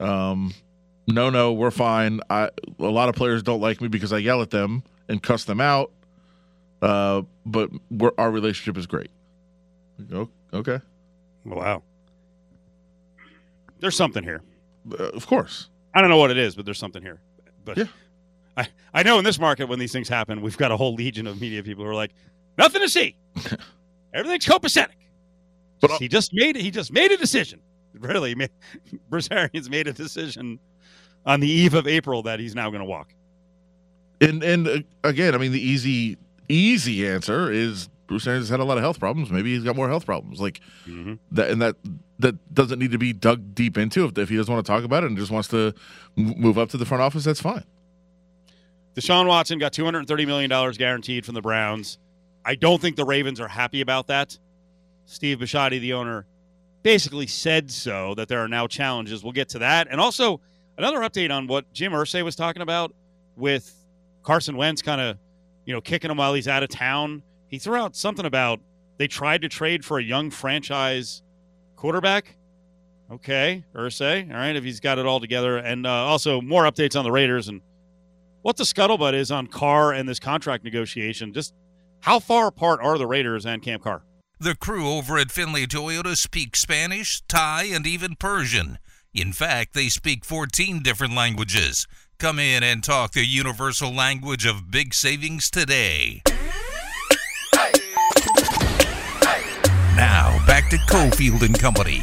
um, 0.00 0.54
"No, 1.06 1.30
no, 1.30 1.52
we're 1.52 1.70
fine. 1.70 2.20
I, 2.30 2.50
a 2.78 2.84
lot 2.84 3.08
of 3.08 3.14
players 3.14 3.42
don't 3.42 3.60
like 3.60 3.80
me 3.80 3.88
because 3.88 4.12
I 4.12 4.18
yell 4.18 4.42
at 4.42 4.50
them 4.50 4.82
and 5.08 5.22
cuss 5.22 5.44
them 5.44 5.60
out, 5.60 5.92
uh, 6.82 7.22
but 7.44 7.70
we're, 7.90 8.12
our 8.18 8.30
relationship 8.30 8.76
is 8.76 8.86
great." 8.86 9.10
Oh, 10.12 10.28
okay, 10.52 10.80
Wow. 11.44 11.82
There's 13.78 13.96
something 13.96 14.22
here. 14.24 14.42
uh, 14.98 15.04
of 15.10 15.26
course. 15.26 15.68
I 15.94 16.00
don't 16.00 16.10
know 16.10 16.16
what 16.18 16.30
it 16.30 16.38
is, 16.38 16.54
but 16.54 16.64
there's 16.64 16.78
something 16.78 17.02
here. 17.02 17.20
But 17.64 17.78
Yeah. 17.78 17.84
I, 18.56 18.68
I 18.94 19.02
know 19.02 19.18
in 19.18 19.24
this 19.24 19.38
market 19.38 19.68
when 19.68 19.78
these 19.78 19.92
things 19.92 20.08
happen, 20.08 20.40
we've 20.40 20.56
got 20.56 20.72
a 20.72 20.76
whole 20.76 20.94
legion 20.94 21.26
of 21.26 21.40
media 21.40 21.62
people 21.62 21.84
who 21.84 21.90
are 21.90 21.94
like, 21.94 22.12
nothing 22.56 22.80
to 22.80 22.88
see. 22.88 23.16
Everything's 24.16 24.46
copacetic. 24.46 24.94
But 25.80 25.92
he 25.92 26.08
just 26.08 26.32
made 26.32 26.56
he 26.56 26.70
just 26.70 26.92
made 26.92 27.12
a 27.12 27.16
decision. 27.16 27.60
Really, 27.98 28.34
Bruce 29.08 29.28
Arians 29.30 29.68
made 29.70 29.86
a 29.88 29.92
decision 29.92 30.58
on 31.24 31.40
the 31.40 31.48
eve 31.48 31.74
of 31.74 31.86
April 31.86 32.22
that 32.24 32.40
he's 32.40 32.54
now 32.54 32.70
going 32.70 32.80
to 32.80 32.86
walk. 32.86 33.14
And 34.20 34.42
and 34.42 34.66
uh, 34.68 34.78
again, 35.04 35.34
I 35.34 35.38
mean, 35.38 35.52
the 35.52 35.60
easy 35.60 36.16
easy 36.48 37.06
answer 37.06 37.50
is 37.52 37.88
Bruce 38.06 38.26
Arians 38.26 38.44
has 38.46 38.50
had 38.50 38.60
a 38.60 38.64
lot 38.64 38.78
of 38.78 38.82
health 38.82 38.98
problems. 38.98 39.30
Maybe 39.30 39.54
he's 39.54 39.64
got 39.64 39.76
more 39.76 39.88
health 39.88 40.06
problems. 40.06 40.40
Like 40.40 40.60
Mm-hmm. 40.86 41.14
that, 41.32 41.50
and 41.50 41.60
that 41.60 41.76
that 42.18 42.54
doesn't 42.54 42.78
need 42.78 42.92
to 42.92 42.98
be 42.98 43.12
dug 43.12 43.54
deep 43.54 43.76
into. 43.76 44.06
If, 44.06 44.16
if 44.16 44.28
he 44.30 44.36
doesn't 44.36 44.52
want 44.52 44.64
to 44.64 44.72
talk 44.72 44.84
about 44.84 45.04
it 45.04 45.08
and 45.08 45.18
just 45.18 45.30
wants 45.30 45.48
to 45.48 45.74
move 46.16 46.56
up 46.56 46.70
to 46.70 46.76
the 46.78 46.86
front 46.86 47.02
office, 47.02 47.24
that's 47.24 47.40
fine. 47.40 47.64
Deshaun 48.94 49.26
Watson 49.26 49.58
got 49.58 49.74
$230 49.74 50.26
million 50.26 50.72
guaranteed 50.72 51.26
from 51.26 51.34
the 51.34 51.42
Browns. 51.42 51.98
I 52.46 52.54
don't 52.54 52.80
think 52.80 52.94
the 52.94 53.04
Ravens 53.04 53.40
are 53.40 53.48
happy 53.48 53.80
about 53.80 54.06
that. 54.06 54.38
Steve 55.04 55.38
Bisciotti, 55.38 55.80
the 55.80 55.94
owner, 55.94 56.26
basically 56.84 57.26
said 57.26 57.70
so, 57.72 58.14
that 58.14 58.28
there 58.28 58.38
are 58.38 58.48
now 58.48 58.68
challenges. 58.68 59.24
We'll 59.24 59.32
get 59.32 59.48
to 59.50 59.58
that. 59.58 59.88
And 59.90 60.00
also, 60.00 60.40
another 60.78 61.00
update 61.00 61.34
on 61.34 61.48
what 61.48 61.72
Jim 61.72 61.90
Irsay 61.90 62.22
was 62.24 62.36
talking 62.36 62.62
about 62.62 62.94
with 63.36 63.74
Carson 64.22 64.56
Wentz 64.56 64.80
kind 64.80 65.00
of, 65.00 65.18
you 65.64 65.74
know, 65.74 65.80
kicking 65.80 66.08
him 66.08 66.18
while 66.18 66.34
he's 66.34 66.46
out 66.46 66.62
of 66.62 66.68
town. 66.68 67.24
He 67.48 67.58
threw 67.58 67.76
out 67.76 67.96
something 67.96 68.24
about 68.24 68.60
they 68.98 69.08
tried 69.08 69.42
to 69.42 69.48
trade 69.48 69.84
for 69.84 69.98
a 69.98 70.02
young 70.02 70.30
franchise 70.30 71.22
quarterback. 71.74 72.36
Okay, 73.10 73.64
Irsay. 73.74 74.30
All 74.30 74.36
right, 74.36 74.54
if 74.54 74.62
he's 74.62 74.80
got 74.80 74.98
it 74.98 75.06
all 75.06 75.18
together. 75.20 75.58
And 75.58 75.86
uh, 75.86 75.90
also, 75.90 76.40
more 76.40 76.62
updates 76.64 76.96
on 76.96 77.04
the 77.04 77.12
Raiders 77.12 77.48
and 77.48 77.60
what 78.42 78.56
the 78.56 78.64
scuttlebutt 78.64 79.14
is 79.14 79.32
on 79.32 79.48
Carr 79.48 79.92
and 79.92 80.08
this 80.08 80.20
contract 80.20 80.64
negotiation. 80.64 81.32
Just 81.32 81.52
how 82.00 82.20
far 82.20 82.48
apart 82.48 82.80
are 82.82 82.98
the 82.98 83.06
Raiders 83.06 83.46
and 83.46 83.62
Camp 83.62 83.82
Carr? 83.82 84.02
The 84.38 84.54
crew 84.54 84.88
over 84.88 85.18
at 85.18 85.30
Findlay 85.30 85.66
Toyota 85.66 86.16
speak 86.16 86.56
Spanish, 86.56 87.22
Thai, 87.26 87.64
and 87.64 87.86
even 87.86 88.16
Persian. 88.16 88.78
In 89.14 89.32
fact, 89.32 89.72
they 89.72 89.88
speak 89.88 90.24
14 90.24 90.82
different 90.82 91.14
languages. 91.14 91.86
Come 92.18 92.38
in 92.38 92.62
and 92.62 92.84
talk 92.84 93.12
the 93.12 93.24
universal 93.24 93.92
language 93.92 94.44
of 94.44 94.70
big 94.70 94.92
savings 94.92 95.50
today. 95.50 96.22
Now, 99.96 100.38
back 100.46 100.68
to 100.68 100.76
Cofield 100.88 101.42
and 101.42 101.58
Company 101.58 102.02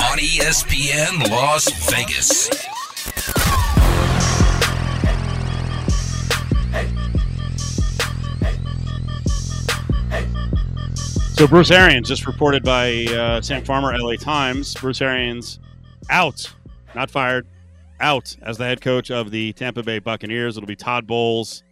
on 0.00 0.18
ESPN 0.18 1.28
Las 1.28 1.68
Vegas. 1.90 2.48
So 11.34 11.48
Bruce 11.48 11.72
Arians, 11.72 12.06
just 12.06 12.28
reported 12.28 12.62
by 12.62 13.06
uh, 13.06 13.40
Sam 13.40 13.64
Farmer, 13.64 13.92
LA 13.98 14.14
Times. 14.14 14.72
Bruce 14.74 15.02
Arians 15.02 15.58
out, 16.08 16.54
not 16.94 17.10
fired, 17.10 17.48
out 17.98 18.36
as 18.42 18.56
the 18.56 18.64
head 18.64 18.80
coach 18.80 19.10
of 19.10 19.32
the 19.32 19.52
Tampa 19.54 19.82
Bay 19.82 19.98
Buccaneers. 19.98 20.56
It'll 20.56 20.68
be 20.68 20.76
Todd 20.76 21.08
Bowles 21.08 21.64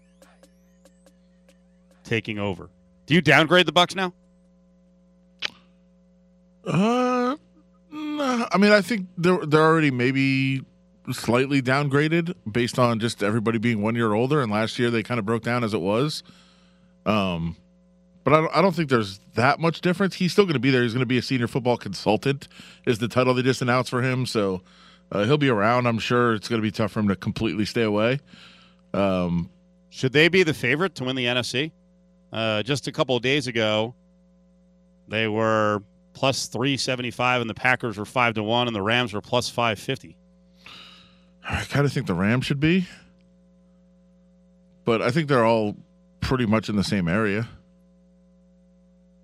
taking 2.03 2.41
over. 2.41 2.71
Do 3.07 3.15
you 3.15 3.21
downgrade 3.21 3.67
the 3.67 3.73
Bucks 3.73 3.95
now? 3.95 4.13
Uh, 6.67 7.37
nah, 7.93 8.49
I 8.51 8.59
mean, 8.59 8.73
I 8.73 8.81
think 8.81 9.07
they're 9.17 9.47
they're 9.47 9.63
already 9.63 9.93
maybe 9.93 10.65
slightly 11.13 11.63
downgraded 11.63 12.35
based 12.51 12.81
on 12.81 12.99
just 12.99 13.23
everybody 13.23 13.59
being 13.59 13.81
one 13.81 13.95
year 13.95 14.13
older, 14.13 14.43
and 14.43 14.51
last 14.51 14.81
year 14.81 14.91
they 14.91 15.05
kind 15.05 15.21
of 15.21 15.25
broke 15.25 15.45
down 15.45 15.63
as 15.63 15.73
it 15.73 15.81
was. 15.81 16.25
Um, 17.07 17.57
but 18.25 18.33
I 18.33 18.41
don't, 18.41 18.57
I 18.57 18.63
don't 18.63 18.75
think 18.75 18.89
there's 18.89 19.21
that 19.35 19.59
much 19.61 19.81
difference. 19.81 20.15
He's 20.15 20.33
still 20.33 20.45
going 20.45 20.55
to 20.55 20.61
be 20.61 20.71
there. 20.71 20.83
He's 20.83 20.93
going 20.93 21.01
to 21.01 21.07
be 21.07 21.19
a 21.19 21.23
senior 21.23 21.49
football 21.49 21.77
consultant, 21.77 22.49
is 22.87 22.99
the 22.99 23.09
title 23.09 23.35
they 23.35 23.43
just 23.43 23.63
announced 23.63 23.91
for 23.91 24.03
him. 24.03 24.27
So 24.27 24.63
uh, 25.11 25.25
he'll 25.25 25.39
be 25.39 25.49
around. 25.49 25.87
I'm 25.87 25.99
sure 25.99 26.35
it's 26.35 26.49
going 26.49 26.61
to 26.61 26.63
be 26.63 26.71
tough 26.71 26.93
for 26.93 27.01
him 27.01 27.09
to 27.09 27.17
completely 27.17 27.65
stay 27.65 27.83
away. 27.83 28.21
Um, 28.95 29.51
Should 29.91 30.13
they 30.13 30.29
be 30.29 30.43
the 30.43 30.55
favorite 30.55 30.95
to 30.97 31.05
win 31.05 31.17
the 31.17 31.27
NFC? 31.27 31.73
Uh, 32.33 32.63
just 32.63 32.87
a 32.89 32.93
couple 32.93 33.17
of 33.17 33.23
days 33.23 33.47
ago, 33.47 33.95
they 35.09 35.29
were 35.29 35.83
plus 36.15 36.47
375, 36.47 37.41
and 37.41 37.51
the 37.51 37.55
Packers 37.55 37.99
were 37.99 38.05
5 38.05 38.35
to 38.35 38.43
1, 38.43 38.67
and 38.69 38.77
the 38.77 38.83
Rams 38.83 39.13
were 39.13 39.21
plus 39.21 39.49
550. 39.49 40.17
I 41.49 41.65
kind 41.65 41.85
of 41.85 41.93
think 41.93 42.07
the 42.07 42.15
Rams 42.15 42.47
should 42.47 42.61
be, 42.61 42.87
but 44.85 45.03
I 45.03 45.11
think 45.11 45.29
they're 45.29 45.45
all 45.45 45.77
pretty 46.21 46.47
much 46.47 46.69
in 46.69 46.77
the 46.77 46.85
same 46.85 47.09
area. 47.09 47.49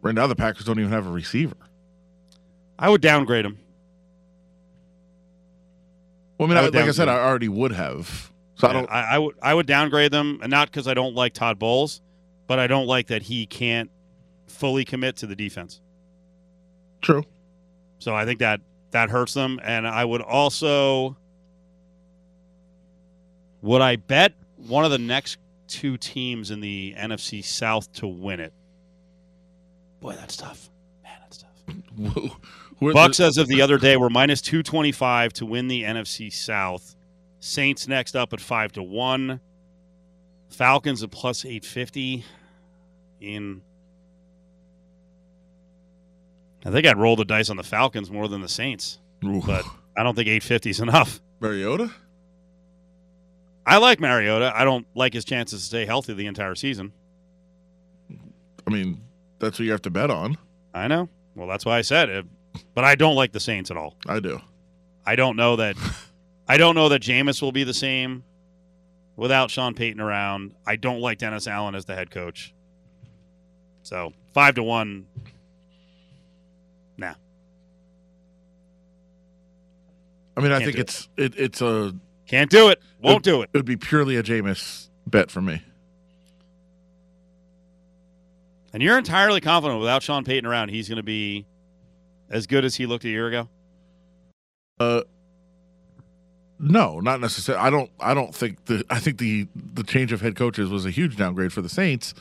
Right 0.00 0.14
now, 0.14 0.26
the 0.26 0.36
Packers 0.36 0.64
don't 0.64 0.78
even 0.78 0.92
have 0.92 1.06
a 1.06 1.10
receiver. 1.10 1.56
I 2.78 2.88
would 2.88 3.00
downgrade 3.00 3.44
them. 3.44 3.58
Well, 6.38 6.48
I 6.48 6.54
mean, 6.54 6.58
I 6.58 6.60
I 6.62 6.64
like 6.82 6.88
I 6.88 6.90
said, 6.92 7.08
I 7.08 7.18
already 7.18 7.48
would 7.48 7.72
have. 7.72 8.30
So 8.54 8.68
I 8.68 8.72
don't. 8.72 8.90
I, 8.90 9.00
I 9.02 9.18
would 9.18 9.34
I 9.42 9.54
would 9.54 9.66
downgrade 9.66 10.12
them, 10.12 10.38
and 10.42 10.50
not 10.50 10.70
because 10.70 10.86
I 10.86 10.94
don't 10.94 11.14
like 11.14 11.34
Todd 11.34 11.58
Bowles, 11.58 12.00
but 12.46 12.58
I 12.58 12.66
don't 12.66 12.86
like 12.86 13.08
that 13.08 13.22
he 13.22 13.46
can't 13.46 13.90
fully 14.46 14.84
commit 14.84 15.16
to 15.16 15.26
the 15.26 15.36
defense. 15.36 15.80
True. 17.00 17.24
So 17.98 18.14
I 18.14 18.24
think 18.24 18.38
that 18.38 18.60
that 18.92 19.10
hurts 19.10 19.34
them, 19.34 19.60
and 19.62 19.86
I 19.86 20.04
would 20.04 20.22
also 20.22 21.16
would 23.62 23.82
I 23.82 23.96
bet 23.96 24.34
one 24.56 24.84
of 24.84 24.90
the 24.90 24.98
next 24.98 25.38
two 25.66 25.96
teams 25.96 26.50
in 26.50 26.60
the 26.60 26.94
NFC 26.96 27.44
South 27.44 27.92
to 27.94 28.06
win 28.06 28.40
it. 28.40 28.52
Boy, 30.00 30.14
that's 30.14 30.36
tough. 30.36 30.70
Man, 31.02 31.12
that's 31.20 31.38
tough. 31.38 32.32
Who 32.78 32.88
are 32.88 32.92
Bucks 32.92 33.16
the- 33.18 33.24
as 33.24 33.38
of 33.38 33.48
the 33.48 33.60
other 33.60 33.78
day 33.78 33.96
were 33.96 34.10
minus 34.10 34.40
two 34.40 34.62
twenty 34.62 34.92
five 34.92 35.32
to 35.34 35.46
win 35.46 35.68
the 35.68 35.82
NFC 35.82 36.32
South. 36.32 36.94
Saints 37.40 37.86
next 37.88 38.14
up 38.16 38.32
at 38.32 38.40
five 38.40 38.72
to 38.72 38.82
one. 38.82 39.40
Falcons 40.48 41.02
at 41.02 41.10
plus 41.10 41.44
eight 41.44 41.64
fifty. 41.64 42.24
In 43.20 43.62
I 46.64 46.70
think 46.70 46.86
I'd 46.86 46.96
roll 46.96 47.16
the 47.16 47.24
dice 47.24 47.50
on 47.50 47.56
the 47.56 47.62
Falcons 47.64 48.10
more 48.10 48.28
than 48.28 48.40
the 48.42 48.48
Saints, 48.48 48.98
Ooh. 49.24 49.42
but 49.44 49.64
I 49.96 50.02
don't 50.02 50.14
think 50.14 50.28
eight 50.28 50.42
fifty 50.42 50.70
is 50.70 50.80
enough. 50.80 51.20
Mariota. 51.40 51.90
I 53.66 53.78
like 53.78 54.00
Mariota. 54.00 54.52
I 54.54 54.64
don't 54.64 54.86
like 54.94 55.12
his 55.12 55.24
chances 55.24 55.60
to 55.60 55.66
stay 55.66 55.84
healthy 55.84 56.14
the 56.14 56.26
entire 56.26 56.54
season. 56.54 56.92
I 58.66 58.70
mean, 58.70 59.02
that's 59.38 59.58
what 59.58 59.64
you 59.66 59.72
have 59.72 59.82
to 59.82 59.90
bet 59.90 60.10
on. 60.10 60.36
I 60.74 60.88
know. 60.88 61.08
Well, 61.34 61.48
that's 61.48 61.64
why 61.64 61.78
I 61.78 61.82
said 61.82 62.08
it. 62.08 62.26
But 62.74 62.84
I 62.84 62.94
don't 62.94 63.14
like 63.14 63.32
the 63.32 63.40
Saints 63.40 63.70
at 63.70 63.76
all. 63.76 63.94
I 64.06 64.20
do. 64.20 64.40
I 65.06 65.16
don't 65.16 65.36
know 65.36 65.56
that. 65.56 65.76
I 66.48 66.56
don't 66.56 66.74
know 66.74 66.88
that 66.88 67.02
Jameis 67.02 67.40
will 67.42 67.52
be 67.52 67.64
the 67.64 67.74
same 67.74 68.24
without 69.16 69.50
Sean 69.50 69.74
Payton 69.74 70.00
around. 70.00 70.54
I 70.66 70.76
don't 70.76 71.00
like 71.00 71.18
Dennis 71.18 71.46
Allen 71.46 71.74
as 71.74 71.84
the 71.84 71.94
head 71.94 72.10
coach. 72.10 72.54
So 73.82 74.12
five 74.34 74.54
to 74.56 74.62
one. 74.62 75.06
Nah, 76.96 77.14
I 80.36 80.40
mean, 80.40 80.52
I 80.52 80.60
Can't 80.60 80.64
think 80.64 80.76
do 80.76 80.80
it's 80.80 81.08
it, 81.16 81.34
it's 81.38 81.62
a 81.62 81.94
can't 82.26 82.50
do 82.50 82.68
it. 82.68 82.80
Won't 83.02 83.24
do 83.24 83.42
it. 83.42 83.50
it 83.52 83.56
would 83.56 83.64
be 83.66 83.76
purely 83.76 84.16
a 84.16 84.22
Jameis 84.22 84.88
bet 85.06 85.30
for 85.30 85.40
me. 85.40 85.62
And 88.72 88.82
you're 88.82 88.98
entirely 88.98 89.40
confident 89.40 89.80
without 89.80 90.02
Sean 90.02 90.24
Payton 90.24 90.46
around, 90.46 90.68
he's 90.68 90.88
going 90.88 90.96
to 90.96 91.02
be 91.02 91.46
as 92.30 92.46
good 92.46 92.64
as 92.64 92.76
he 92.76 92.86
looked 92.86 93.04
a 93.04 93.08
year 93.08 93.28
ago. 93.28 93.48
Uh, 94.78 95.02
no, 96.58 97.00
not 97.00 97.20
necessarily. 97.20 97.64
I 97.64 97.70
don't. 97.70 97.90
I 98.00 98.14
don't 98.14 98.34
think 98.34 98.66
the. 98.66 98.84
I 98.90 98.98
think 98.98 99.18
the 99.18 99.46
the 99.54 99.82
change 99.84 100.12
of 100.12 100.20
head 100.20 100.36
coaches 100.36 100.68
was 100.68 100.84
a 100.84 100.90
huge 100.90 101.16
downgrade 101.16 101.52
for 101.52 101.62
the 101.62 101.68
Saints, 101.68 102.14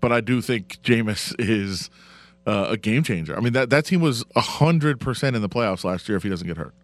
but 0.00 0.12
I 0.12 0.20
do 0.20 0.40
think 0.40 0.82
Jameis 0.82 1.34
is 1.38 1.88
uh, 2.46 2.68
a 2.70 2.76
game 2.76 3.02
changer. 3.02 3.36
I 3.36 3.40
mean 3.40 3.52
that 3.52 3.70
that 3.70 3.84
team 3.84 4.00
was 4.00 4.24
hundred 4.36 5.00
percent 5.00 5.36
in 5.36 5.42
the 5.42 5.48
playoffs 5.48 5.84
last 5.84 6.08
year 6.08 6.16
if 6.16 6.22
he 6.22 6.28
doesn't 6.28 6.46
get 6.46 6.56
hurt. 6.56 6.74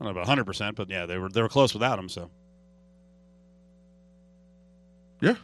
I 0.00 0.04
don't 0.04 0.14
know 0.14 0.20
about 0.20 0.28
100, 0.28 0.44
percent 0.44 0.76
but 0.76 0.88
yeah, 0.88 1.06
they 1.06 1.18
were 1.18 1.28
they 1.28 1.42
were 1.42 1.48
close 1.48 1.72
without 1.72 1.98
him. 1.98 2.08
So 2.08 2.30
Yeah, 5.20 5.34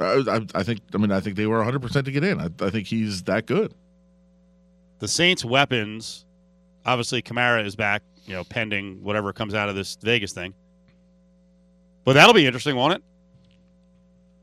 I, 0.00 0.24
I, 0.28 0.46
I 0.54 0.62
think. 0.62 0.80
I 0.94 0.98
mean, 0.98 1.12
I 1.12 1.20
think 1.20 1.36
they 1.36 1.46
were 1.46 1.62
hundred 1.62 1.82
percent 1.82 2.06
to 2.06 2.12
get 2.12 2.24
in. 2.24 2.40
I, 2.40 2.48
I 2.60 2.70
think 2.70 2.86
he's 2.88 3.22
that 3.24 3.46
good. 3.46 3.72
the 4.98 5.08
Saints' 5.08 5.44
weapons, 5.44 6.24
obviously 6.86 7.22
Kamara 7.22 7.64
is 7.64 7.76
back. 7.76 8.02
You 8.26 8.34
know, 8.34 8.44
pending 8.44 9.02
whatever 9.02 9.32
comes 9.34 9.54
out 9.54 9.68
of 9.68 9.74
this 9.74 9.96
Vegas 10.00 10.32
thing. 10.32 10.54
But 12.04 12.14
that'll 12.14 12.32
be 12.34 12.46
interesting, 12.46 12.74
won't 12.74 12.94
it? 12.94 13.02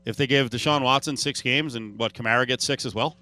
If 0.04 0.16
they 0.16 0.26
give 0.26 0.50
Deshaun 0.50 0.82
Watson 0.82 1.16
six 1.16 1.40
games 1.42 1.74
and 1.74 1.98
what 1.98 2.12
Kamara 2.12 2.46
gets 2.46 2.64
six 2.64 2.86
as 2.86 2.94
well. 2.94 3.16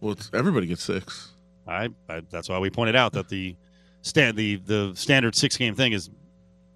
Well, 0.00 0.12
it's, 0.12 0.30
everybody 0.34 0.66
gets 0.66 0.82
six. 0.82 1.32
I, 1.66 1.88
I 2.08 2.20
that's 2.30 2.48
why 2.48 2.58
we 2.58 2.68
pointed 2.70 2.96
out 2.96 3.12
that 3.12 3.28
the 3.28 3.56
stand 4.02 4.36
the 4.36 4.56
the 4.56 4.92
standard 4.94 5.34
six 5.34 5.56
game 5.56 5.74
thing 5.74 5.92
is 5.92 6.10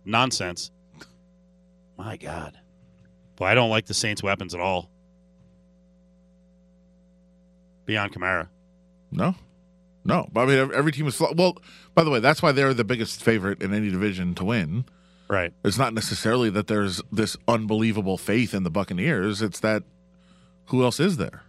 nonsense. 0.04 0.70
My 1.98 2.16
God, 2.16 2.58
boy, 3.36 3.46
I 3.46 3.54
don't 3.54 3.70
like 3.70 3.86
the 3.86 3.94
Saints' 3.94 4.22
weapons 4.22 4.54
at 4.54 4.60
all. 4.60 4.90
Beyond 7.86 8.12
Kamara, 8.12 8.48
No, 9.10 9.34
no. 10.04 10.28
But 10.32 10.42
I 10.42 10.46
mean, 10.46 10.70
every, 10.74 10.92
team 10.92 11.06
is 11.06 11.18
well. 11.20 11.56
By 11.94 12.04
the 12.04 12.10
way, 12.10 12.20
that's 12.20 12.42
why 12.42 12.52
they're 12.52 12.74
the 12.74 12.84
biggest 12.84 13.22
favorite 13.22 13.62
in 13.62 13.72
any 13.72 13.90
division 13.90 14.34
to 14.36 14.44
win. 14.44 14.84
right? 15.28 15.52
It's 15.64 15.78
not 15.78 15.94
necessarily 15.94 16.50
that 16.50 16.66
there's 16.66 17.00
this 17.10 17.36
unbelievable 17.48 18.18
faith 18.18 18.52
in 18.54 18.64
the 18.64 18.70
Buccaneers. 18.70 19.40
It's 19.40 19.60
that 19.60 19.82
who 20.66 20.82
else 20.82 20.98
is 21.00 21.16
there? 21.16 21.42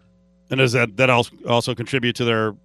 And 0.50 0.60
does 0.60 0.72
that 0.74 0.96
that 0.98 1.10
also 1.10 1.36
also 1.48 1.76
contribute 1.76 2.16
to 2.18 2.24
their? 2.26 2.56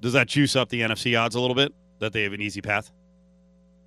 Does 0.00 0.12
that 0.12 0.28
juice 0.28 0.54
up 0.54 0.68
the 0.68 0.82
NFC 0.82 1.18
odds 1.18 1.34
a 1.34 1.40
little 1.40 1.56
bit 1.56 1.72
that 1.98 2.12
they 2.12 2.22
have 2.22 2.32
an 2.32 2.40
easy 2.40 2.60
path? 2.60 2.92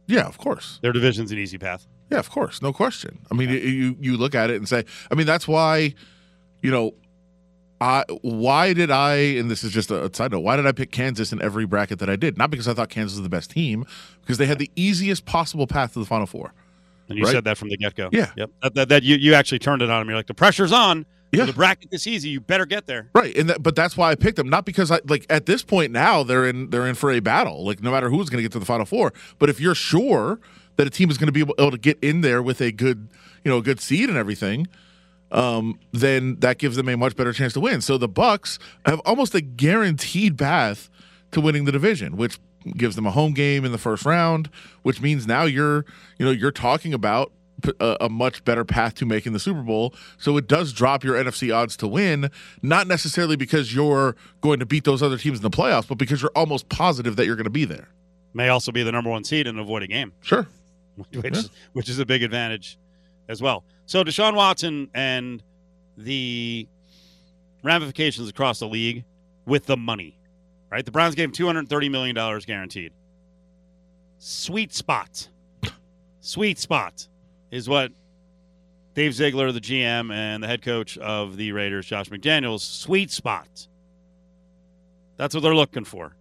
Yeah, 0.07 0.27
of 0.27 0.37
course. 0.37 0.79
Their 0.81 0.91
division's 0.91 1.31
an 1.31 1.37
easy 1.37 1.57
path. 1.57 1.87
Yeah, 2.11 2.19
of 2.19 2.29
course. 2.29 2.61
No 2.61 2.73
question. 2.73 3.19
I 3.31 3.35
mean, 3.35 3.49
you 3.49 3.95
you 4.01 4.17
look 4.17 4.35
at 4.35 4.49
it 4.49 4.57
and 4.57 4.67
say, 4.67 4.83
I 5.09 5.15
mean, 5.15 5.25
that's 5.27 5.47
why, 5.47 5.93
you 6.61 6.69
know, 6.71 6.91
I 7.81 8.05
why 8.21 8.73
did 8.73 8.91
I? 8.91 9.15
And 9.15 9.49
this 9.49 9.63
is 9.63 9.71
just 9.71 9.89
a 9.91 10.09
side 10.13 10.31
note. 10.31 10.41
Why 10.41 10.55
did 10.55 10.67
I 10.67 10.71
pick 10.71 10.91
Kansas 10.91 11.33
in 11.33 11.41
every 11.41 11.65
bracket 11.65 11.99
that 11.99 12.09
I 12.09 12.15
did? 12.15 12.37
Not 12.37 12.51
because 12.51 12.67
I 12.67 12.73
thought 12.75 12.89
Kansas 12.89 13.17
was 13.17 13.23
the 13.23 13.29
best 13.29 13.49
team, 13.51 13.85
because 14.21 14.37
they 14.37 14.45
had 14.45 14.59
the 14.59 14.69
easiest 14.75 15.25
possible 15.25 15.65
path 15.67 15.93
to 15.93 15.99
the 15.99 16.05
Final 16.05 16.27
Four. 16.27 16.53
And 17.09 17.17
you 17.17 17.25
Right. 17.25 17.31
said 17.33 17.43
that 17.43 17.57
from 17.57 17.69
the 17.69 17.77
get 17.77 17.95
go. 17.95 18.09
Yeah. 18.13 18.31
Yep. 18.37 18.51
That, 18.61 18.75
that, 18.75 18.89
that 18.89 19.03
you 19.03 19.15
you 19.17 19.33
actually 19.33 19.59
turned 19.59 19.81
it 19.81 19.89
on 19.89 19.99
them. 19.99 20.07
You're 20.09 20.17
like 20.17 20.27
the 20.27 20.33
pressure's 20.33 20.71
on. 20.71 21.05
Yeah. 21.31 21.45
The 21.45 21.53
bracket 21.53 21.89
this 21.91 22.07
easy. 22.07 22.29
You 22.29 22.39
better 22.41 22.65
get 22.65 22.87
there. 22.87 23.09
Right, 23.15 23.35
and 23.37 23.49
that, 23.49 23.63
but 23.63 23.73
that's 23.75 23.95
why 23.95 24.11
I 24.11 24.15
picked 24.15 24.35
them. 24.35 24.49
Not 24.49 24.65
because 24.65 24.91
I 24.91 24.99
like 25.07 25.25
at 25.29 25.45
this 25.45 25.63
point 25.63 25.91
now 25.91 26.23
they're 26.23 26.45
in 26.45 26.69
they're 26.69 26.85
in 26.85 26.93
for 26.95 27.09
a 27.09 27.19
battle. 27.21 27.65
Like 27.65 27.81
no 27.81 27.89
matter 27.89 28.09
who's 28.09 28.29
going 28.29 28.37
to 28.39 28.43
get 28.43 28.51
to 28.51 28.59
the 28.59 28.65
final 28.65 28.85
four. 28.85 29.13
But 29.39 29.49
if 29.49 29.59
you're 29.59 29.73
sure 29.75 30.39
that 30.75 30.85
a 30.85 30.89
team 30.89 31.09
is 31.09 31.17
going 31.17 31.27
to 31.27 31.31
be 31.33 31.39
able, 31.39 31.55
able 31.57 31.71
to 31.71 31.77
get 31.77 31.97
in 32.01 32.21
there 32.21 32.43
with 32.43 32.61
a 32.61 32.71
good 32.71 33.07
you 33.43 33.49
know 33.51 33.57
a 33.59 33.61
good 33.61 33.79
seed 33.79 34.09
and 34.09 34.17
everything, 34.17 34.67
um, 35.31 35.79
then 35.91 36.37
that 36.39 36.57
gives 36.57 36.75
them 36.75 36.89
a 36.89 36.97
much 36.97 37.15
better 37.15 37.33
chance 37.33 37.53
to 37.53 37.59
win. 37.59 37.81
So 37.81 37.97
the 37.97 38.07
Bucks 38.07 38.59
have 38.85 38.99
almost 39.05 39.33
a 39.35 39.41
guaranteed 39.41 40.37
path 40.37 40.89
to 41.31 41.41
winning 41.41 41.65
the 41.65 41.71
division, 41.71 42.17
which 42.17 42.39
gives 42.77 42.95
them 42.95 43.05
a 43.07 43.11
home 43.11 43.33
game 43.33 43.65
in 43.65 43.71
the 43.71 43.77
first 43.77 44.05
round, 44.05 44.49
which 44.83 45.01
means 45.01 45.25
now 45.25 45.43
you're 45.43 45.85
you 46.19 46.25
know 46.25 46.31
you're 46.31 46.51
talking 46.51 46.93
about 46.93 47.31
a 47.79 48.09
much 48.09 48.43
better 48.43 48.65
path 48.65 48.95
to 48.95 49.05
making 49.05 49.33
the 49.33 49.39
Super 49.39 49.61
Bowl. 49.61 49.93
So 50.17 50.35
it 50.37 50.47
does 50.47 50.73
drop 50.73 51.03
your 51.03 51.13
NFC 51.15 51.55
odds 51.55 51.77
to 51.77 51.87
win, 51.87 52.31
not 52.63 52.87
necessarily 52.87 53.35
because 53.35 53.73
you're 53.75 54.15
going 54.41 54.59
to 54.61 54.65
beat 54.65 54.83
those 54.83 55.03
other 55.03 55.15
teams 55.15 55.37
in 55.37 55.43
the 55.43 55.51
playoffs, 55.51 55.87
but 55.87 55.99
because 55.99 56.23
you're 56.23 56.31
almost 56.35 56.69
positive 56.69 57.17
that 57.17 57.27
you're 57.27 57.35
going 57.35 57.43
to 57.43 57.51
be 57.51 57.65
there. 57.65 57.89
May 58.33 58.49
also 58.49 58.71
be 58.71 58.81
the 58.81 58.91
number 58.91 59.11
one 59.11 59.23
seed 59.23 59.45
and 59.45 59.59
avoid 59.59 59.83
a 59.83 59.87
game, 59.87 60.11
Sure. 60.21 60.47
which 61.13 61.35
Yeah. 61.35 61.41
which 61.73 61.87
is 61.87 61.99
a 61.99 62.05
big 62.05 62.23
advantage 62.23 62.79
as 63.29 63.43
well. 63.43 63.63
So 63.91 64.05
Deshaun 64.05 64.35
Watson 64.35 64.89
and 64.93 65.43
the 65.97 66.65
ramifications 67.61 68.29
across 68.29 68.59
the 68.59 68.67
league 68.69 69.03
with 69.45 69.65
the 69.65 69.75
money, 69.75 70.17
right? 70.69 70.85
The 70.85 70.91
Browns 70.91 71.13
gave 71.13 71.25
him 71.25 71.33
two 71.33 71.45
hundred 71.45 71.67
thirty 71.67 71.89
million 71.89 72.15
dollars 72.15 72.45
guaranteed. 72.45 72.93
Sweet 74.17 74.73
spot, 74.73 75.27
sweet 76.21 76.57
spot 76.57 77.05
is 77.51 77.67
what 77.67 77.91
Dave 78.93 79.13
Ziegler, 79.13 79.51
the 79.51 79.59
GM 79.59 80.09
and 80.13 80.41
the 80.41 80.47
head 80.47 80.61
coach 80.61 80.97
of 80.97 81.35
the 81.35 81.51
Raiders, 81.51 81.85
Josh 81.85 82.07
McDaniels, 82.07 82.61
sweet 82.61 83.11
spot. 83.11 83.67
That's 85.17 85.35
what 85.35 85.43
they're 85.43 85.53
looking 85.53 85.83
for. 85.83 86.15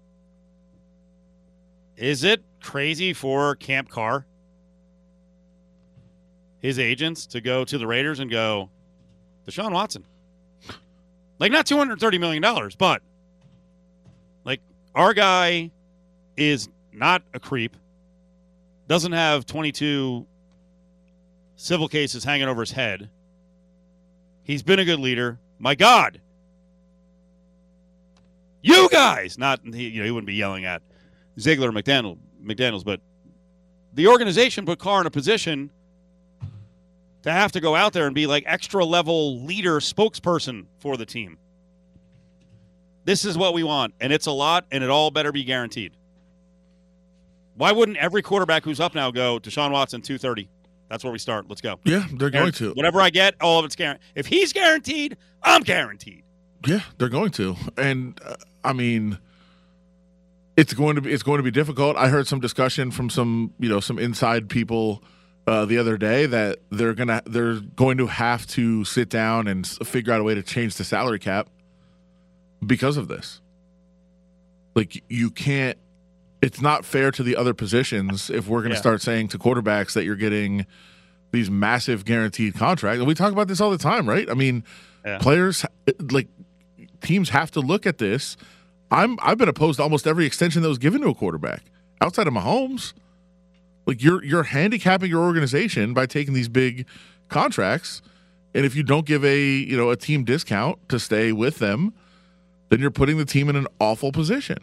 Is 1.96 2.24
it 2.24 2.42
crazy 2.61 3.12
for 3.12 3.54
Camp 3.54 3.90
Carr, 3.90 4.26
his 6.61 6.79
agents, 6.79 7.27
to 7.27 7.40
go 7.40 7.64
to 7.64 7.79
the 7.79 7.87
Raiders 7.87 8.20
and 8.20 8.31
go, 8.31 8.70
Deshaun 9.46 9.73
Watson? 9.73 10.05
Like, 11.38 11.53
not 11.53 11.66
$230 11.66 12.20
million, 12.20 12.70
but 12.79 13.03
like, 14.44 14.61
our 14.94 15.14
guy 15.14 15.70
is 16.37 16.68
not 16.92 17.23
a 17.35 17.40
creep, 17.40 17.77
doesn't 18.88 19.12
have 19.12 19.46
22 19.46 20.27
civil 21.57 21.88
cases 21.88 22.25
hanging 22.25 22.49
over 22.49 22.61
his 22.61 22.73
head. 22.73 23.09
He's 24.42 24.62
been 24.62 24.79
a 24.79 24.85
good 24.85 24.99
leader. 24.99 25.38
My 25.59 25.75
God. 25.75 26.20
You 28.62 28.88
guys, 28.90 29.38
not 29.38 29.61
he, 29.64 29.88
you 29.88 30.01
know, 30.01 30.05
he 30.05 30.11
wouldn't 30.11 30.27
be 30.27 30.35
yelling 30.35 30.64
at 30.64 30.83
Ziegler 31.38 31.73
McDaniel, 31.73 32.18
McDaniels, 32.42 32.85
but 32.85 33.01
the 33.94 34.08
organization 34.08 34.67
put 34.67 34.79
Carr 34.79 35.00
in 35.00 35.06
a 35.06 35.11
position 35.11 35.71
to 37.23 37.33
have 37.33 37.52
to 37.52 37.60
go 37.60 37.75
out 37.75 37.92
there 37.92 38.06
and 38.06 38.14
be 38.14 38.27
like 38.27 38.44
extra 38.46 38.85
level 38.85 39.44
leader 39.44 39.79
spokesperson 39.81 40.66
for 40.79 40.96
the 40.96 41.06
team. 41.06 41.38
This 43.04 43.25
is 43.25 43.37
what 43.37 43.54
we 43.54 43.62
want, 43.62 43.94
and 44.00 44.12
it's 44.12 44.27
a 44.27 44.33
lot, 44.33 44.66
and 44.71 44.85
it 44.85 44.90
all 44.90 45.10
better 45.10 45.33
be 45.33 45.44
guaranteed. 45.44 45.92
Why 47.54 47.73
wouldn't 47.73 47.98
every 47.98 48.23
quarterback 48.23 48.64
who's 48.64 48.81
up 48.81 48.94
now 48.94 49.10
go 49.10 49.38
Deshaun 49.38 49.71
Watson 49.71 50.02
two 50.02 50.18
thirty? 50.18 50.48
That's 50.88 51.04
where 51.04 51.12
we 51.12 51.18
start. 51.18 51.48
Let's 51.48 51.60
go. 51.60 51.79
Yeah, 51.85 52.04
they're 52.14 52.31
going 52.31 52.52
to. 52.52 52.73
Whatever 52.73 53.00
I 53.00 53.10
get, 53.10 53.35
all 53.40 53.58
of 53.58 53.64
it's 53.64 53.77
guaranteed. 53.77 54.04
If 54.14 54.27
he's 54.27 54.52
guaranteed, 54.52 55.16
I'm 55.42 55.62
guaranteed. 55.62 56.25
Yeah, 56.66 56.81
they're 56.98 57.08
going 57.08 57.31
to. 57.33 57.56
And 57.77 58.21
uh, 58.25 58.37
I 58.64 58.73
mean 58.73 59.18
it's 60.56 60.75
going 60.75 60.96
to 60.96 61.00
be 61.00 61.12
it's 61.12 61.23
going 61.23 61.38
to 61.38 61.42
be 61.42 61.50
difficult. 61.50 61.96
I 61.96 62.08
heard 62.08 62.27
some 62.27 62.40
discussion 62.40 62.90
from 62.90 63.08
some, 63.08 63.54
you 63.58 63.68
know, 63.68 63.81
some 63.81 63.98
inside 63.98 64.48
people 64.48 65.02
uh, 65.47 65.65
the 65.65 65.79
other 65.79 65.97
day 65.97 66.27
that 66.27 66.59
they're 66.71 66.95
going 66.95 67.09
to 67.09 67.23
they're 67.27 67.55
going 67.61 67.99
to 67.99 68.07
have 68.07 68.47
to 68.49 68.85
sit 68.85 69.09
down 69.09 69.47
and 69.49 69.67
figure 69.67 70.13
out 70.13 70.21
a 70.21 70.25
way 70.25 70.35
to 70.35 70.43
change 70.43 70.77
the 70.77 70.85
salary 70.85 71.19
cap 71.19 71.49
because 72.65 72.97
of 72.97 73.09
this. 73.09 73.41
like 74.75 75.03
you 75.09 75.31
can't. 75.31 75.77
It's 76.43 76.61
not 76.61 76.85
fair 76.87 77.11
to 77.11 77.23
the 77.23 77.37
other 77.37 77.53
positions 77.53 78.31
if 78.31 78.47
we're 78.49 78.61
going 78.61 78.71
to 78.71 78.77
Yeah. 78.77 78.81
start 78.81 79.03
saying 79.03 79.29
to 79.29 79.38
quarterbacks 79.38 79.93
that 79.95 80.05
you're 80.05 80.17
getting 80.17 80.65
these 81.33 81.51
massive 81.51 82.05
guaranteed 82.05 82.55
contracts. 82.55 82.99
And 82.99 83.07
we 83.07 83.15
talk 83.15 83.33
about 83.33 83.47
this 83.49 83.61
all 83.61 83.71
the 83.71 83.77
time, 83.79 84.09
right? 84.09 84.29
I 84.31 84.35
mean, 84.35 84.65
Yeah. 85.05 85.19
players 85.19 85.65
like 86.11 86.29
teams 87.03 87.31
have 87.31 87.51
to 87.53 87.61
look 87.61 87.87
at 87.87 87.99
this. 87.99 88.37
I'm 88.91 89.19
I've 89.23 89.38
been 89.38 89.49
opposed 89.49 89.79
to 89.79 89.83
almost 89.83 90.07
every 90.07 90.25
extension 90.27 90.63
that 90.63 90.69
was 90.69 90.79
given 90.79 91.01
to 91.03 91.09
a 91.09 91.15
quarterback 91.15 91.63
outside 92.01 92.27
of 92.27 92.33
Mahomes. 92.33 92.93
Like 93.91 94.05
you're 94.05 94.23
you're 94.23 94.45
handicapping 94.45 95.11
your 95.11 95.25
organization 95.25 95.95
by 95.95 96.07
taking 96.07 96.33
these 96.33 96.49
big 96.49 96.87
contracts, 97.29 98.03
and 98.55 98.65
if 98.65 98.77
you 98.77 98.85
don't 98.85 99.05
give 99.05 99.25
a 99.25 99.45
you 99.45 99.77
know 99.77 99.91
a 99.91 99.97
team 99.97 100.23
discount 100.23 100.88
to 100.91 101.01
stay 101.01 101.33
with 101.33 101.59
them, 101.59 101.93
then 102.69 102.79
you're 102.79 102.93
putting 102.93 103.19
the 103.19 103.25
team 103.25 103.49
in 103.49 103.57
an 103.57 103.67
awful 103.81 104.13
position. 104.13 104.59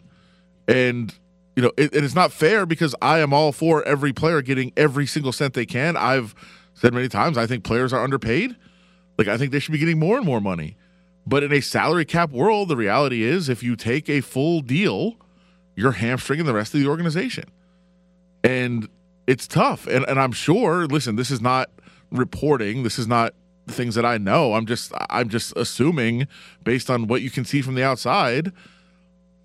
And 0.66 1.14
you 1.56 1.62
know 1.62 1.72
it, 1.76 1.94
it 1.94 2.04
is 2.04 2.14
not 2.14 2.32
fair 2.32 2.64
because 2.64 2.94
I 3.02 3.18
am 3.18 3.34
all 3.34 3.52
for 3.52 3.84
every 3.84 4.14
player 4.14 4.40
getting 4.40 4.72
every 4.78 5.04
single 5.04 5.32
cent 5.32 5.52
they 5.52 5.66
can. 5.66 5.94
I've 5.94 6.34
said 6.72 6.94
many 6.94 7.10
times 7.10 7.36
I 7.36 7.46
think 7.46 7.64
players 7.64 7.92
are 7.92 8.02
underpaid. 8.02 8.56
Like 9.18 9.28
I 9.28 9.36
think 9.36 9.52
they 9.52 9.58
should 9.58 9.72
be 9.72 9.78
getting 9.78 9.98
more 9.98 10.16
and 10.16 10.24
more 10.24 10.40
money. 10.40 10.78
But 11.26 11.42
in 11.42 11.52
a 11.52 11.60
salary 11.60 12.06
cap 12.06 12.30
world, 12.30 12.70
the 12.70 12.78
reality 12.78 13.24
is 13.24 13.50
if 13.50 13.62
you 13.62 13.76
take 13.76 14.08
a 14.08 14.22
full 14.22 14.62
deal, 14.62 15.16
you're 15.76 15.92
hamstringing 15.92 16.46
the 16.46 16.54
rest 16.54 16.72
of 16.72 16.80
the 16.80 16.86
organization. 16.86 17.44
And 18.42 18.88
it's 19.28 19.46
tough. 19.46 19.86
And 19.86 20.04
and 20.08 20.18
I'm 20.18 20.32
sure, 20.32 20.86
listen, 20.86 21.16
this 21.16 21.30
is 21.30 21.40
not 21.40 21.70
reporting, 22.10 22.82
this 22.82 22.98
is 22.98 23.06
not 23.06 23.34
the 23.66 23.74
things 23.74 23.94
that 23.94 24.04
I 24.04 24.16
know. 24.16 24.54
I'm 24.54 24.66
just 24.66 24.90
I'm 25.10 25.28
just 25.28 25.52
assuming 25.56 26.26
based 26.64 26.90
on 26.90 27.06
what 27.06 27.20
you 27.20 27.30
can 27.30 27.44
see 27.44 27.60
from 27.60 27.74
the 27.74 27.84
outside 27.84 28.52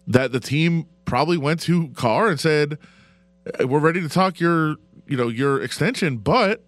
that 0.08 0.32
the 0.32 0.40
team 0.40 0.88
probably 1.06 1.38
went 1.38 1.60
to 1.62 1.90
Carr 1.90 2.30
and 2.30 2.40
said, 2.40 2.80
"Uh, 3.60 3.68
"We're 3.68 3.80
ready 3.80 4.02
to 4.02 4.10
talk 4.10 4.40
your, 4.40 4.78
you 5.06 5.18
know, 5.18 5.28
your 5.28 5.62
extension, 5.62 6.18
but 6.18 6.64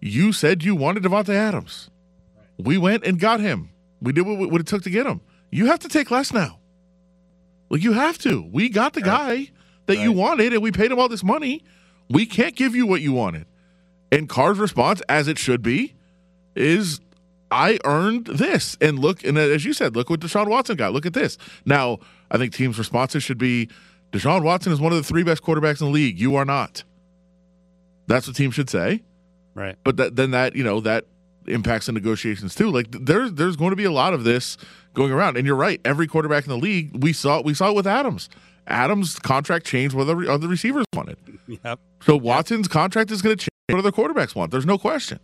you 0.00 0.32
said 0.32 0.62
you 0.62 0.76
wanted 0.76 1.02
Davante 1.02 1.34
Adams. 1.34 1.90
We 2.56 2.78
went 2.78 3.04
and 3.04 3.18
got 3.18 3.40
him. 3.40 3.70
We 4.00 4.12
did 4.12 4.22
what, 4.22 4.50
what 4.50 4.60
it 4.60 4.66
took 4.68 4.84
to 4.84 4.90
get 4.90 5.06
him. 5.06 5.20
You 5.50 5.66
have 5.66 5.80
to 5.80 5.88
take 5.88 6.10
less 6.10 6.32
now. 6.32 6.60
Like 7.68 7.82
you 7.82 7.92
have 7.94 8.16
to. 8.18 8.48
We 8.52 8.68
got 8.68 8.92
the 8.92 9.02
guy 9.02 9.48
that 9.86 9.98
you 9.98 10.12
wanted, 10.12 10.52
and 10.52 10.62
we 10.62 10.70
paid 10.70 10.92
him 10.92 11.00
all 11.00 11.08
this 11.08 11.24
money. 11.24 11.64
We 12.10 12.26
can't 12.26 12.56
give 12.56 12.74
you 12.74 12.86
what 12.86 13.00
you 13.00 13.12
wanted." 13.12 13.46
And 14.10 14.28
Carr's 14.28 14.58
response, 14.58 15.02
as 15.08 15.28
it 15.28 15.38
should 15.38 15.62
be, 15.62 15.94
is 16.56 17.00
I 17.50 17.78
earned 17.84 18.26
this. 18.26 18.76
And 18.80 18.98
look, 18.98 19.24
and 19.24 19.38
as 19.38 19.64
you 19.64 19.72
said, 19.72 19.96
look 19.96 20.10
what 20.10 20.20
Deshaun 20.20 20.48
Watson 20.48 20.76
got. 20.76 20.92
Look 20.92 21.06
at 21.06 21.12
this. 21.12 21.38
Now, 21.64 21.98
I 22.30 22.38
think 22.38 22.54
teams' 22.54 22.78
responses 22.78 23.22
should 23.22 23.38
be 23.38 23.68
Deshaun 24.12 24.42
Watson 24.42 24.72
is 24.72 24.80
one 24.80 24.92
of 24.92 24.98
the 24.98 25.04
three 25.04 25.22
best 25.22 25.42
quarterbacks 25.42 25.80
in 25.80 25.86
the 25.86 25.92
league. 25.92 26.18
You 26.18 26.36
are 26.36 26.44
not. 26.44 26.84
That's 28.06 28.26
what 28.26 28.36
teams 28.36 28.54
should 28.54 28.70
say. 28.70 29.02
Right. 29.54 29.76
But 29.84 29.96
that, 29.98 30.16
then 30.16 30.30
that, 30.30 30.56
you 30.56 30.64
know, 30.64 30.80
that 30.80 31.04
impacts 31.46 31.86
the 31.86 31.92
negotiations 31.92 32.54
too. 32.54 32.70
Like 32.70 32.88
there's 32.90 33.32
there's 33.32 33.56
going 33.56 33.70
to 33.70 33.76
be 33.76 33.84
a 33.84 33.92
lot 33.92 34.14
of 34.14 34.24
this 34.24 34.56
going 34.94 35.12
around. 35.12 35.36
And 35.36 35.46
you're 35.46 35.56
right. 35.56 35.80
Every 35.84 36.06
quarterback 36.06 36.44
in 36.44 36.50
the 36.50 36.58
league, 36.58 37.02
we 37.02 37.12
saw 37.12 37.42
we 37.42 37.54
saw 37.54 37.70
it 37.70 37.76
with 37.76 37.86
Adams. 37.86 38.28
Adams' 38.68 39.18
contract 39.18 39.66
changed 39.66 39.94
what 39.94 40.04
the 40.04 40.30
other 40.30 40.48
receivers 40.48 40.84
wanted. 40.94 41.16
Yep. 41.46 41.80
So 42.02 42.16
Watson's 42.16 42.68
contract 42.68 43.10
is 43.10 43.22
going 43.22 43.36
to 43.36 43.40
change 43.40 43.48
what 43.68 43.78
other 43.78 43.92
quarterbacks 43.92 44.34
want. 44.34 44.50
There's 44.50 44.66
no 44.66 44.78
question. 44.78 45.18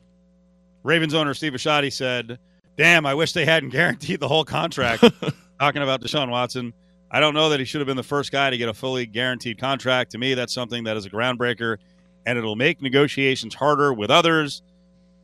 Ravens 0.83 1.15
owner 1.15 1.35
Steve 1.35 1.53
Bisciotti 1.53 1.93
said, 1.93 2.39
"Damn, 2.77 3.07
I 3.07 3.15
wish 3.15 3.33
they 3.33 3.45
hadn't 3.45 3.69
guaranteed 3.71 4.21
the 4.21 4.29
whole 4.29 4.45
contract." 4.45 5.05
Talking 5.61 5.83
about 5.83 6.01
Deshaun 6.01 6.31
Watson, 6.31 6.73
I 7.11 7.21
don't 7.21 7.35
know 7.35 7.51
that 7.51 7.61
he 7.61 7.65
should 7.65 7.81
have 7.81 7.87
been 7.87 7.97
the 7.97 8.03
first 8.03 8.33
guy 8.33 8.51
to 8.51 8.59
get 8.59 8.69
a 8.69 8.75
fully 8.75 9.07
guaranteed 9.07 9.59
contract. 9.59 10.11
To 10.13 10.19
me, 10.19 10.35
that's 10.35 10.53
something 10.53 10.85
that 10.85 10.97
is 10.97 11.07
a 11.07 11.11
groundbreaker, 11.11 11.77
and 12.27 12.37
it'll 12.37 12.57
make 12.57 12.83
negotiations 12.83 13.55
harder 13.55 13.95
with 13.95 14.11
others 14.11 14.63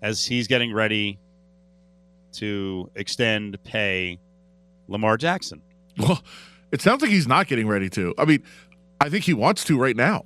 as 0.01 0.25
he's 0.25 0.47
getting 0.47 0.73
ready 0.73 1.19
to 2.35 2.91
extend 2.95 3.63
pay 3.65 4.19
Lamar 4.89 5.17
Jackson. 5.17 5.63
Well, 5.99 6.23
it 6.73 6.81
sounds 6.81 7.03
like 7.03 7.11
he's 7.11 7.27
not 7.29 7.47
getting 7.47 7.67
ready 7.69 7.89
to. 7.91 8.15
I 8.19 8.25
mean, 8.25 8.43
I 9.01 9.09
think 9.09 9.25
he 9.25 9.35
wants 9.35 9.65
to 9.65 9.79
right 9.79 9.97
now. 9.97 10.25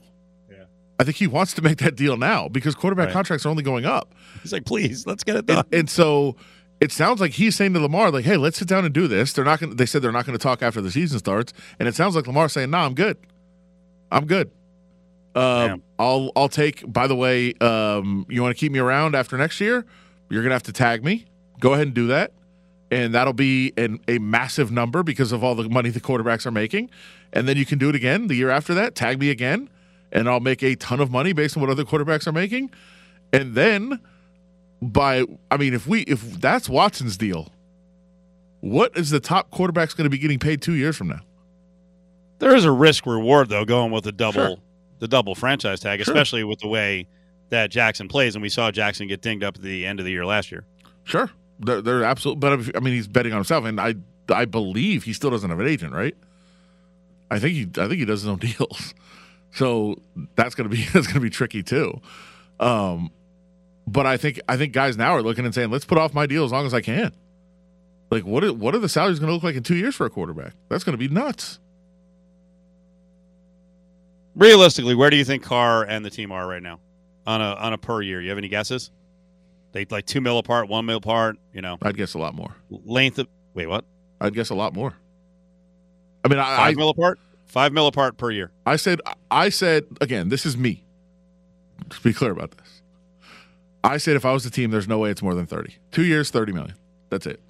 Yeah. 0.51 0.65
I 0.99 1.05
think 1.05 1.17
he 1.17 1.27
wants 1.27 1.53
to 1.55 1.63
make 1.63 1.79
that 1.79 1.97
deal 1.97 2.17
now 2.17 2.49
because 2.49 2.75
quarterback 2.75 3.07
Right. 3.07 3.13
contracts 3.13 3.47
are 3.47 3.49
only 3.51 3.63
going 3.63 3.85
up. 3.85 4.15
He's 4.43 4.53
like, 4.53 4.65
"Please, 4.65 5.07
let's 5.07 5.25
get 5.25 5.37
it 5.37 5.47
done." 5.47 5.65
And, 5.71 5.75
and 5.81 5.91
so 5.91 6.37
it 6.81 6.93
sounds 6.93 7.21
like 7.21 7.33
he's 7.33 7.55
saying 7.57 7.73
to 7.75 7.81
Lamar, 7.81 8.11
like, 8.11 8.25
"Hey, 8.25 8.37
let's 8.37 8.59
sit 8.59 8.69
down 8.69 8.85
and 8.85 8.93
do 8.93 9.07
this." 9.09 9.33
They're 9.33 9.45
not 9.45 9.61
going. 9.61 9.71
to 9.71 9.77
They 9.77 9.87
said 9.87 10.03
they're 10.03 10.13
not 10.13 10.27
going 10.27 10.37
to 10.39 10.43
talk 10.43 10.63
after 10.63 10.81
the 10.81 10.91
season 10.91 11.19
starts, 11.19 11.53
and 11.79 11.89
it 11.89 11.95
sounds 11.95 12.15
like 12.17 12.27
Lamar 12.27 12.49
saying, 12.49 12.71
"No, 12.71 12.79
I'm 12.79 12.95
good. 12.95 13.17
I'm 14.13 14.27
good. 14.27 14.51
Damn. 15.35 15.83
I'll 15.99 16.31
I'll 16.37 16.49
take. 16.49 16.85
By 16.93 17.07
the 17.07 17.17
way, 17.17 17.55
um, 17.61 18.27
you 18.29 18.43
want 18.43 18.55
to 18.57 18.59
keep 18.61 18.71
me 18.73 18.79
around 18.79 19.15
after 19.17 19.37
next 19.39 19.61
year? 19.61 19.85
You're 20.31 20.43
going 20.43 20.51
to 20.51 20.55
have 20.55 20.63
to 20.65 20.73
tag 20.73 21.05
me. 21.05 21.25
Go 21.61 21.73
ahead 21.75 21.87
and 21.87 21.95
do 21.95 22.07
that." 22.09 22.33
And 22.95 23.13
that'll 23.15 23.33
be 23.33 23.73
an, 23.77 23.99
a 24.07 24.19
massive 24.19 24.71
number 24.71 25.03
because 25.03 25.33
of 25.33 25.43
all 25.43 25.55
the 25.57 25.69
money 25.69 25.91
the 25.91 26.01
quarterbacks 26.01 26.47
are 26.47 26.51
making. 26.53 26.91
And 27.33 27.49
then 27.49 27.57
you 27.57 27.67
can 27.67 27.79
do 27.79 27.89
it 27.89 27.95
again 27.97 28.29
the 28.29 28.37
year 28.37 28.51
after 28.51 28.73
that. 28.75 28.95
Tag 28.95 29.19
me 29.19 29.31
again, 29.31 29.69
and 30.13 30.29
I'll 30.29 30.39
make 30.39 30.63
a 30.63 30.77
ton 30.77 31.01
of 31.01 31.11
money 31.11 31.33
based 31.33 31.57
on 31.57 31.61
what 31.61 31.71
other 31.71 31.83
quarterbacks 31.85 32.27
are 32.29 32.33
making. 32.33 32.71
And 33.33 33.55
then 33.57 33.99
by 34.81 35.25
I 35.51 35.57
mean 35.57 35.75
if 35.75 35.87
we 35.89 36.03
if 36.03 36.21
that's 36.41 36.69
Watson's 36.69 37.17
deal, 37.17 37.49
what 38.61 38.97
is 38.97 39.11
the 39.11 39.19
top 39.21 39.51
quarterback's 39.51 39.95
going 39.95 40.05
to 40.05 40.11
be 40.11 40.19
getting 40.19 40.39
paid 40.39 40.63
2 40.63 40.75
years 40.75 40.97
from 40.97 41.09
now? 41.09 41.21
There 42.39 42.55
is 42.55 42.65
a 42.65 42.71
risk 42.73 43.07
reward 43.07 43.49
though 43.49 43.65
going 43.65 43.91
with 43.93 44.05
the 44.05 44.13
double 44.13 44.47
Sure. 44.47 44.57
the 45.01 45.09
double 45.09 45.35
franchise 45.35 45.81
tag, 45.81 46.01
Sure. 46.03 46.13
especially 46.15 46.45
with 46.45 46.61
the 46.61 46.69
way 46.69 47.09
that 47.51 47.71
Jackson 47.71 48.09
plays, 48.09 48.35
and 48.37 48.43
we 48.43 48.49
saw 48.49 48.71
Jackson 48.71 49.09
get 49.09 49.21
dinged 49.21 49.43
up 49.45 49.57
at 49.57 49.63
the 49.63 49.85
end 49.87 49.99
of 49.99 50.05
the 50.07 50.13
year 50.13 50.25
last 50.27 50.53
year. 50.53 50.65
Sure. 51.05 51.31
They're, 51.61 51.81
they're 51.81 52.05
absolute 52.05 52.41
but 52.41 52.53
I 52.75 52.81
mean 52.81 52.95
he's 52.95 53.09
betting 53.09 53.33
on 53.33 53.39
himself 53.39 53.65
and 53.65 53.81
I 53.81 53.95
I 54.29 54.45
believe 54.45 55.05
he 55.05 55.13
still 55.13 55.31
doesn't 55.31 55.49
have 55.49 55.61
an 55.61 55.69
agent, 55.69 55.93
right? 55.93 56.17
I 57.31 57.39
think 57.39 57.55
he 57.55 57.63
I 57.81 57.89
think 57.89 57.99
he 57.99 58.05
does 58.05 58.23
his 58.23 58.29
own 58.29 58.39
deals. 58.59 58.95
So 59.53 60.01
that's 60.37 60.55
to 60.57 60.69
be 60.69 60.85
that's 60.93 61.13
to 61.13 61.21
be 61.21 61.31
tricky 61.31 61.63
too. 61.63 62.01
Um 62.61 63.11
but 63.87 64.07
I 64.07 64.17
think 64.17 64.41
I 64.49 64.57
think 64.57 64.73
guys 64.73 64.97
now 64.97 65.13
are 65.13 65.23
looking 65.23 65.45
and 65.45 65.55
saying, 65.55 65.71
"Let's 65.71 65.85
put 65.85 65.99
off 65.99 66.15
my 66.15 66.27
deal 66.27 66.45
as 66.45 66.53
long 66.53 66.65
as 66.67 66.73
I 66.73 66.81
can." 66.81 67.13
Like 68.11 68.25
what 68.25 68.45
are, 68.45 68.53
what 68.53 68.75
are 68.75 68.79
the 68.79 68.89
salaries 68.89 69.19
going 69.19 69.29
to 69.29 69.35
look 69.35 69.43
like 69.43 69.57
in 69.57 69.63
2 69.63 69.75
years 69.77 69.95
for 69.95 70.07
a 70.07 70.11
quarterback? 70.11 70.55
That's 70.69 70.85
going 70.85 70.93
to 70.93 70.99
be 70.99 71.13
nuts. 71.13 71.59
Realistically, 74.37 74.95
where 74.95 75.11
do 75.11 75.17
you 75.17 75.25
think 75.25 75.43
Carr 75.43 75.85
and 75.85 76.05
the 76.05 76.11
team 76.11 76.33
are 76.33 76.47
right 76.47 76.63
now 76.63 76.81
on 77.27 77.41
a 77.41 77.55
on 77.55 77.73
a 77.73 77.79
per 77.79 78.03
year? 78.03 78.21
You 78.21 78.31
have 78.31 78.39
any 78.39 78.49
guesses? 78.49 78.91
They 79.75 79.85
like 79.91 80.07
two 80.07 80.21
mil 80.21 80.39
apart, 80.39 80.69
one 80.69 80.87
mil 80.87 80.99
apart. 80.99 81.37
You 81.53 81.61
know, 81.61 81.79
I'd 81.83 81.97
guess 81.97 82.15
a 82.15 82.19
lot 82.19 82.35
more. 82.35 82.55
length 82.71 83.19
of 83.19 83.27
wait, 83.55 83.67
what? 83.67 83.85
I'd 84.21 84.33
guess 84.33 84.51
a 84.51 84.55
lot 84.55 84.73
more. 84.73 84.95
I 86.25 86.29
mean, 86.29 86.39
I, 86.39 86.43
I 86.43 86.57
Five 86.57 86.77
mil 86.77 86.89
apart, 86.91 87.19
five 87.45 87.73
mil 87.73 87.87
apart 87.89 88.17
per 88.17 88.31
year. 88.31 88.53
I 88.65 88.77
said, 88.77 89.01
I 89.33 89.49
said 89.49 89.85
again, 90.01 90.29
this 90.29 90.47
is 90.47 90.57
me. 90.57 90.85
Just 91.89 92.05
be 92.05 92.13
clear 92.13 92.31
about 92.31 92.53
this. 92.53 92.83
I 93.83 93.97
said 93.97 94.15
if 94.15 94.25
I 94.25 94.33
was 94.33 94.45
the 94.45 94.51
team, 94.51 94.71
there's 94.71 94.89
no 94.89 94.99
way 94.99 95.11
it's 95.11 95.23
more 95.23 95.35
than 95.35 95.45
thirty. 95.47 95.75
Two 95.91 96.05
years, 96.05 96.31
thirty 96.31 96.53
million. 96.53 96.77
That's 97.11 97.27
it. 97.27 97.41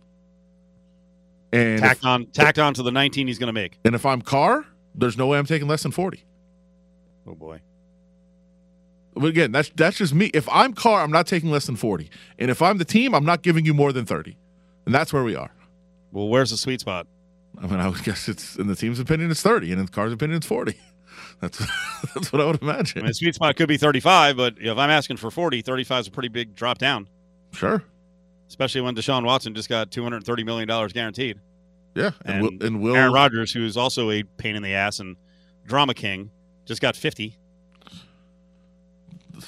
And 1.53 1.75
if, 1.75 1.81
Tacked 1.83 2.05
on, 2.07 2.27
tacked 2.27 2.59
on 2.59 2.73
to 2.75 2.83
the 2.83 2.91
nineteen 2.91 3.27
he's 3.29 3.39
going 3.39 3.49
to 3.49 3.53
make. 3.53 3.79
and 3.85 3.95
if 3.95 4.07
I'm 4.07 4.23
Carr, 4.23 4.65
there's 4.95 5.19
no 5.19 5.27
way 5.27 5.39
I'm 5.39 5.47
taking 5.47 5.69
less 5.69 5.83
than 5.83 5.93
forty. 5.93 6.25
Oh 7.27 7.35
boy, 7.35 7.61
But 9.15 9.27
again, 9.27 9.53
that's 9.53 9.71
that's 9.77 9.97
just 9.99 10.13
me. 10.15 10.27
If 10.35 10.49
I'm 10.51 10.73
Carr, 10.75 11.03
I'm 11.03 11.13
not 11.13 11.27
taking 11.27 11.51
less 11.51 11.67
than 11.67 11.77
forty. 11.77 12.11
And 12.39 12.51
if 12.51 12.61
I'm 12.61 12.79
the 12.79 12.85
team, 12.85 13.15
I'm 13.15 13.25
not 13.25 13.43
giving 13.43 13.65
you 13.65 13.73
more 13.75 13.93
than 13.93 14.05
thirty. 14.05 14.37
And 14.87 14.95
that's 14.95 15.13
where 15.13 15.23
we 15.25 15.37
are. 15.37 15.51
well, 16.13 16.29
where's 16.29 16.51
the 16.51 16.57
sweet 16.57 16.81
spot? 16.81 17.07
I 17.63 17.67
mean, 17.69 17.79
I 17.81 17.89
would 17.89 18.03
guess 18.03 18.29
it's 18.29 18.57
in 18.57 18.67
the 18.67 18.75
team's 18.75 18.99
opinion, 18.99 19.31
it's 19.31 19.41
thirty, 19.43 19.71
and 19.71 19.81
in 19.81 19.87
Carr's 19.89 20.13
opinion, 20.13 20.39
it's 20.39 20.47
forty. 20.47 20.75
That's 21.41 21.59
that's 22.15 22.33
what 22.33 22.41
I 22.41 22.47
would 22.47 22.63
I 22.63 22.67
imagine. 22.67 23.03
mean, 23.03 23.07
the 23.09 23.15
sweet 23.15 23.35
spot 23.35 23.55
could 23.57 23.69
be 23.69 23.77
thirty-five, 23.77 24.37
but 24.37 24.55
if 24.61 24.77
I'm 24.79 24.91
asking 24.91 25.17
for 25.19 25.31
40, 25.31 25.63
35 25.63 26.01
is 26.01 26.07
a 26.09 26.11
pretty 26.11 26.29
big 26.29 26.55
drop 26.55 26.79
down, 26.79 27.09
Sure. 27.53 27.83
especially 28.49 28.81
when 28.81 28.95
Deshaun 28.95 29.25
Watson 29.25 29.55
just 29.55 29.69
got 29.69 29.91
two 29.91 30.03
hundred 30.03 30.25
thirty 30.25 30.43
million 30.45 30.67
dollars 30.69 30.93
guaranteed. 30.93 31.39
Yeah. 31.95 32.11
And, 32.25 32.35
And 32.35 32.43
will, 32.43 32.67
and 32.67 32.81
will 32.83 32.97
Aaron 32.97 33.13
Rodgers, 33.13 33.53
who's 33.53 33.77
also 33.77 34.11
a 34.11 34.23
pain 34.23 34.57
in 34.57 34.63
the 34.63 34.75
ass 34.75 34.99
and 35.01 35.17
drama 35.67 35.95
king, 35.95 36.31
just 36.67 36.81
got 36.81 36.97
50. 36.97 37.37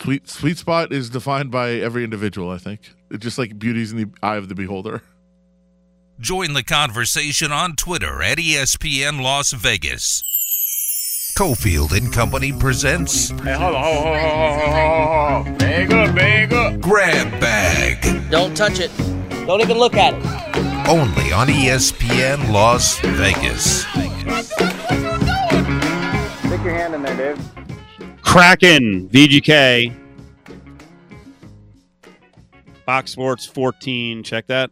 Sweet 0.03 0.28
sweet 0.28 0.59
spot 0.59 0.92
is 0.92 1.11
defined 1.11 1.51
by 1.51 1.70
every 1.72 2.05
individual. 2.05 2.51
I 2.51 2.59
think 2.59 2.92
it's 3.11 3.22
just 3.22 3.38
like 3.38 3.59
beauty's 3.59 3.92
in 3.92 3.99
the 3.99 4.09
eye 4.22 4.36
of 4.36 4.49
the 4.49 4.55
beholder. 4.55 5.03
Join 6.20 6.53
the 6.55 6.62
conversation 6.62 7.53
on 7.53 7.76
Twitter 7.76 8.22
at 8.22 8.38
ESPN 8.38 9.20
Las 9.22 9.53
Vegas. 9.53 10.22
Cofield 11.36 11.92
and 11.94 12.11
Company 12.12 12.53
presents 12.53 13.28
Hey, 13.28 13.53
hold 13.53 13.74
on, 13.74 13.82
hold 13.84 14.07
on, 14.07 14.14
hold 14.14 14.16
on, 14.16 14.59
hold 14.59 14.74
on, 14.74 15.44
hold 15.44 15.47
on. 15.49 15.59
Bag 15.59 15.92
up, 15.92 16.14
bag 16.14 16.53
up. 16.55 16.80
Grab 16.80 17.40
Bag, 17.40 18.30
Don't 18.30 18.57
touch 18.57 18.80
it. 18.80 18.90
Don't 19.47 19.61
even 19.61 19.76
look 19.78 19.94
at 19.94 20.14
it. 20.14 20.88
only 20.88 21.32
on 21.32 21.49
ESPN 21.49 22.51
Las 22.51 22.99
Vegas. 23.01 23.82
Stick 26.47 26.62
your 26.64 26.74
hand 26.74 26.94
in 26.94 27.03
there, 27.03 27.16
Dave. 27.34 27.66
Kraken, 28.37 29.09
VGK. 29.09 29.97
Fox 32.84 33.11
Sports 33.11 33.47
14. 33.47 34.22
Check 34.22 34.47
that. 34.49 34.68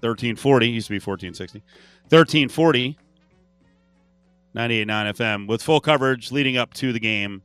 1340. 0.00 0.68
Used 0.68 0.88
to 0.88 0.90
be 0.90 0.96
1460. 0.96 1.62
1340. 2.10 2.98
98.9 4.54 4.86
FM 5.14 5.48
with 5.48 5.62
full 5.62 5.80
coverage 5.80 6.30
leading 6.30 6.58
up 6.58 6.74
to 6.74 6.92
the 6.92 7.00
game 7.00 7.40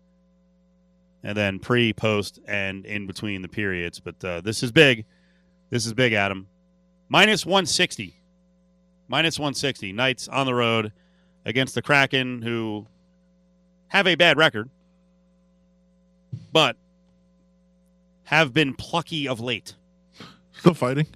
and 1.24 1.38
then 1.38 1.60
pre, 1.60 1.94
post, 1.94 2.42
and 2.46 2.86
in 2.86 3.08
between 3.08 3.42
the 3.42 3.48
periods. 3.48 4.02
But 4.02 4.22
uh, 4.22 4.42
this 4.42 4.64
is 4.64 4.74
big. 4.74 5.06
This 5.70 5.86
is 5.86 5.94
big, 5.94 6.12
Adam. 6.12 6.50
Minus 7.08 7.46
160. 7.46 8.22
Minus 9.08 9.40
160. 9.40 9.94
Knights 9.94 10.28
on 10.28 10.46
the 10.46 10.56
road 10.56 10.92
against 11.46 11.74
the 11.74 11.82
Kraken, 11.82 12.42
who 12.42 12.86
have 13.88 14.08
a 14.08 14.16
bad 14.16 14.36
record, 14.36 14.70
but 16.54 16.78
have 18.26 18.54
been 18.54 18.74
plucky 18.74 19.28
of 19.28 19.40
late. 19.40 19.76
Still 20.54 20.74
fighting. 20.74 21.08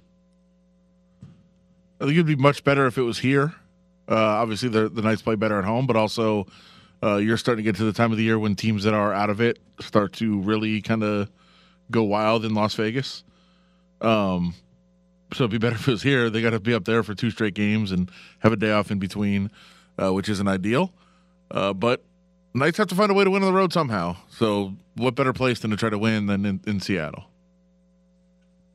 I 2.00 2.04
think 2.04 2.12
it'd 2.12 2.26
be 2.26 2.36
much 2.36 2.64
better 2.64 2.86
if 2.86 2.98
it 2.98 3.02
was 3.02 3.18
here. 3.18 3.54
Uh, 4.08 4.14
obviously, 4.14 4.68
the 4.68 4.88
the 4.88 5.02
Knights 5.02 5.22
play 5.22 5.34
better 5.36 5.58
at 5.58 5.64
home, 5.64 5.86
but 5.86 5.96
also 5.96 6.46
uh, 7.02 7.16
you're 7.16 7.36
starting 7.36 7.64
to 7.64 7.68
get 7.70 7.76
to 7.76 7.84
the 7.84 7.92
time 7.92 8.10
of 8.12 8.18
the 8.18 8.24
year 8.24 8.38
when 8.38 8.56
teams 8.56 8.84
that 8.84 8.94
are 8.94 9.12
out 9.12 9.30
of 9.30 9.40
it 9.40 9.58
start 9.80 10.12
to 10.14 10.40
really 10.40 10.80
kind 10.82 11.02
of 11.02 11.30
go 11.90 12.02
wild 12.02 12.44
in 12.44 12.54
Las 12.54 12.74
Vegas. 12.74 13.24
Um, 14.00 14.54
so 15.32 15.44
it'd 15.44 15.50
be 15.50 15.58
better 15.58 15.76
if 15.76 15.86
it 15.86 15.90
was 15.90 16.02
here. 16.02 16.30
They 16.30 16.40
got 16.40 16.50
to 16.50 16.60
be 16.60 16.74
up 16.74 16.84
there 16.84 17.02
for 17.02 17.14
two 17.14 17.30
straight 17.30 17.54
games 17.54 17.92
and 17.92 18.10
have 18.40 18.52
a 18.52 18.56
day 18.56 18.72
off 18.72 18.90
in 18.90 18.98
between, 18.98 19.50
uh, 19.98 20.12
which 20.12 20.28
isn't 20.28 20.48
ideal. 20.48 20.92
Uh, 21.50 21.72
but 21.72 22.04
Knights 22.58 22.78
have 22.78 22.88
to 22.88 22.94
find 22.94 23.10
a 23.10 23.14
way 23.14 23.24
to 23.24 23.30
win 23.30 23.42
on 23.42 23.52
the 23.52 23.56
road 23.56 23.72
somehow. 23.72 24.16
So 24.30 24.74
what 24.96 25.14
better 25.14 25.32
place 25.32 25.60
than 25.60 25.70
to 25.70 25.76
try 25.76 25.90
to 25.90 25.98
win 25.98 26.26
than 26.26 26.44
in, 26.44 26.60
in 26.66 26.80
Seattle? 26.80 27.24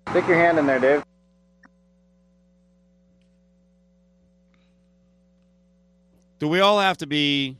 Stick 0.09 0.27
your 0.27 0.37
hand 0.37 0.57
in 0.57 0.65
there, 0.65 0.79
Dave. 0.79 1.03
Do 6.39 6.47
we 6.47 6.59
all 6.59 6.79
have 6.79 6.97
to 6.97 7.07
be, 7.07 7.57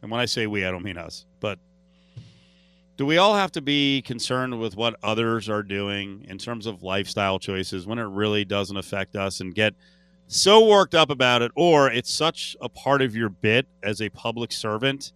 and 0.00 0.10
when 0.10 0.20
I 0.20 0.24
say 0.24 0.46
we, 0.46 0.64
I 0.64 0.70
don't 0.70 0.82
mean 0.82 0.96
us, 0.96 1.26
but 1.40 1.58
do 2.96 3.04
we 3.04 3.18
all 3.18 3.34
have 3.34 3.52
to 3.52 3.60
be 3.60 4.02
concerned 4.02 4.58
with 4.58 4.76
what 4.76 4.96
others 5.02 5.50
are 5.50 5.62
doing 5.62 6.24
in 6.28 6.38
terms 6.38 6.64
of 6.64 6.82
lifestyle 6.82 7.38
choices 7.38 7.86
when 7.86 7.98
it 7.98 8.04
really 8.04 8.46
doesn't 8.46 8.78
affect 8.78 9.14
us 9.14 9.40
and 9.40 9.54
get 9.54 9.74
so 10.26 10.66
worked 10.66 10.94
up 10.94 11.10
about 11.10 11.42
it, 11.42 11.52
or 11.54 11.90
it's 11.90 12.12
such 12.12 12.56
a 12.60 12.68
part 12.68 13.02
of 13.02 13.14
your 13.14 13.28
bit 13.28 13.66
as 13.82 14.00
a 14.00 14.08
public 14.08 14.52
servant 14.52 15.12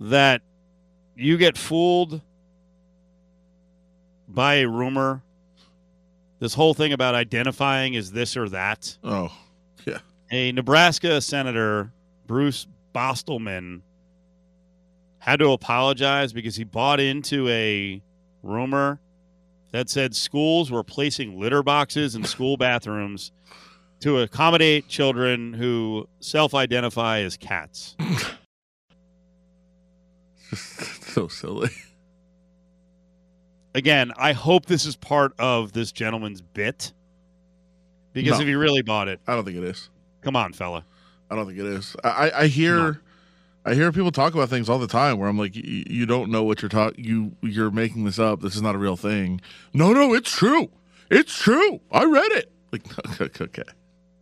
that 0.00 0.42
you 1.16 1.36
get 1.36 1.58
fooled 1.58 2.20
by 4.28 4.56
a 4.56 4.68
rumor 4.68 5.22
this 6.38 6.54
whole 6.54 6.74
thing 6.74 6.92
about 6.92 7.14
identifying 7.14 7.96
as 7.96 8.12
this 8.12 8.36
or 8.36 8.48
that. 8.50 8.96
Oh, 9.02 9.32
yeah. 9.86 9.98
A 10.30 10.52
Nebraska 10.52 11.20
Senator, 11.20 11.92
Bruce 12.26 12.66
Bostelman, 12.94 13.80
had 15.18 15.40
to 15.40 15.50
apologize 15.50 16.32
because 16.32 16.54
he 16.54 16.64
bought 16.64 17.00
into 17.00 17.48
a 17.48 18.00
rumor 18.42 19.00
that 19.72 19.88
said 19.90 20.14
schools 20.14 20.70
were 20.70 20.82
placing 20.84 21.38
litter 21.38 21.62
boxes 21.62 22.14
in 22.14 22.24
school 22.24 22.56
bathrooms 22.56 23.32
to 24.00 24.18
accommodate 24.20 24.88
children 24.88 25.52
who 25.54 26.08
self 26.20 26.54
identify 26.54 27.20
as 27.20 27.36
cats. 27.36 27.96
so 30.54 31.28
silly. 31.28 31.70
Again, 33.74 34.12
I 34.16 34.32
hope 34.32 34.66
this 34.66 34.86
is 34.86 34.96
part 34.96 35.32
of 35.38 35.72
this 35.72 35.92
gentleman's 35.92 36.40
bit. 36.40 36.92
Because 38.12 38.38
No. 38.38 38.42
if 38.42 38.48
he 38.48 38.54
really 38.54 38.82
bought 38.82 39.08
it, 39.08 39.20
I 39.26 39.34
don't 39.34 39.44
think 39.44 39.56
it 39.58 39.64
is. 39.64 39.90
come 40.22 40.34
on, 40.34 40.52
fella. 40.52 40.84
I 41.30 41.36
don't 41.36 41.46
think 41.46 41.58
it 41.58 41.66
is. 41.66 41.94
I, 42.02 42.30
I- 42.34 42.46
hear, 42.46 42.76
No. 42.76 42.96
I 43.70 43.74
hear 43.74 43.92
people 43.92 44.10
talk 44.10 44.34
about 44.34 44.48
things 44.48 44.68
all 44.68 44.78
the 44.78 44.86
time 44.86 45.18
where 45.18 45.28
I'm 45.28 45.38
like, 45.38 45.54
"Y- 45.54 45.84
you 45.88 46.06
don't 46.06 46.30
know 46.30 46.42
what 46.42 46.62
you're 46.62 46.68
talking. 46.68 47.04
You 47.04 47.32
you're 47.42 47.70
making 47.70 48.04
this 48.04 48.18
up. 48.18 48.40
This 48.40 48.56
is 48.56 48.62
not 48.62 48.74
a 48.74 48.78
real 48.78 48.96
thing. 48.96 49.40
No, 49.74 49.92
no, 49.92 50.14
it's 50.14 50.30
true. 50.34 50.70
It's 51.10 51.36
true. 51.36 51.80
I 51.90 52.04
read 52.04 52.32
it. 52.32 52.50
Like, 52.72 52.82
okay, 53.20 53.44
okay. 53.44 53.62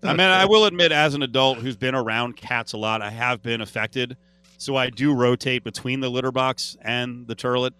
I 0.02 0.12
mean, 0.12 0.20
I 0.20 0.44
will 0.44 0.66
admit, 0.66 0.92
as 0.92 1.14
an 1.14 1.22
adult 1.22 1.58
who's 1.58 1.76
been 1.76 1.94
around 1.94 2.36
cats 2.36 2.72
a 2.74 2.76
lot, 2.76 3.02
I 3.02 3.10
have 3.10 3.42
been 3.42 3.60
affected. 3.60 4.16
So 4.58 4.76
I 4.76 4.88
do 4.90 5.12
rotate 5.14 5.64
between 5.64 6.00
the 6.00 6.08
litter 6.08 6.30
box 6.32 6.76
and 6.80 7.26
the 7.26 7.34
turlet, 7.36 7.72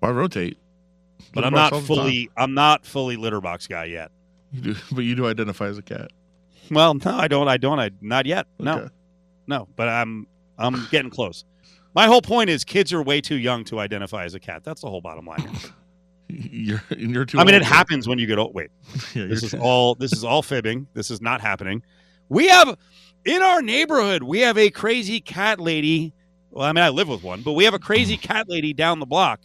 Why 0.00 0.10
rotate? 0.10 0.58
but 1.34 1.44
Litter 1.44 1.46
I'm 1.46 1.52
not 1.52 1.82
fully. 1.82 2.30
I'm 2.36 2.54
not 2.54 2.84
fully 2.86 3.16
litter 3.16 3.40
box 3.40 3.66
guy 3.66 3.84
yet. 3.84 4.10
You 4.52 4.60
do, 4.60 4.74
but 4.92 5.04
you 5.04 5.14
do 5.14 5.26
identify 5.26 5.66
as 5.66 5.78
a 5.78 5.82
cat. 5.82 6.10
Well, 6.70 6.94
no, 6.94 7.16
I 7.16 7.28
don't. 7.28 7.46
I 7.48 7.56
don't. 7.58 7.78
I 7.78 7.90
not 8.00 8.26
yet. 8.26 8.46
No, 8.58 8.78
Okay. 8.78 8.88
no. 9.46 9.68
But 9.76 9.88
I'm. 9.88 10.26
I'm 10.60 10.86
getting 10.90 11.10
close. 11.10 11.44
My 11.94 12.06
whole 12.06 12.22
point 12.22 12.50
is, 12.50 12.62
kids 12.64 12.92
are 12.92 13.02
way 13.02 13.20
too 13.20 13.34
young 13.36 13.64
to 13.64 13.80
identify 13.80 14.24
as 14.24 14.34
a 14.34 14.40
cat. 14.40 14.62
That's 14.62 14.82
the 14.82 14.88
whole 14.88 15.00
bottom 15.00 15.26
line. 15.26 15.48
You're 16.28 16.80
you're 16.96 17.24
too. 17.24 17.40
I 17.40 17.44
mean, 17.44 17.56
it 17.56 17.62
happens 17.64 18.06
when 18.06 18.20
you 18.20 18.26
get 18.28 18.38
old. 18.38 18.54
Wait, 18.54 18.70
Yeah, 19.16 19.26
this 19.26 19.42
is 19.42 19.50
too- 19.50 19.58
all. 19.58 19.96
This 19.96 20.12
is 20.12 20.22
all 20.22 20.42
fibbing. 20.42 20.86
This 20.94 21.10
is 21.10 21.20
not 21.20 21.40
happening. 21.40 21.82
We 22.28 22.46
have 22.46 22.78
in 23.24 23.42
our 23.42 23.60
neighborhood. 23.60 24.22
We 24.22 24.38
have 24.40 24.56
a 24.56 24.70
crazy 24.70 25.20
cat 25.20 25.58
lady. 25.58 26.12
Well, 26.52 26.64
I 26.64 26.72
mean, 26.72 26.84
I 26.84 26.90
live 26.90 27.08
with 27.08 27.24
one, 27.24 27.42
but 27.42 27.54
we 27.54 27.64
have 27.64 27.74
a 27.74 27.80
crazy 27.80 28.16
cat 28.28 28.48
lady 28.48 28.72
down 28.72 29.00
the 29.00 29.06
block, 29.06 29.40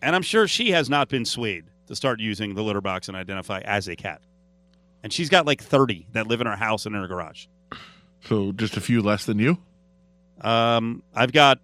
and 0.00 0.16
I'm 0.16 0.22
sure 0.22 0.48
she 0.48 0.70
has 0.70 0.88
not 0.88 1.10
been 1.10 1.26
swayed 1.26 1.64
to 1.88 1.94
start 1.94 2.18
using 2.20 2.54
the 2.54 2.62
litter 2.62 2.80
box 2.80 3.08
and 3.08 3.16
identify 3.16 3.60
as 3.60 3.88
a 3.88 3.96
cat. 3.96 4.22
And 5.02 5.12
she's 5.12 5.28
got 5.28 5.44
like 5.46 5.62
30 5.62 6.06
that 6.12 6.26
live 6.26 6.40
in 6.40 6.46
her 6.46 6.56
house 6.56 6.86
and 6.86 6.94
in 6.94 7.00
her 7.02 7.08
garage. 7.08 7.46
So 8.24 8.52
just 8.52 8.76
a 8.76 8.80
few 8.80 9.02
less 9.02 9.24
than 9.24 9.38
you. 9.38 9.58
Um, 10.40 11.02
I've 11.14 11.32
got 11.32 11.60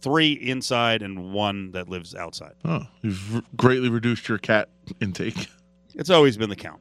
three 0.00 0.32
inside 0.32 1.02
and 1.02 1.32
one 1.32 1.72
that 1.72 1.88
lives 1.88 2.14
outside. 2.14 2.54
Oh, 2.64 2.86
you've 3.02 3.42
greatly 3.56 3.88
reduced 3.88 4.28
your 4.28 4.38
cat 4.38 4.68
intake. 5.00 5.48
It's 5.94 6.10
always 6.10 6.36
been 6.36 6.50
the 6.50 6.56
count. 6.56 6.80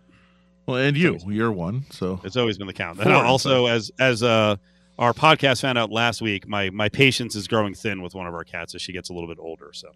Well, 0.66 0.78
and 0.78 0.96
you, 0.96 1.20
you're 1.28 1.52
one. 1.52 1.86
So 1.92 2.22
It's 2.24 2.38
always 2.38 2.58
been 2.58 2.68
the 2.68 2.74
count. 2.74 2.98
Four, 2.98 3.08
And 3.08 3.14
also, 3.14 3.66
as 3.66 3.92
as 4.00 4.24
uh, 4.24 4.56
our 4.98 5.14
podcast 5.14 5.62
found 5.62 5.78
out 5.78 5.92
last 5.92 6.22
week, 6.22 6.48
my 6.48 6.70
my 6.70 6.88
patience 6.88 7.36
is 7.36 7.48
growing 7.48 7.74
thin 7.74 8.02
with 8.02 8.16
one 8.16 8.28
of 8.28 8.34
our 8.34 8.44
cats 8.44 8.74
as 8.76 8.82
she 8.82 8.94
gets 8.94 9.10
a 9.10 9.14
little 9.14 9.28
bit 9.28 9.38
older. 9.40 9.72
So 9.74 9.90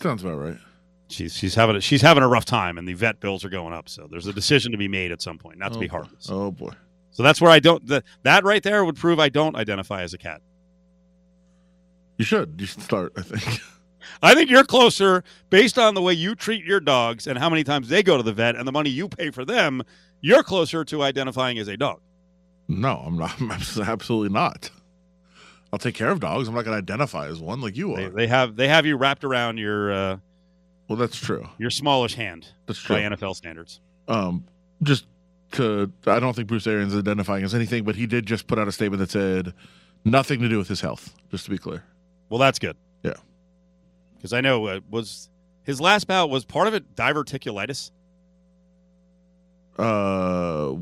sounds 0.00 0.22
about 0.22 0.36
right. 0.36 0.58
she's 1.08 1.34
she's 1.34 1.54
having 1.54 1.76
a, 1.76 1.80
she's 1.80 2.02
having 2.02 2.22
a 2.22 2.28
rough 2.28 2.44
time, 2.44 2.78
and 2.78 2.86
the 2.86 2.94
vet 2.94 3.18
bills 3.20 3.44
are 3.44 3.50
going 3.50 3.72
up. 3.72 3.88
So 3.88 4.06
there's 4.10 4.26
a 4.26 4.32
decision 4.32 4.72
to 4.72 4.78
be 4.78 4.88
made 4.88 5.10
at 5.10 5.22
some 5.22 5.38
point, 5.38 5.58
not 5.58 5.72
to 5.72 5.78
oh, 5.78 5.80
be 5.80 5.88
boy. 5.88 5.92
heartless. 5.92 6.28
Oh 6.30 6.50
boy. 6.50 6.72
So 7.14 7.22
that's 7.22 7.40
where 7.40 7.50
I 7.50 7.58
don't. 7.60 7.86
The, 7.86 8.04
that 8.24 8.44
right 8.44 8.62
there 8.62 8.84
would 8.84 8.96
prove 8.96 9.18
I 9.18 9.30
don't 9.30 9.56
identify 9.56 10.02
as 10.02 10.12
a 10.14 10.18
cat. 10.18 10.42
You 12.18 12.24
should. 12.24 12.56
You 12.60 12.66
should 12.66 12.82
start. 12.82 13.12
I 13.16 13.22
think. 13.22 13.60
I 14.22 14.34
think 14.34 14.50
you're 14.50 14.64
closer 14.64 15.24
based 15.50 15.78
on 15.78 15.94
the 15.94 16.02
way 16.02 16.12
you 16.12 16.34
treat 16.34 16.64
your 16.64 16.80
dogs 16.80 17.26
and 17.26 17.38
how 17.38 17.48
many 17.48 17.64
times 17.64 17.88
they 17.88 18.02
go 18.02 18.16
to 18.16 18.22
the 18.22 18.32
vet 18.32 18.54
and 18.54 18.68
the 18.68 18.72
money 18.72 18.90
you 18.90 19.08
pay 19.08 19.30
for 19.30 19.44
them. 19.44 19.82
You're 20.20 20.42
closer 20.42 20.84
to 20.84 21.02
identifying 21.02 21.58
as 21.58 21.68
a 21.68 21.76
dog. 21.76 22.00
No, 22.68 23.02
I'm 23.06 23.16
not. 23.16 23.34
I'm 23.40 23.50
absolutely 23.50 24.28
not. 24.32 24.70
I'll 25.72 25.78
take 25.78 25.94
care 25.94 26.10
of 26.10 26.20
dogs. 26.20 26.48
I'm 26.48 26.54
not 26.54 26.64
going 26.64 26.76
to 26.76 26.92
identify 26.92 27.26
as 27.28 27.40
one 27.40 27.60
like 27.60 27.76
you 27.76 27.96
They, 27.96 28.04
are. 28.04 28.10
they 28.10 28.26
have 28.28 28.56
they 28.56 28.68
have 28.68 28.86
you 28.86 28.96
wrapped 28.96 29.24
around 29.24 29.58
your 29.58 29.92
uh, 29.92 30.16
well, 30.88 30.96
that's 30.96 31.16
true. 31.16 31.48
your 31.58 31.70
smallish 31.70 32.14
hand 32.14 32.48
That's 32.66 32.78
true. 32.78 32.96
by. 32.96 33.02
NFL 33.02 33.34
standards. 33.36 33.80
Um, 34.06 34.44
just 34.82 35.06
to, 35.54 35.90
I 36.06 36.20
don't 36.20 36.34
think 36.34 36.48
Bruce 36.48 36.66
Arians 36.66 36.92
is 36.92 36.98
identifying 37.00 37.44
as 37.44 37.54
anything, 37.54 37.84
but 37.84 37.96
he 37.96 38.06
did 38.06 38.26
just 38.26 38.46
put 38.46 38.58
out 38.58 38.68
a 38.68 38.72
statement 38.72 39.00
that 39.00 39.10
said 39.10 39.54
nothing 40.04 40.40
to 40.40 40.48
do 40.48 40.58
with 40.58 40.68
his 40.68 40.80
health. 40.80 41.14
Just 41.30 41.44
to 41.46 41.50
be 41.50 41.58
clear. 41.58 41.82
Well, 42.28 42.38
that's 42.38 42.58
good. 42.58 42.76
Yeah. 43.02 43.14
because 44.16 44.32
I 44.32 44.40
know 44.40 44.66
uh, 44.66 44.80
was 44.90 45.28
his 45.64 45.80
last 45.80 46.06
bout 46.06 46.30
was 46.30 46.44
part 46.44 46.66
of 46.68 46.74
it 46.74 46.94
diverticulitis. 46.94 47.90
Uh, 49.78 50.74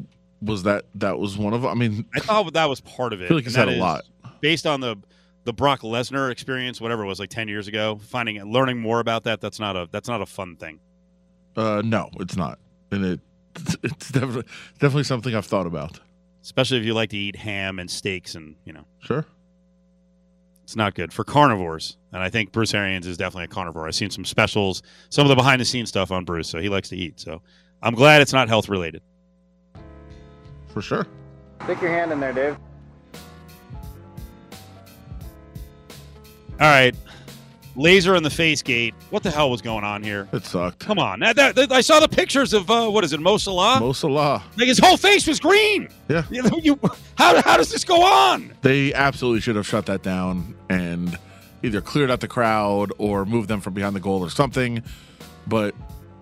was 0.42 0.64
that 0.64 0.84
that 0.96 1.18
was 1.18 1.38
one 1.38 1.54
of? 1.54 1.64
I 1.64 1.74
mean, 1.74 2.04
I 2.14 2.20
thought 2.20 2.52
that 2.52 2.68
was 2.68 2.80
part 2.80 3.12
of 3.12 3.20
it. 3.22 3.26
I 3.26 3.28
feel 3.28 3.36
like 3.38 3.44
he's 3.44 3.54
had 3.54 3.68
a 3.68 3.76
lot. 3.78 4.04
based 4.40 4.66
on 4.66 4.80
the 4.80 4.96
the 5.44 5.52
Brock 5.52 5.80
Lesnar 5.80 6.30
experience, 6.30 6.80
whatever 6.80 7.02
it 7.04 7.06
was 7.06 7.18
like 7.18 7.30
ten 7.30 7.48
years 7.48 7.68
ago. 7.68 7.98
Finding 8.02 8.38
and 8.38 8.52
learning 8.52 8.78
more 8.80 9.00
about 9.00 9.24
that 9.24 9.40
that's 9.40 9.58
not 9.58 9.76
a 9.76 9.88
that's 9.90 10.08
not 10.08 10.20
a 10.20 10.26
fun 10.26 10.56
thing. 10.56 10.78
Uh, 11.56 11.82
no, 11.84 12.08
it's 12.20 12.36
not, 12.36 12.58
and 12.90 13.04
it 13.04 13.20
it's 13.82 14.10
definitely 14.10 14.44
definitely 14.74 15.04
something 15.04 15.34
I've 15.34 15.46
thought 15.46 15.66
about. 15.66 16.00
especially 16.42 16.78
if 16.78 16.84
you 16.84 16.94
like 16.94 17.10
to 17.10 17.16
eat 17.16 17.36
ham 17.36 17.78
and 17.78 17.90
steaks 17.90 18.34
and 18.34 18.56
you 18.64 18.72
know 18.72 18.84
Sure. 19.00 19.24
it's 20.64 20.74
not 20.76 20.94
good 20.94 21.12
for 21.12 21.22
carnivores 21.24 21.96
and 22.12 22.22
i 22.22 22.28
think 22.30 22.50
bruce 22.52 22.72
arians 22.74 23.06
is 23.06 23.16
definitely 23.16 23.44
a 23.44 23.48
carnivore 23.48 23.86
i've 23.86 23.94
seen 23.94 24.10
some 24.10 24.24
specials 24.24 24.82
some 25.10 25.24
of 25.24 25.28
the 25.28 25.36
behind 25.36 25.60
the 25.60 25.64
scenes 25.64 25.88
stuff 25.88 26.10
on 26.10 26.24
bruce 26.24 26.48
so 26.48 26.58
he 26.58 26.68
likes 26.68 26.88
to 26.88 26.96
eat 26.96 27.20
so 27.20 27.42
i'm 27.82 27.94
glad 27.94 28.20
it's 28.22 28.32
not 28.32 28.48
health 28.48 28.68
related 28.68 29.02
for 30.68 30.80
sure. 30.80 31.06
Stick 31.64 31.82
your 31.82 31.90
hand 31.90 32.10
in 32.12 32.18
there, 32.20 32.32
Dave. 32.32 32.56
All 36.58 36.68
right. 36.68 36.94
Laser 37.74 38.14
in 38.16 38.22
the 38.22 38.30
face 38.30 38.60
gate. 38.62 38.94
What 39.10 39.22
the 39.22 39.30
hell 39.30 39.50
was 39.50 39.62
going 39.62 39.82
on 39.84 40.02
here? 40.02 40.28
It 40.32 40.44
sucked. 40.44 40.80
Come 40.80 40.98
on. 40.98 41.20
That, 41.20 41.36
that- 41.36 41.54
that- 41.54 41.72
I 41.72 41.80
saw 41.80 42.00
the 42.00 42.08
pictures 42.08 42.52
of, 42.52 42.70
uh, 42.70 42.88
what 42.88 43.02
is 43.04 43.12
it, 43.14 43.20
Mo 43.20 43.38
Salah? 43.38 43.80
Mo 43.80 43.92
Salah. 43.92 44.42
like 44.58 44.68
his 44.68 44.78
whole 44.78 44.96
face 44.98 45.26
was 45.26 45.40
green. 45.40 45.88
Yeah. 46.08 46.24
You 46.30 46.42
you, 46.62 46.80
how, 47.16 47.40
how 47.42 47.56
does 47.56 47.70
this 47.70 47.84
go 47.84 48.02
on? 48.02 48.52
They 48.62 48.92
absolutely 48.92 49.40
should 49.40 49.56
have 49.56 49.66
shut 49.66 49.86
that 49.86 50.02
down 50.02 50.54
and 50.68 51.18
either 51.62 51.80
cleared 51.80 52.10
out 52.10 52.20
the 52.20 52.28
crowd 52.28 52.92
or 52.98 53.24
moved 53.24 53.48
them 53.48 53.60
from 53.60 53.72
behind 53.72 53.96
the 53.96 54.00
goal 54.00 54.22
or 54.22 54.28
something. 54.30 54.82
But, 55.46 55.74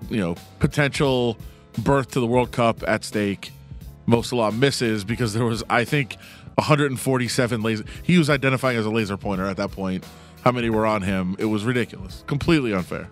you 0.08 0.18
know, 0.18 0.36
potential 0.60 1.36
berth 1.78 2.12
to 2.12 2.20
the 2.20 2.26
World 2.26 2.52
Cup 2.52 2.82
at 2.86 3.02
stake. 3.04 3.50
Mo 4.06 4.22
Salah 4.22 4.52
misses 4.52 5.04
because 5.04 5.34
there 5.34 5.44
was, 5.44 5.64
I 5.70 5.84
think, 5.84 6.16
147 6.54 7.62
laser. 7.62 7.84
He 8.02 8.18
was 8.18 8.30
identifying 8.30 8.76
as 8.78 8.86
a 8.86 8.90
laser 8.90 9.16
pointer 9.16 9.46
at 9.46 9.56
that 9.56 9.70
point. 9.72 10.04
How 10.42 10.52
many 10.52 10.70
were 10.70 10.86
on 10.86 11.02
him? 11.02 11.36
It 11.38 11.44
was 11.44 11.64
ridiculous. 11.64 12.24
Completely 12.26 12.72
unfair. 12.72 13.08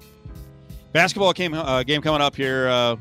Basketball 0.93 1.33
game, 1.33 1.55
uh, 1.55 1.83
game 1.83 2.01
coming 2.01 2.23
up 2.23 2.35
here 2.35 2.69
uh, 2.69 2.97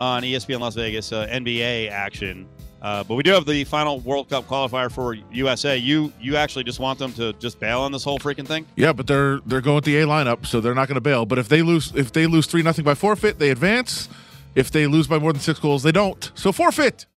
on 0.00 0.22
ESPN 0.22 0.60
Las 0.60 0.74
Vegas, 0.74 1.12
uh, 1.12 1.26
NBA 1.26 1.90
action. 1.90 2.46
Uh, 2.80 3.02
but 3.02 3.16
we 3.16 3.22
do 3.22 3.32
have 3.32 3.46
the 3.46 3.64
final 3.64 3.98
World 4.00 4.28
Cup 4.28 4.46
qualifier 4.46 4.92
for 4.92 5.14
USA. 5.32 5.76
You 5.76 6.12
you 6.20 6.36
actually 6.36 6.62
just 6.62 6.78
want 6.78 6.98
them 6.98 7.12
to 7.14 7.32
just 7.34 7.58
bail 7.58 7.80
on 7.80 7.90
this 7.90 8.04
whole 8.04 8.18
freaking 8.18 8.46
thing? 8.46 8.66
Yeah, 8.76 8.92
but 8.92 9.06
they're 9.06 9.40
they're 9.40 9.60
going 9.60 9.76
with 9.76 9.84
the 9.84 9.96
A 9.96 10.06
lineup, 10.06 10.46
so 10.46 10.60
they're 10.60 10.74
not 10.74 10.86
going 10.86 10.96
to 10.96 11.00
bail. 11.00 11.26
But 11.26 11.38
if 11.38 11.48
they 11.48 11.62
lose 11.62 11.92
if 11.96 12.12
they 12.12 12.26
lose 12.26 12.46
three 12.46 12.62
nothing 12.62 12.84
by 12.84 12.94
forfeit, 12.94 13.38
they 13.38 13.50
advance. 13.50 14.08
If 14.54 14.70
they 14.70 14.86
lose 14.86 15.06
by 15.06 15.18
more 15.18 15.32
than 15.32 15.42
six 15.42 15.58
goals, 15.58 15.82
they 15.82 15.92
don't. 15.92 16.30
So 16.34 16.52
forfeit. 16.52 17.06